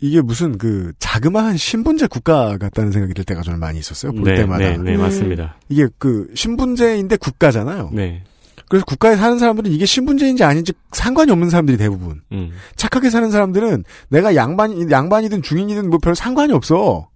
[0.00, 4.12] 이게 무슨 그 자그마한 신분제 국가 같다는 생각이 들 때가 저는 많이 있었어요.
[4.12, 4.58] 볼 네, 때마다.
[4.70, 5.00] 네, 네, 음.
[5.00, 5.56] 맞습니다.
[5.68, 7.90] 이게 그 신분제인데 국가잖아요.
[7.92, 8.22] 네.
[8.68, 12.20] 그래서 국가에 사는 사람들은 이게 신분제인지 아닌지 상관이 없는 사람들이 대부분.
[12.32, 12.50] 음.
[12.76, 17.08] 착하게 사는 사람들은 내가 양반, 양반이든 중인이든 뭐 별 상관이 없어.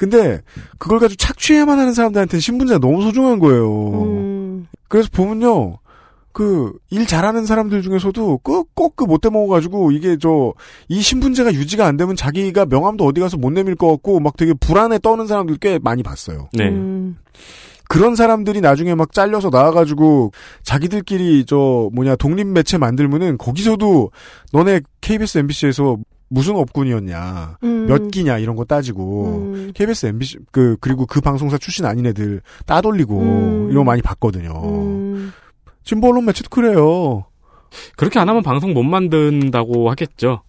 [0.00, 0.40] 근데
[0.78, 4.02] 그걸 가지고 착취해야만 하는 사람들한테는 신분제가 너무 소중한 거예요.
[4.02, 5.76] 음, 그래서 보면요.
[6.32, 10.54] 그, 일 잘하는 사람들 중에서도 꼭, 꼭그 못돼 먹어가지고 이게 저,
[10.88, 14.54] 이 신분제가 유지가 안 되면 자기가 명함도 어디 가서 못 내밀 것 같고 막 되게
[14.54, 16.48] 불안해 떠는 사람들 꽤 많이 봤어요.
[16.54, 16.70] 네.
[16.70, 17.18] 음,
[17.86, 20.32] 그런 사람들이 나중에 막 잘려서 나와가지고
[20.62, 24.12] 자기들끼리 저 뭐냐 독립 매체 만들면은 거기서도
[24.50, 25.98] 너네 KBS MBC에서
[26.30, 27.86] 무슨 업군이었냐 음.
[27.86, 32.40] 몇 기냐 이런 거 따지고 음, KBS MBC 그 그리고 그 방송사 출신 아닌 애들
[32.66, 33.62] 따돌리고 음.
[33.70, 34.52] 이런 거 많이 봤거든요.
[34.64, 35.32] 음,
[35.82, 37.26] 진보 언론 매체도 그래요.
[37.96, 40.42] 그렇게 안 하면 방송 못 만든다고 하겠죠.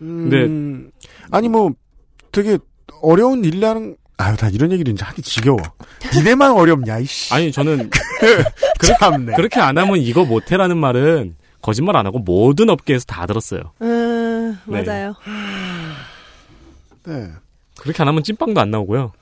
[0.00, 0.90] 음,
[1.30, 1.72] 아니 뭐
[2.30, 2.58] 되게
[3.02, 5.58] 어려운 일이라는 아유 다 이런 얘기를 이제 하기 지겨워.
[6.14, 7.34] 니네만 어렵냐 이씨.
[7.34, 7.90] 아니, 저는
[9.00, 9.34] 참네.
[9.34, 13.72] 그렇게 안 하면 이거 못해라는 말은 거짓말 안 하고 모든 업계에서 다 들었어요.
[13.82, 14.05] 음, 네.
[14.66, 15.14] 맞아요.
[17.04, 17.32] 네.
[17.78, 19.12] 그렇게 안 하면 찐빵도 안 나오고요.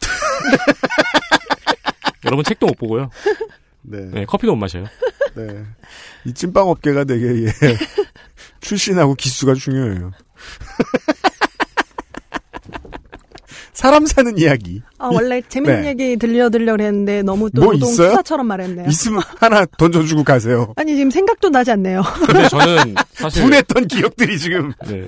[2.24, 3.10] 여러분 책도 못 보고요.
[3.82, 4.00] 네.
[4.12, 4.84] 네, 커피도 못 마셔요.
[5.34, 5.64] 네.
[6.24, 7.52] 이 찐빵 업계가 되게 예.
[8.60, 10.12] 출신하고 기수가 중요해요.
[13.80, 15.88] 사람 사는 이야기 아, 원래 재밌는 네.
[15.88, 18.10] 얘기 들려드리려고 했는데 너무 또 뭐 노동 있어요?
[18.10, 18.86] 투사처럼 말했네요.
[18.88, 20.74] 있으면 하나 던져주고 가세요.
[20.76, 22.02] 아니 지금 생각도 나지 않네요.
[22.26, 25.06] 근데 저는 사실 분했던 기억들이 지금 네.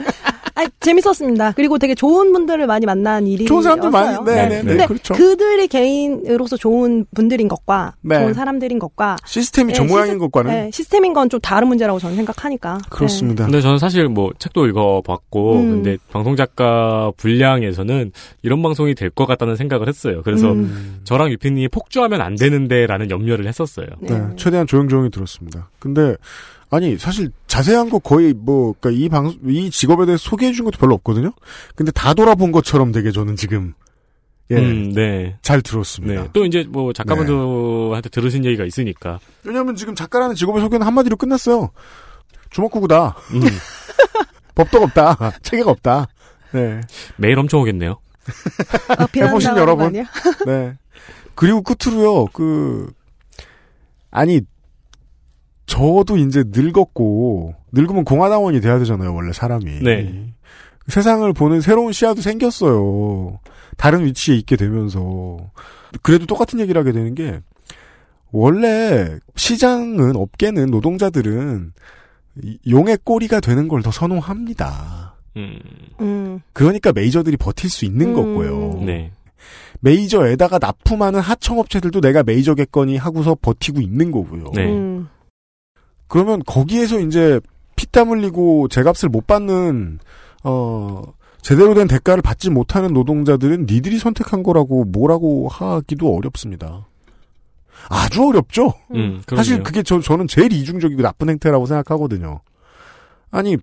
[0.64, 1.52] 아 재밌었습니다.
[1.52, 3.46] 그리고 되게 좋은 분들을 많이 만난 일이었어요.
[3.48, 5.14] 좋은 사람들 많이 네, 네, 네, 근데 그렇죠.
[5.14, 8.18] 그들이 개인으로서 좋은 분들인 것과 네.
[8.20, 11.98] 좋은 사람들인 것과 시스템이 저 네, 모양인 시스- 것과는 네, 시스템인 건 좀 다른 문제라고
[11.98, 12.78] 저는 생각하니까.
[12.90, 13.44] 그렇습니다.
[13.44, 15.70] 근데 저는 사실 뭐 책도 읽어봤고 음.
[15.70, 20.22] 근데 방송 작가 분량에서는 이런 방송이 될 것 같다는 생각을 했어요.
[20.24, 21.00] 그래서 음.
[21.04, 23.86] 저랑 유피님이 폭주하면 안 되는데라는 염려를 했었어요.
[24.00, 24.18] 네.
[24.18, 25.68] 네, 최대한 조용조용히 들었습니다.
[25.78, 26.16] 근데
[26.72, 31.32] 아니 사실 자세한 거 거의 뭐 그러니까 이방이 직업에 대해서 소개해 준 것도 별로 없거든요.
[31.76, 33.74] 근데 다 돌아본 것처럼 되게 저는 지금
[34.50, 35.36] 예, 음, 네.
[35.42, 36.22] 잘 들었습니다.
[36.22, 36.28] 네.
[36.32, 39.20] 또 이제 뭐 작가분들한테 들으신 얘기가 있으니까.
[39.44, 41.70] 왜냐하면 지금 작가라는 직업의 소개는 한마디로 끝났어요.
[42.48, 43.16] 주먹구구다.
[43.32, 43.40] 음,
[44.56, 45.32] 법도가 없다.
[45.44, 46.08] 체계가 없다.
[46.52, 46.80] 네.
[47.16, 47.98] 매일 엄청 오겠네요.
[48.96, 49.92] 아, 해보신 여러분.
[50.46, 50.78] 네.
[51.34, 52.90] 그리고 끝으로요, 그,
[54.10, 54.40] 아니,
[55.72, 59.80] 저도 이제 늙었고, 늙으면 공화당원이 돼야 되잖아요, 원래 사람이.
[59.82, 60.34] 네.
[60.88, 63.38] 세상을 보는 새로운 시야도 생겼어요.
[63.78, 65.38] 다른 위치에 있게 되면서.
[66.02, 67.40] 그래도 똑같은 얘기를 하게 되는 게,
[68.32, 71.72] 원래 시장은, 업계는, 노동자들은,
[72.42, 75.14] 이 용의 꼬리가 되는 걸 더 선호합니다.
[75.38, 75.58] 음,
[76.00, 76.40] 음.
[76.52, 78.14] 그러니까 메이저들이 버틸 수 있는 음.
[78.14, 78.82] 거고요.
[78.84, 79.10] 네.
[79.80, 84.50] 메이저에다가 납품하는 하청업체들도 내가 메이저겠거니 하고서 버티고 있는 거고요.
[84.54, 85.00] 네.
[86.12, 86.22] 음.
[86.22, 87.40] 그러면 거기에서 이제
[87.76, 89.98] 피땀 흘리고 제값을 못 받는
[90.44, 91.02] 어
[91.40, 96.86] 제대로 된 대가를 받지 못하는 노동자들은 니들이 선택한 거라고 뭐라고 하기도 어렵습니다.
[97.88, 98.74] 아주 어렵죠.
[98.94, 99.64] 음, 사실 그럼요.
[99.64, 102.40] 그게 저, 저는 제일 이중적이고 나쁜 행태라고 생각하거든요.
[103.30, 103.56] 아니,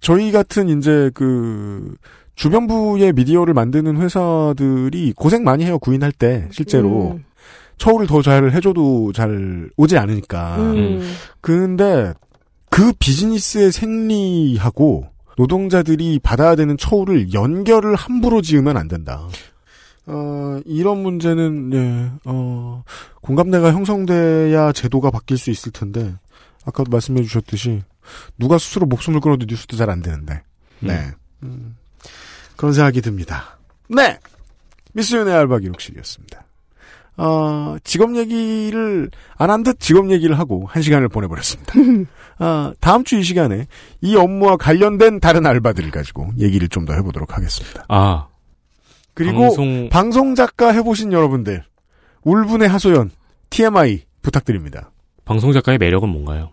[0.00, 1.96] 저희 같은 이제 그,
[2.36, 7.12] 주변부의 미디어를 만드는 회사들이 고생 많이 해요, 구인할 때, 실제로.
[7.12, 7.24] 음.
[7.78, 10.56] 처우를 더 잘 해줘도 잘 오지 않으니까.
[10.56, 11.14] 음.
[11.40, 12.12] 근데
[12.70, 19.28] 그 비즈니스의 생리하고 노동자들이 받아야 되는 처우를 연결을 함부로 지으면 안 된다.
[20.06, 22.84] 어, 이런 문제는, 예, 어,
[23.20, 26.14] 공감대가 형성돼야 제도가 바뀔 수 있을 텐데,
[26.64, 27.82] 아까도 말씀해 주셨듯이,
[28.38, 30.42] 누가 스스로 목숨을 끊어도 뉴스도 잘 안 되는데,
[30.78, 31.10] 네.
[31.42, 31.76] 음,
[32.56, 33.58] 그런 생각이 듭니다.
[33.88, 34.18] 네!
[34.92, 36.45] 미스윤의 알바 기록실이었습니다.
[37.18, 41.72] 어, 직업 얘기를 안 한 듯 직업 얘기를 하고 한 시간을 보내버렸습니다.
[42.38, 43.66] 아, 다음 주 이 시간에
[44.02, 47.84] 이 업무와 관련된 다른 알바들을 가지고 얘기를 좀 더 해보도록 하겠습니다.
[47.88, 48.26] 아,
[49.14, 51.64] 그리고 방송, 방송 작가 해보신 여러분들
[52.22, 53.10] 울분의 하소연
[53.50, 54.90] TMI 부탁드립니다.
[55.24, 56.50] 방송 작가의 매력은 뭔가요?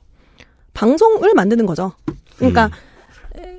[0.74, 1.92] 방송을 만드는 거죠.
[2.38, 2.72] 그러니까 음.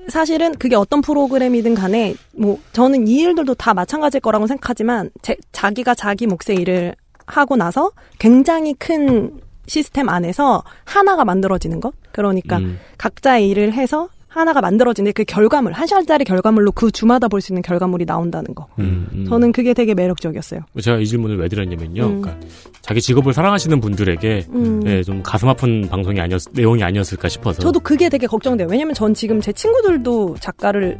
[0.09, 5.95] 사실은 그게 어떤 프로그램이든 간에 뭐 저는 이 일들도 다 마찬가지일 거라고 생각하지만 제, 자기가
[5.95, 6.95] 자기 몫의 일을
[7.27, 11.95] 하고 나서 굉장히 큰 시스템 안에서 하나가 만들어지는 것.
[12.13, 17.41] 그러니까 음, 각자의 일을 해서 하나가 만들어지는데 그 결과물 한 시간짜리 결과물로 그 주마다 볼
[17.41, 18.67] 수 있는 결과물이 나온다는 거.
[18.79, 19.27] 음, 음.
[19.29, 20.61] 저는 그게 되게 매력적이었어요.
[20.81, 22.03] 제가 이 질문을 왜 드렸냐면요.
[22.07, 22.21] 음.
[22.23, 22.47] 그러니까
[22.81, 24.83] 자기 직업을 사랑하시는 분들에게 음.
[24.87, 27.61] 예, 좀 가슴 아픈 방송이 아니었, 내용이 아니었을까 싶어서.
[27.63, 28.69] 저도 그게 되게 걱정돼요.
[28.71, 30.99] 왜냐면 전 지금 제 친구들도 작가를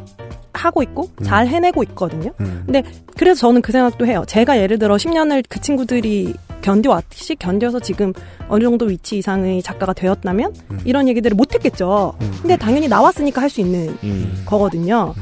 [0.53, 2.31] 하고 있고 잘 해내고 있거든요.
[2.41, 2.63] 음.
[2.67, 2.83] 근데
[3.19, 4.25] 그래서 저는 그 생각도 해요.
[4.29, 8.15] 제가 예를 들어 10년을 그 친구들이 견뎌왔듯이 견뎌서 지금
[8.49, 10.81] 어느 정도 위치 이상의 작가가 되었다면 음.
[10.87, 12.15] 이런 얘기들을 못했겠죠.
[12.21, 12.39] 음.
[12.41, 15.15] 근데 당연히 나왔으니까 할 수 있는 음, 거거든요.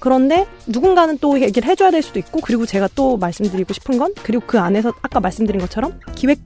[0.00, 4.44] 그런데 누군가는 또 얘기를 해줘야 될 수도 있고 그리고 제가 또 말씀드리고 싶은 건 그리고
[4.46, 6.42] 그 안에서 아까 말씀드린 것처럼 기획비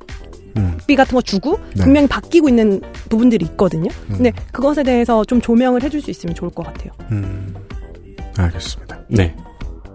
[0.58, 0.78] 음.
[0.96, 1.82] 같은 거 주고 네.
[1.82, 3.90] 분명히 바뀌고 있는 부분들이 있거든요.
[4.10, 4.14] 음.
[4.16, 6.92] 근데 그것에 대해서 좀 조명을 해줄 수 있으면 좋을 것 같아요.
[7.10, 7.54] 음.
[8.36, 9.00] 알겠습니다.
[9.08, 9.34] 네.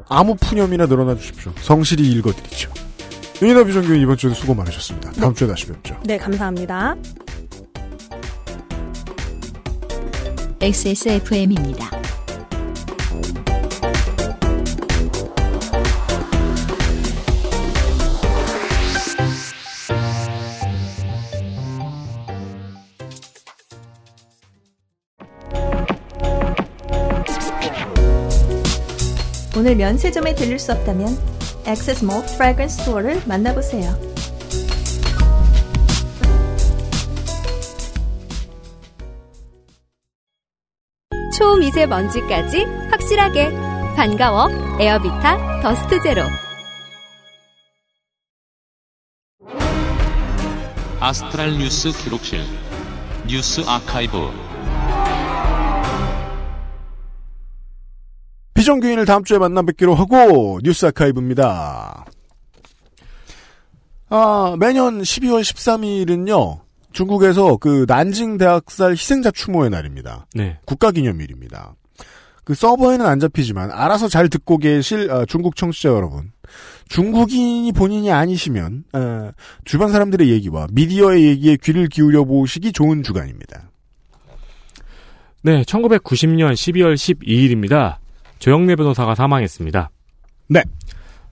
[0.09, 1.51] 아무 푸념이나 늘어나 주십시오.
[1.61, 2.71] 성실히 읽어드리죠.
[3.41, 5.11] 윤이나 비정규인 이번 주에도 수고 많으셨습니다.
[5.11, 5.99] 다음 주에 다시 뵙죠.
[6.03, 6.95] 네, 감사합니다.
[10.59, 11.91] XSFM입니다.
[29.55, 31.17] 오늘 면세점에 들릴 수 없다면
[31.67, 33.91] 액세스 몰 fragrance store를 만나보세요.
[41.37, 43.51] 초미세먼지까지 확실하게.
[43.95, 44.47] 반가워
[44.79, 46.21] 에어비타 더스트 제로.
[50.99, 52.43] 아스트랄 뉴스 기록실
[53.27, 54.17] 뉴스 아카이브
[58.57, 62.05] 비정규인을 다음 주에 만나 뵙기로 하고 뉴스 아카이브입니다.
[64.09, 66.61] 아, 매년 12월 13일은요.
[66.91, 70.25] 중국에서 그 난징 대학살 희생자 추모의 날입니다.
[70.33, 70.57] 네.
[70.65, 71.75] 국가 기념일입니다.
[72.43, 76.31] 그 서버에는 안 잡히지만 알아서 잘 듣고 계실 아, 중국 청취자 여러분.
[76.89, 79.33] 중국인이 본인이 아니시면 아,
[79.65, 83.69] 주변 사람들의 얘기와 미디어의 얘기에 귀를 기울여 보시기 좋은 주간입니다.
[85.43, 87.97] 네, 1990년 12월 12일입니다.
[88.39, 89.89] 조영래 변호사가 사망했습니다.
[90.49, 90.63] 네.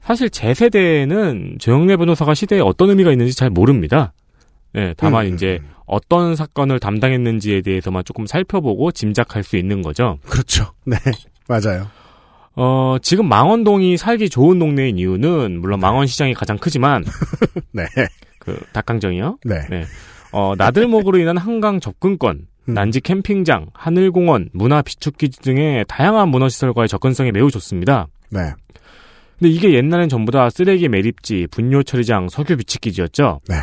[0.01, 4.13] 사실 제 세대에는 조영래 변호사가 시대에 어떤 의미가 있는지 잘 모릅니다.
[4.73, 10.19] 네, 다만 음, 이제 어떤 사건을 담당했는지에 대해서만 조금 살펴보고 짐작할 수 있는 거죠.
[10.27, 10.73] 그렇죠.
[10.85, 10.97] 네,
[11.47, 11.87] 맞아요.
[12.55, 17.03] 어, 지금 망원동이 살기 좋은 동네인 이유는 물론 망원시장이 가장 크지만
[17.71, 17.85] 네.
[18.39, 19.39] 그 닭강정이요.
[19.45, 19.85] 네.
[20.31, 22.47] 어, 나들목으로 인한 한강 접근권, 음.
[22.67, 28.07] 난지 캠핑장, 하늘공원, 문화 비축기지 등의 다양한 문화시설과의 접근성이 매우 좋습니다.
[28.29, 28.39] 네.
[29.39, 33.41] 근데 이게 옛날엔 전부 다 쓰레기 매립지, 분뇨 처리장, 석유 비축기지였죠.
[33.49, 33.55] 네.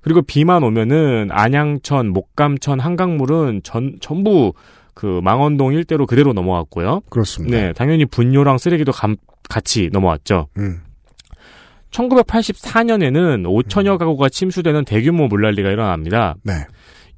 [0.00, 4.52] 그리고 비만 오면은 안양천, 목감천, 한강물은 전 전부
[4.94, 7.02] 그 망원동 일대로 그대로 넘어왔고요.
[7.10, 7.56] 그렇습니다.
[7.56, 9.16] 네, 당연히 분뇨랑 쓰레기도 감-
[9.48, 10.48] 같이 넘어왔죠.
[10.58, 10.80] 음.
[11.90, 16.36] 1984년에는 5천여 가구가 침수되는 대규모 물난리가 일어납니다.
[16.42, 16.54] 네.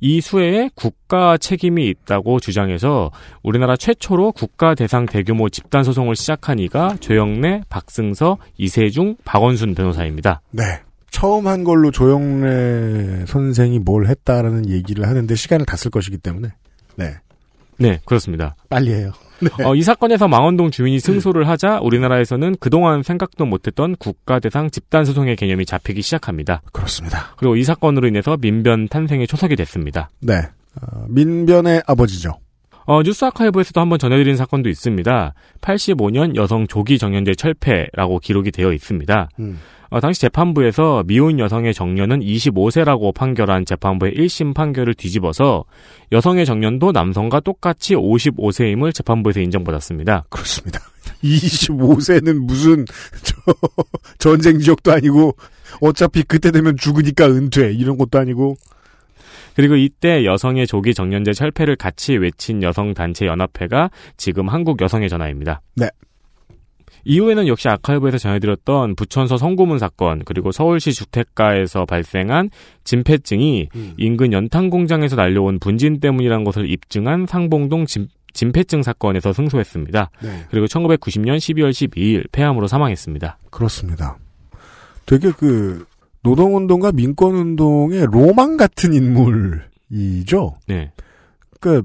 [0.07, 3.11] 이 수해에 국가 책임이 있다고 주장해서
[3.43, 10.43] 우리나라 최초로 국가 대상 대규모 집단 소송을 시작한 이가 조영래, 박승서, 이세중, 박원순 변호사입니다.
[10.51, 10.63] 네.
[11.11, 16.49] 처음 한 걸로 조영래 선생이 뭘 했다라는 얘기를 하는데 시간을 다 쓸 것이기 때문에.
[16.97, 17.15] 네.
[17.79, 18.57] 네, 그렇습니다.
[18.69, 19.11] 빨리 해요.
[19.41, 19.65] 네.
[19.65, 25.37] 어, 이 사건에서 망원동 주민이 승소를 하자 우리나라에서는 그동안 생각도 못했던 국가 대상 집단 소송의
[25.37, 26.63] 개념이 잡히기 시작합니다.
[26.73, 27.35] 그렇습니다.
[27.37, 30.11] 그리고 이 사건으로 인해서 민변 탄생의 초석이 됐습니다.
[30.21, 30.35] 네.
[30.81, 32.39] 어, 민변의 아버지죠.
[32.87, 35.35] 어, 뉴스 아카이브에서도 한번 전해드린 사건도 있습니다.
[35.61, 39.29] 85년 여성 조기 정년제 철폐라고 기록이 되어 있습니다.
[39.41, 39.59] 음.
[39.95, 45.67] 어, 당시 재판부에서 미혼 여성의 정년은 25세라고 판결한 재판부의 1심 판결을 뒤집어서
[46.11, 50.25] 여성의 정년도 남성과 똑같이 55세임을 재판부에서 인정받았습니다.
[50.31, 50.81] 그렇습니다.
[51.23, 52.85] 25세는 무슨
[53.23, 53.55] 저
[54.19, 55.37] 전쟁 지역도 아니고
[55.81, 58.57] 어차피 그때 되면 죽으니까 은퇴 이런 것도 아니고
[59.55, 65.63] 그리고 이때 여성의 조기 정년제 철폐를 같이 외친 여성단체 연합회가 지금 한국 여성의 전화입니다.
[65.77, 65.89] 네.
[67.05, 72.51] 이후에는 역시 아카이브에서 전해드렸던 부천서 성고문 사건 그리고 서울시 주택가에서 발생한
[72.85, 80.11] 진폐증이 인근 연탄 공장에서 날려온 분진 때문이라는 것을 입증한 상봉동 진, 진폐증 사건에서 승소했습니다.
[80.23, 80.47] 네.
[80.51, 83.39] 그리고 1990년 12월 12일 폐암으로 사망했습니다.
[83.51, 84.19] 그렇습니다.
[85.07, 85.87] 되게 그
[86.23, 90.57] 노동운동과 민권운동의 로망 같은 인물이죠.
[90.67, 90.93] 네.
[91.61, 91.83] 그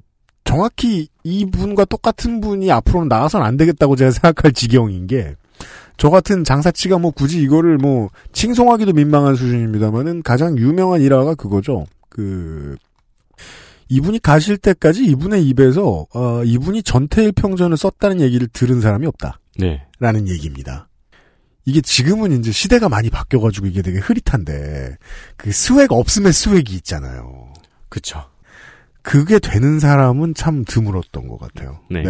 [0.50, 5.36] 정확히 이분과 똑같은 분이 앞으로는 나와선 안 되겠다고 제가 생각할 지경인 게,
[5.96, 11.86] 저 같은 장사치가 뭐 굳이 이거를 뭐, 칭송하기도 민망한 수준입니다만은 가장 유명한 일화가 그거죠.
[12.10, 12.76] 그,
[13.90, 19.40] 이분이 가실 때까지 이분의 입에서, 어, 이분이 전태일 평전을 썼다는 얘기를 들은 사람이 없다.
[19.60, 19.86] 네.
[20.00, 20.90] 라는 얘기입니다.
[21.66, 24.98] 이게 지금은 이제 시대가 많이 바뀌어가지고 이게 되게 흐릿한데,
[25.38, 27.54] 그 swag 없음의 swag이 있잖아요.
[27.88, 28.24] 그쵸.
[29.10, 31.80] 그게 되는 사람은 참 드물었던 것 같아요.
[31.90, 32.04] 네.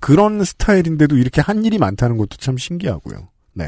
[0.00, 3.28] 그런 스타일인데도 이렇게 한 일이 많다는 것도 참 신기하고요.
[3.52, 3.66] 네.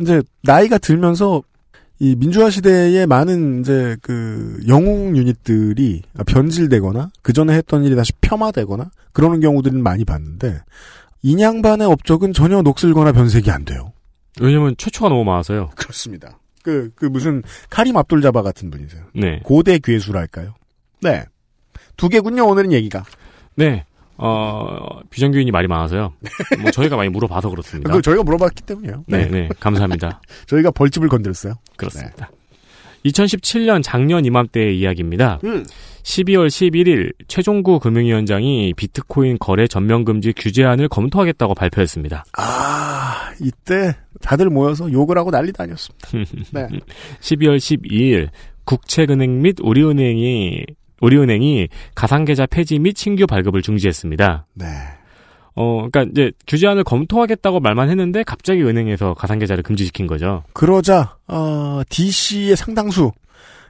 [0.00, 1.44] 이제, 나이가 들면서,
[2.00, 8.90] 이 민주화 시대에 많은 이제 그 영웅 유닛들이 변질되거나 그 전에 했던 일이 다시 폄하되거나
[9.12, 10.58] 그러는 경우들은 많이 봤는데
[11.22, 13.92] 인양반의 업적은 전혀 녹슬거나 변색이 안 돼요.
[14.40, 15.70] 왜냐면 최초가 너무 많아서요.
[15.76, 16.40] 그렇습니다.
[16.64, 19.04] 그, 그 무슨 카림 압돌자바 같은 분이세요.
[19.14, 19.38] 네.
[19.44, 20.54] 고대 괴수랄까요?
[21.02, 21.26] 네.
[21.96, 23.04] 두 개군요, 오늘은 얘기가.
[23.54, 23.84] 네.
[24.16, 26.12] 어, 비정규인이 말이 많아서요.
[26.60, 27.88] 뭐 저희가 많이 물어봐서 그렇습니다.
[27.88, 29.04] 그걸 저희가 물어봤기 때문이에요.
[29.08, 29.48] 네, 네.
[29.58, 30.20] 감사합니다.
[30.46, 31.54] 저희가 벌집을 건드렸어요.
[31.76, 32.30] 그렇습니다.
[33.04, 35.40] 2017년 작년 이맘때의 이야기입니다.
[35.44, 35.64] 음.
[36.02, 42.24] 12월 11일 최종구 금융위원장이 비트코인 거래 전면 금지 규제안을 검토하겠다고 발표했습니다.
[42.38, 46.08] 아, 이때 다들 모여서 욕을 하고 난리도 아니었습니다.
[46.52, 46.68] 네.
[47.20, 48.28] 12월 12일
[48.64, 50.64] 국책은행 및 우리은행이
[51.02, 54.46] 우리은행이 가상계좌 폐지 및 신규 발급을 중지했습니다.
[54.54, 54.66] 네.
[55.54, 60.44] 어, 그러니까 이제 규제안을 검토하겠다고 말만 했는데 갑자기 은행에서 가상계좌를 금지시킨 거죠.
[60.54, 63.12] 그러자, 어, DC의 상당수,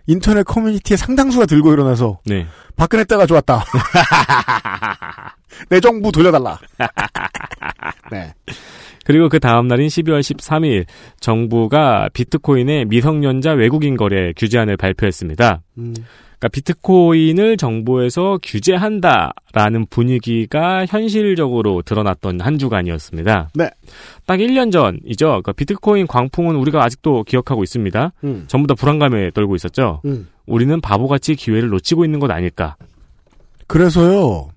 [0.06, 2.46] 인터넷 커뮤니티의 상당수가 들고 일어나서, 네.
[2.76, 3.64] 박근혜 때가 좋았다.
[5.70, 6.58] 내 정부 돌려달라.
[8.12, 8.32] 네.
[9.04, 10.86] 그리고 그 다음 날인 12월 13일
[11.18, 15.62] 정부가 비트코인의 미성년자 외국인 거래 규제안을 발표했습니다.
[15.78, 15.94] 음.
[16.42, 23.50] 그러니까 비트코인을 정부에서 규제한다라는 분위기가 현실적으로 드러났던 한 주간이었습니다.
[23.54, 23.70] 네.
[24.26, 25.26] 딱 1년 전이죠.
[25.26, 28.12] 그러니까 비트코인 광풍은 우리가 아직도 기억하고 있습니다.
[28.24, 28.44] 음.
[28.48, 30.02] 전부 다 불안감에 떨고 있었죠.
[30.04, 30.28] 음.
[30.46, 32.74] 우리는 바보같이 기회를 놓치고 있는 것 아닐까.
[33.68, 34.48] 그래서요.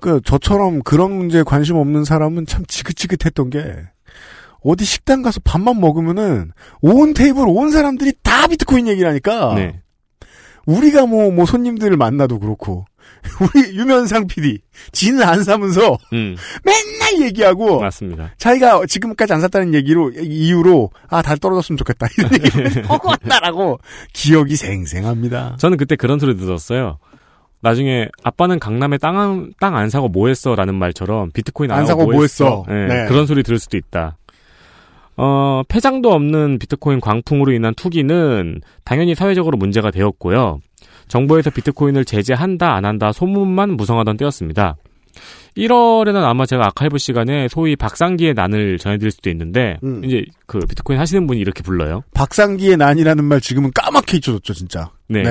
[0.00, 3.64] 그 저처럼 그런 문제에 관심 없는 사람은 참 지긋지긋했던 게
[4.60, 9.81] 어디 식당 가서 밥만 먹으면은 온 테이블 온 사람들이 다 비트코인 얘기를 하니까 네.
[10.66, 12.84] 우리가 뭐 뭐 손님들을 만나도 그렇고
[13.40, 14.58] 우리 유면상 PD
[14.92, 18.30] 지는 안 사면서 음, 맨날 얘기하고 맞습니다.
[18.38, 23.78] 자기가 지금까지 안 샀다는 얘기로 이유로 아달 떨어졌으면 좋겠다 이런 얘기를 하고 왔다라고
[24.12, 25.56] 기억이 생생합니다.
[25.58, 26.98] 저는 그때 그런 소리 들었어요.
[27.60, 30.56] 나중에 아빠는 강남에 땅땅안 사고 뭐 했어?
[30.56, 32.64] 라는 말처럼 비트코인 안, 안 사고, 사고 뭐 했어?
[32.68, 33.06] 네, 네.
[33.06, 34.16] 그런 소리 들을 수도 있다.
[35.16, 40.60] 어, 폐장도 없는 비트코인 광풍으로 인한 투기는 당연히 사회적으로 문제가 되었고요.
[41.08, 44.76] 정부에서 비트코인을 제재한다 안 한다 소문만 무성하던 때였습니다.
[45.56, 50.02] 1월에는 아마 제가 아카이브 시간에 소위 박상기의 난을 전해드릴 수도 있는데 음.
[50.04, 52.02] 이제 그 비트코인 하시는 분이 이렇게 불러요.
[52.14, 54.90] 박상기의 난이라는 말 지금은 까맣게 잊혀졌죠 진짜.
[55.08, 55.22] 네.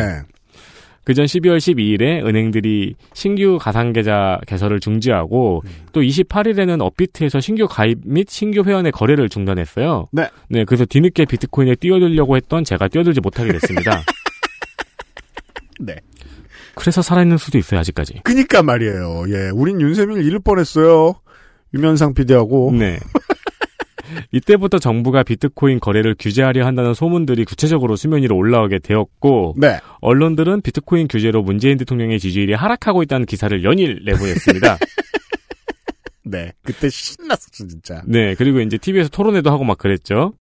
[1.04, 5.64] 그전 12월 12일에 은행들이 신규 가상계좌 개설을 중지하고
[5.94, 10.08] 또 28일에는 업비트에서 신규 가입 및 신규 회원의 거래를 중단했어요.
[10.12, 10.30] 네.
[10.50, 14.04] 네, 그래서 뒤늦게 비트코인에 뛰어들려고 했던 제가 뛰어들지 못하게 됐습니다.
[15.80, 15.96] 네.
[16.76, 18.22] 그래서 살아있는 수도 있어요, 아직까지.
[18.24, 19.26] 그니까 말이에요.
[19.30, 21.16] 예, 우린 윤세민을 잃을 뻔했어요.
[21.74, 22.72] 유면상 PD하고.
[22.74, 23.00] 네.
[24.32, 29.80] 이때부터 정부가 비트코인 거래를 규제하려 한다는 소문들이 구체적으로 수면 위로 올라오게 되었고 네.
[30.02, 34.78] 언론들은 비트코인 규제로 문재인 대통령의 지지율이 하락하고 있다는 기사를 연일 내보냈습니다.
[36.24, 36.52] 네.
[36.64, 38.02] 그때 신났었죠 진짜.
[38.06, 40.34] 네, 그리고 이제 TV에서 토론회도 하고 막 그랬죠.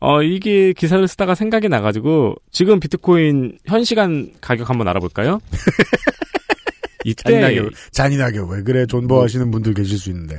[0.00, 5.40] 어, 이게 기사를 쓰다가 생각이 나가지고, 지금 비트코인 현 시간 가격 한번 알아볼까요?
[7.04, 10.38] 이때, 잔인하게 잔인하게 왜 그래 존버 하시는 분들 계실 수 있는데.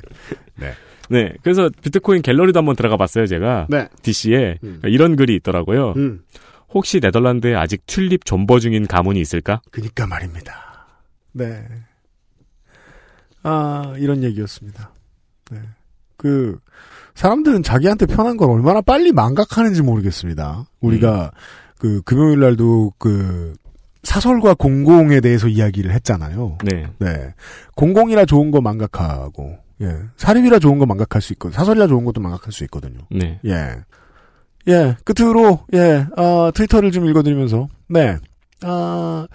[0.56, 0.74] 네.
[1.10, 3.68] 네, 그래서 비트코인 갤러리도 한번 들어가 봤어요, 제가.
[3.70, 3.88] 네.
[4.02, 4.60] DC에.
[4.64, 4.82] 음.
[4.86, 5.94] 이런 글이 있더라고요.
[5.98, 6.22] 음.
[6.70, 9.62] 혹시 네덜란드에 아직 튤립 존버 중인 가문이 있을까?
[9.72, 10.88] 그니까 말입니다.
[11.34, 11.64] 네.
[13.44, 14.92] 아, 이런 얘기였습니다.
[15.52, 15.60] 네.
[16.18, 16.58] 그,
[17.16, 20.66] 사람들은 자기한테 편한 걸 얼마나 빨리 망각하는지 모르겠습니다.
[20.80, 21.32] 우리가,
[21.78, 23.54] 그, 금요일 날도 그,
[24.04, 26.58] 사설과 공공에 대해서 이야기를 했잖아요.
[26.64, 26.88] 네.
[27.00, 27.34] 네.
[27.76, 29.98] 공공이라 좋은 거 망각하고, 예.
[30.18, 33.00] 사립이라 좋은 거 망각할 수 있고, 사설이라 좋은 것도 망각할 수 있거든요.
[33.12, 33.40] 네.
[33.46, 33.76] 예.
[34.68, 38.18] 예, 끝으로, 예, 어, 트위터를 좀 읽어드리면서, 네.
[38.62, 39.28] 아,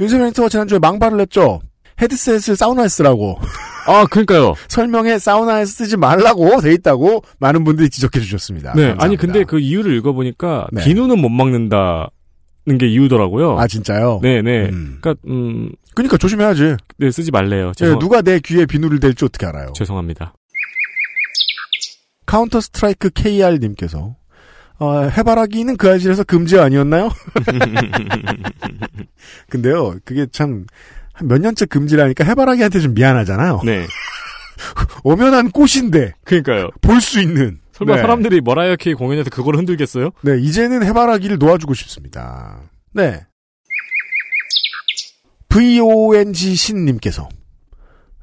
[0.00, 1.60] 윤세민 에디터가 지난주에 망발을 했죠.
[2.00, 3.38] 헤드셋을 사우나에 쓰라고.
[3.86, 4.54] 아, 그러니까요.
[4.68, 8.72] 설명에 사우나에 쓰지 말라고 돼 있다고 많은 분들이 지적해 주셨습니다.
[8.72, 8.88] 네.
[8.88, 9.04] 감사합니다.
[9.04, 10.82] 아니, 근데 그 이유를 읽어보니까, 네.
[10.82, 12.08] 비누는 못 막는다는
[12.80, 13.58] 게 이유더라고요.
[13.58, 14.20] 아, 진짜요?
[14.22, 14.68] 네 네.
[14.70, 14.98] 음.
[15.00, 16.76] 그니까, 음, 그니까 조심해야지.
[16.98, 17.68] 네, 쓰지 말래요.
[17.68, 19.72] 예, 죄송, 누가 내 귀에 비누를 댈지 어떻게 알아요?
[19.74, 20.34] 죄송합니다.
[22.26, 24.16] 카운터 스트라이크 KR님께서,
[24.78, 27.10] 어, 해바라기는 그 아실에서 금지 아니었나요?
[29.50, 30.66] 근데요, 그게 참,
[31.12, 33.60] 한 몇 년째 금지라니까 해바라기한테 좀 미안하잖아요.
[33.64, 33.86] 네.
[35.04, 36.70] 엄연한 꽃인데, 그니까요.
[36.80, 37.58] 볼 수 있는.
[37.72, 38.00] 설마 네.
[38.02, 40.10] 사람들이 머라이어 케이 공연에서 그걸 흔들겠어요?
[40.22, 42.60] 네, 이제는 해바라기를 놓아주고 싶습니다.
[42.92, 43.22] 네.
[45.52, 47.28] VONG 신님께서,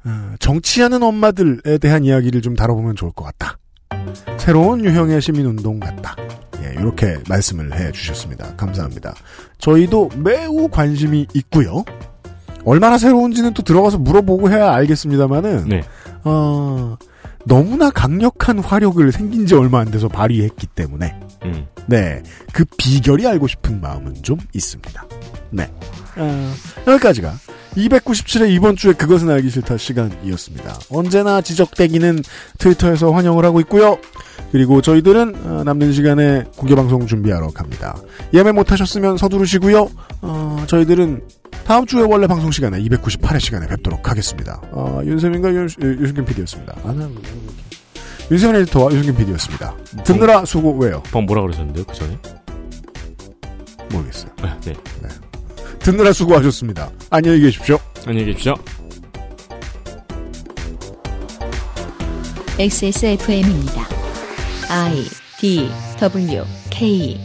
[0.04, 3.56] 어, 정치하는 엄마들에 대한 이야기를 좀 다뤄보면 좋을 것 같다.
[4.36, 6.16] 새로운 유형의 시민운동 같다.
[6.60, 8.56] 예, 이렇게 말씀을 해 주셨습니다.
[8.56, 9.14] 감사합니다.
[9.58, 11.84] 저희도 매우 관심이 있고요.
[12.64, 15.82] 얼마나 새로운지는 또 들어가서 물어보고 해야 알겠습니다만은, 네.
[16.24, 16.96] 어,
[17.46, 21.66] 너무나 강력한 화력을 생긴 지 얼마 안 돼서 발휘했기 때문에, 음.
[21.86, 22.22] 네.
[22.52, 25.06] 그 비결이 알고 싶은 마음은 좀 있습니다.
[25.50, 25.70] 네.
[26.16, 26.52] 어,
[26.86, 27.34] 여기까지가
[27.76, 30.78] 297회 이번 주에 그것은 알기 싫다 시간이었습니다.
[30.90, 32.22] 언제나 지적대기는
[32.58, 33.98] 트위터에서 환영을 하고 있고요.
[34.52, 37.96] 그리고 저희들은 어, 남는 시간에 공개방송 준비하러 갑니다.
[38.34, 39.88] 예매 못하셨으면 서두르시고요.
[40.22, 41.22] 어, 저희들은
[41.64, 44.60] 다음 주에 원래 방송 시간에 298회 시간에 뵙도록 하겠습니다.
[44.72, 46.74] 어, 윤세민과 윤, 유승균 PD였습니다.
[46.84, 47.08] 아, 나,
[48.30, 49.74] 윤세민 에디터와 유승균 PD였습니다.
[50.04, 51.02] 듣느라 수고 왜요?
[51.10, 52.16] 방 뭐라 그러셨는데요, 그 전에?
[53.90, 54.30] 모르겠어요.
[54.42, 54.72] 아, 네.
[55.80, 56.90] 듣느라 수고하셨습니다.
[57.10, 57.78] 안녕히 계십시오.
[58.06, 58.54] 안녕히 계십시오.
[62.58, 63.88] XSFM입니다.
[64.68, 65.04] I
[65.40, 67.18] D W K